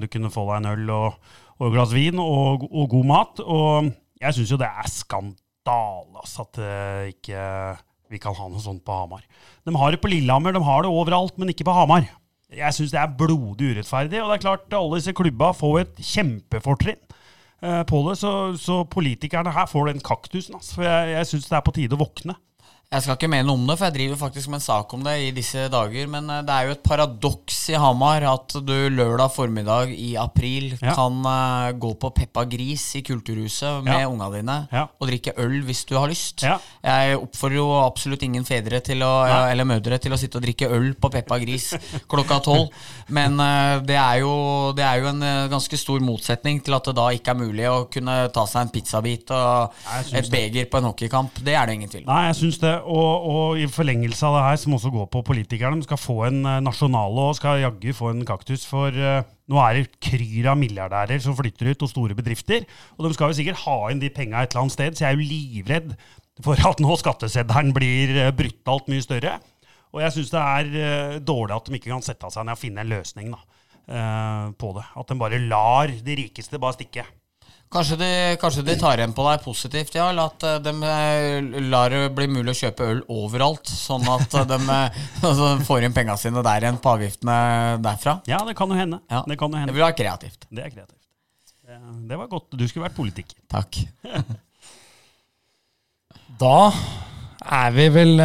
Du 0.01 0.07
kunne 0.09 0.31
få 0.33 0.47
deg 0.47 0.63
en 0.63 0.69
øl 0.71 0.93
og, 0.95 1.19
og 1.59 1.67
et 1.67 1.75
glass 1.75 1.93
vin 1.93 2.23
og, 2.23 2.65
og, 2.65 2.87
god 2.95 3.09
mat. 3.11 3.43
Og 3.45 3.91
jeg 4.17 4.39
syns 4.39 4.55
jo 4.55 4.61
det 4.63 4.71
er 4.71 4.89
skandale 4.89 6.23
altså, 6.23 6.47
at 6.47 6.63
ikke 7.13 7.43
vi 8.09 8.23
kan 8.23 8.33
ha 8.39 8.49
noe 8.49 8.65
sånt 8.65 8.81
på 8.89 8.97
Hamar. 9.03 9.21
De 9.69 9.75
har 9.77 9.93
det 9.93 10.01
på 10.01 10.09
Lillehammer, 10.09 10.57
de 10.57 10.65
har 10.65 10.87
det 10.87 10.95
overalt, 10.97 11.37
men 11.37 11.53
ikke 11.53 11.69
på 11.69 11.77
Hamar. 11.77 12.09
Jeg 12.57 12.75
syns 12.75 12.93
det 12.95 13.01
er 13.01 13.17
blodig 13.19 13.75
urettferdig. 13.75 14.23
Og 14.23 14.31
det 14.31 14.39
er 14.39 14.45
klart, 14.47 14.73
alle 14.73 15.01
disse 15.01 15.13
klubba 15.17 15.53
får 15.57 15.81
et 15.83 16.03
kjempefortrinn 16.15 17.01
eh, 17.63 17.83
på 17.89 18.03
det. 18.09 18.19
Så, 18.23 18.33
så, 18.61 18.83
politikerne 18.89 19.53
her 19.53 19.69
får 19.69 19.91
den 19.93 20.01
kaktusen. 20.05 20.57
Altså. 20.57 20.79
For 20.79 20.89
jeg, 20.89 21.11
jeg 21.17 21.31
syns 21.33 21.51
det 21.51 21.59
er 21.59 21.67
på 21.67 21.77
tide 21.77 21.99
å 21.99 22.01
våkne. 22.01 22.39
Jeg 22.89 23.05
skal 23.05 23.19
ikke 23.19 23.29
mene 23.29 23.53
om 23.53 23.67
det, 23.69 23.75
for 23.77 23.85
jeg 23.85 23.95
driver 23.99 24.17
faktisk 24.17 24.49
med 24.49 24.63
en 24.63 24.65
sak 24.65 24.93
om 24.97 25.03
det 25.05 25.13
i 25.21 25.33
disse 25.37 25.67
dager. 25.69 26.07
Men 26.09 26.31
eh, 26.33 26.39
det 26.41 26.55
er 26.55 26.69
jo 26.71 26.73
et 26.73 26.87
paradoks 26.87 27.59
i 27.69 27.77
Hamar 27.77 28.25
at 28.25 28.55
du 28.65 28.73
lørdag 28.89 29.29
formiddag 29.35 29.91
i 29.93 30.15
april 30.17 30.71
ja. 30.81 30.95
kan 30.97 31.19
uh, 31.21 31.69
gå 31.77 31.91
på 32.01 32.11
Peppa 32.17 32.47
Gris 32.49 32.87
i 32.97 33.03
Kulturhuset 33.05 33.85
med 33.85 33.93
ja. 33.93 34.07
unga 34.09 34.31
dine 34.33 34.57
ja. 34.73 34.87
og 34.89 35.11
drikke 35.11 35.35
øl 35.37 35.59
hvis 35.69 35.83
du 35.85 35.99
har 35.99 36.09
lyst. 36.09 36.47
Jeg 36.47 37.19
oppfordrer 37.19 37.59
jo 37.59 37.67
absolutt 37.83 38.25
ingen 38.25 38.49
fedre 38.49 38.81
til 38.81 39.05
å, 39.05 39.13
eller 39.51 39.69
mødre 39.69 40.01
til 40.01 40.17
å 40.17 40.21
sitte 40.21 40.41
og 40.41 40.47
drikke 40.47 40.73
øl 40.73 40.95
på 40.97 41.13
Peppa 41.13 41.37
Gris 41.45 41.75
klokka 42.09 42.41
tolv. 42.49 42.73
Men 43.13 43.37
uh, 43.37 43.85
det, 43.85 44.01
er 44.01 44.23
jo, 44.23 44.33
det, 44.73 44.89
er 44.89 45.05
jo, 45.05 45.13
en 45.13 45.29
uh, 45.29 45.51
ganske 45.53 45.83
stor 45.85 46.01
motsetning 46.09 46.65
til 46.65 46.79
at 46.81 46.89
det 46.89 46.97
da 46.97 47.11
ikke 47.13 47.37
er 47.37 47.43
mulig 47.45 47.69
å 47.69 47.85
kunne 47.93 48.17
ta 48.33 48.49
seg 48.49 48.65
en 48.65 48.73
pizzabit 48.73 49.37
og 49.37 49.77
et 50.17 50.33
beger 50.33 50.73
på 50.73 50.81
en 50.81 50.89
hockeykamp. 50.89 51.45
Det 51.45 51.53
er 51.53 51.69
det 51.69 51.77
ingen 51.83 51.93
tvil 51.93 52.07
om. 52.07 52.15
Nei, 52.15 52.25
jeg 52.31 52.41
synes 52.41 52.63
det 52.65 52.78
og, 52.85 53.27
og, 53.29 53.59
i 53.59 53.67
forlengelse 53.71 54.27
av 54.27 54.37
det 54.37 54.45
her, 54.47 54.59
som 54.63 54.77
også 54.77 54.91
går 54.95 55.09
på 55.13 55.23
politikerne, 55.27 55.81
de 55.81 55.87
skal 55.87 56.01
få 56.01 56.17
en 56.29 56.41
nasjonal 56.65 56.89
nasjonale 56.89 57.27
og 57.29 57.37
skal 57.37 57.63
jaggu 57.63 57.93
få 57.97 58.13
en 58.13 58.25
kaktus. 58.27 58.67
For 58.69 58.95
uh, 58.95 59.27
nå 59.49 59.61
er 59.63 59.79
det 59.79 59.99
kryr 60.01 60.51
av 60.53 60.59
milliardærer 60.59 61.21
som 61.23 61.37
flytter 61.37 61.73
ut, 61.73 61.83
og 61.83 61.91
store 61.91 62.17
bedrifter. 62.19 62.67
Og 62.97 63.07
de 63.07 63.15
skal 63.15 63.31
jo 63.31 63.39
sikkert 63.39 63.65
ha 63.67 63.91
inn 63.91 64.01
de 64.01 64.11
penga 64.11 64.43
et 64.43 64.53
eller 64.53 64.67
annet 64.67 64.77
sted, 64.77 64.97
så 64.97 65.05
jeg 65.05 65.11
er 65.11 65.19
jo 65.19 65.29
livredd 65.29 65.93
for 66.45 66.69
at 66.71 66.81
nå 66.83 66.97
skatteseddelen 67.01 67.75
blir 67.77 68.15
uh, 68.19 68.33
brutalt 68.37 68.91
mye 68.91 69.05
større. 69.05 69.39
Og 69.93 70.03
jeg 70.05 70.15
syns 70.15 70.35
det 70.35 70.41
er 70.45 71.21
dårlig 71.25 71.55
at 71.57 71.69
de 71.69 71.79
ikke 71.79 71.95
kan 71.95 72.05
sette 72.05 72.29
seg 72.31 72.45
ned 72.45 72.59
og 72.59 72.61
finne 72.61 72.83
en 72.83 72.91
løsning 72.93 73.31
da, 73.33 73.39
på 74.61 74.73
det. 74.77 74.83
At 75.01 75.09
de 75.09 75.17
bare 75.17 75.39
lar 75.49 75.89
de 76.05 76.17
rikeste 76.19 76.61
bare 76.61 76.77
stikke. 76.77 77.07
Kanskje 77.69 77.99
de, 78.01 78.11
kanskje 78.41 78.63
de 78.65 78.75
tar 78.81 78.97
igjen 78.97 79.13
på 79.13 79.25
deg 79.27 79.43
positivt, 79.45 79.97
ja. 79.99 80.07
Eller 80.09 80.31
at 80.31 80.45
eh, 80.49 80.61
de 80.65 80.73
eh, 80.89 81.65
lar 81.69 81.93
det 81.93 82.07
bli 82.17 82.29
mulig 82.33 82.55
å 82.55 82.61
kjøpe 82.63 82.87
øl 82.95 83.03
overalt. 83.13 83.69
Sånn 83.69 84.07
at 84.09 84.37
eh, 84.41 84.47
de 84.49 84.59
altså, 85.29 85.51
får 85.69 85.85
inn 85.85 85.97
penga 85.97 86.17
sine 86.21 86.45
der 86.47 86.65
igjen 86.65 86.81
på 86.81 86.95
avgiftene 86.95 87.37
derfra. 87.85 88.19
Ja, 88.31 88.41
det 88.49 88.57
kan 88.57 88.73
jo 88.73 88.79
hende. 88.79 89.03
Ja. 89.13 89.21
Det 89.29 89.37
kan 89.41 89.53
jo 89.53 89.69
Det 89.69 89.77
vil 89.77 89.85
være 89.85 89.99
kreativt. 90.01 90.49
Det 90.49 90.65
er 90.65 90.73
kreativt. 90.73 90.97
Det, 91.69 92.17
var 92.17 92.31
godt. 92.33 92.57
Du 92.57 92.65
skulle 92.65 92.89
vært 92.89 92.97
politiker. 92.97 93.37
Takk. 93.53 93.83
Da 96.39 96.71
er 97.51 97.73
vi 97.75 97.89
vel 97.91 98.21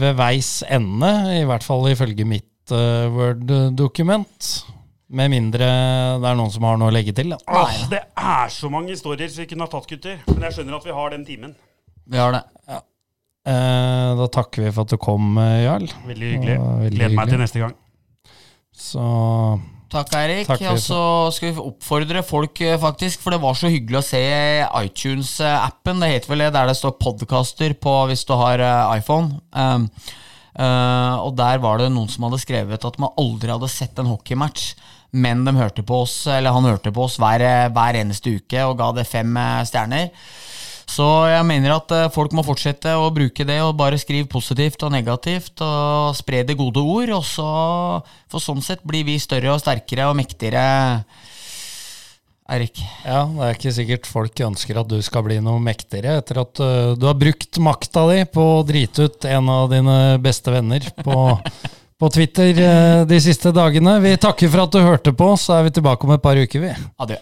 ved 0.00 0.16
veis 0.18 0.48
ende, 0.66 1.10
i 1.36 1.44
hvert 1.46 1.62
fall 1.62 1.84
ifølge 1.92 2.24
mitt 2.26 2.72
Word-dokument. 2.72 4.48
Med 5.06 5.30
mindre 5.30 5.66
det 6.18 6.26
er 6.26 6.38
noen 6.38 6.50
som 6.50 6.64
har 6.66 6.80
noe 6.80 6.90
å 6.90 6.94
legge 6.94 7.14
til. 7.14 7.30
Da. 7.34 7.38
Åh, 7.46 7.78
det 7.92 8.02
er 8.18 8.50
så 8.50 8.70
mange 8.72 8.90
historier 8.90 9.30
som 9.30 9.44
vi 9.44 9.50
kunne 9.52 9.68
ha 9.68 9.70
tatt, 9.70 9.86
gutter. 9.90 10.18
Men 10.32 10.48
jeg 10.48 10.58
skjønner 10.58 10.80
at 10.80 10.88
vi 10.88 10.96
har 10.96 11.14
den 11.14 11.26
timen. 11.28 11.54
Vi 12.06 12.18
har 12.18 12.34
det. 12.34 12.42
Eh, 13.46 14.10
da 14.18 14.26
takker 14.34 14.64
vi 14.64 14.74
for 14.74 14.82
at 14.82 14.90
du 14.90 14.98
kom, 14.98 15.36
eh, 15.38 15.62
Jarl. 15.62 15.86
Veldig 16.08 16.30
hyggelig. 16.32 16.58
Ja, 16.58 16.66
veldig 16.82 16.98
Gleder 16.98 17.16
meg 17.20 17.30
til 17.30 17.42
neste 17.44 17.62
gang. 17.62 17.76
Så 18.74 19.06
Takk, 19.86 20.10
Eirik. 20.18 20.48
Og 20.50 20.80
så 20.82 21.00
skal 21.30 21.52
vi 21.54 21.62
oppfordre 21.62 22.22
folk, 22.26 22.60
eh, 22.60 22.78
faktisk, 22.78 23.22
for 23.22 23.30
det 23.30 23.40
var 23.40 23.54
så 23.54 23.70
hyggelig 23.70 24.00
å 24.00 24.06
se 24.08 24.22
iTunes-appen. 24.82 26.02
Det 26.02 26.10
heter 26.10 26.32
vel 26.32 26.42
det, 26.42 26.52
der 26.56 26.66
det 26.66 26.76
står 26.76 26.98
podcaster 26.98 27.76
på 27.78 27.94
hvis 28.10 28.26
du 28.26 28.34
har 28.34 28.58
eh, 28.58 28.98
iPhone. 28.98 29.38
Um, 29.54 29.86
uh, 30.58 31.22
og 31.22 31.36
der 31.38 31.62
var 31.62 31.78
det 31.78 31.92
noen 31.94 32.10
som 32.10 32.26
hadde 32.26 32.42
skrevet 32.42 32.84
at 32.84 32.98
man 32.98 33.14
aldri 33.16 33.52
hadde 33.52 33.70
sett 33.70 33.98
en 34.02 34.10
hockeymatch, 34.10 34.74
men 35.12 35.44
de 35.46 35.54
hørte 35.56 35.84
på 35.86 36.02
oss, 36.04 36.18
eller 36.30 36.54
han 36.54 36.66
hørte 36.66 36.92
på 36.94 37.06
oss 37.06 37.20
hver, 37.22 37.44
hver 37.74 38.00
eneste 38.02 38.36
uke 38.38 38.66
og 38.66 38.76
ga 38.80 38.90
det 38.96 39.06
fem 39.08 39.36
eh, 39.40 39.64
stjerner. 39.68 40.10
Så 40.86 41.04
jeg 41.26 41.42
mener 41.48 41.74
at 41.74 41.92
eh, 41.94 42.08
folk 42.14 42.34
må 42.36 42.44
fortsette 42.46 42.92
å 42.94 43.10
bruke 43.14 43.46
det, 43.46 43.58
og 43.64 43.76
bare 43.78 43.98
skrive 43.98 44.28
positivt 44.30 44.84
og 44.86 44.94
negativt, 44.94 45.58
og 45.64 46.14
spre 46.18 46.44
det 46.46 46.58
gode 46.58 46.82
ord, 46.82 47.16
og 47.18 47.24
så 47.26 47.48
For 48.30 48.42
sånn 48.42 48.62
sett 48.62 48.84
blir 48.86 49.06
vi 49.06 49.18
større 49.22 49.54
og 49.54 49.62
sterkere 49.62 50.06
og 50.10 50.16
mektigere. 50.18 50.66
Erik. 52.46 52.78
ja, 53.02 53.24
det 53.26 53.42
er 53.42 53.56
ikke 53.56 53.72
sikkert 53.74 54.04
folk 54.06 54.40
ønsker 54.46 54.78
at 54.78 54.86
du 54.86 55.00
skal 55.02 55.24
bli 55.26 55.40
noe 55.42 55.58
mektigere 55.58 56.20
etter 56.20 56.38
at 56.44 56.60
uh, 56.62 56.92
du 56.94 57.08
har 57.08 57.16
brukt 57.18 57.58
makta 57.58 58.04
di 58.12 58.20
på 58.30 58.44
å 58.60 58.60
drite 58.62 59.08
ut 59.08 59.26
en 59.26 59.50
av 59.50 59.66
dine 59.72 59.96
beste 60.22 60.54
venner 60.54 60.86
på, 61.00 61.16
på 62.00 62.10
Twitter 62.12 62.58
eh, 62.60 63.06
de 63.08 63.20
siste 63.22 63.52
dagene. 63.56 63.98
Vi 64.04 64.16
takker 64.20 64.52
for 64.52 64.66
at 64.66 64.74
du 64.74 64.82
hørte 64.84 65.14
på, 65.16 65.32
så 65.40 65.58
er 65.58 65.68
vi 65.68 65.76
tilbake 65.78 66.06
om 66.06 66.12
et 66.16 66.22
par 66.24 66.36
uker, 66.36 66.66
vi. 66.66 66.74
Adjø. 67.00 67.18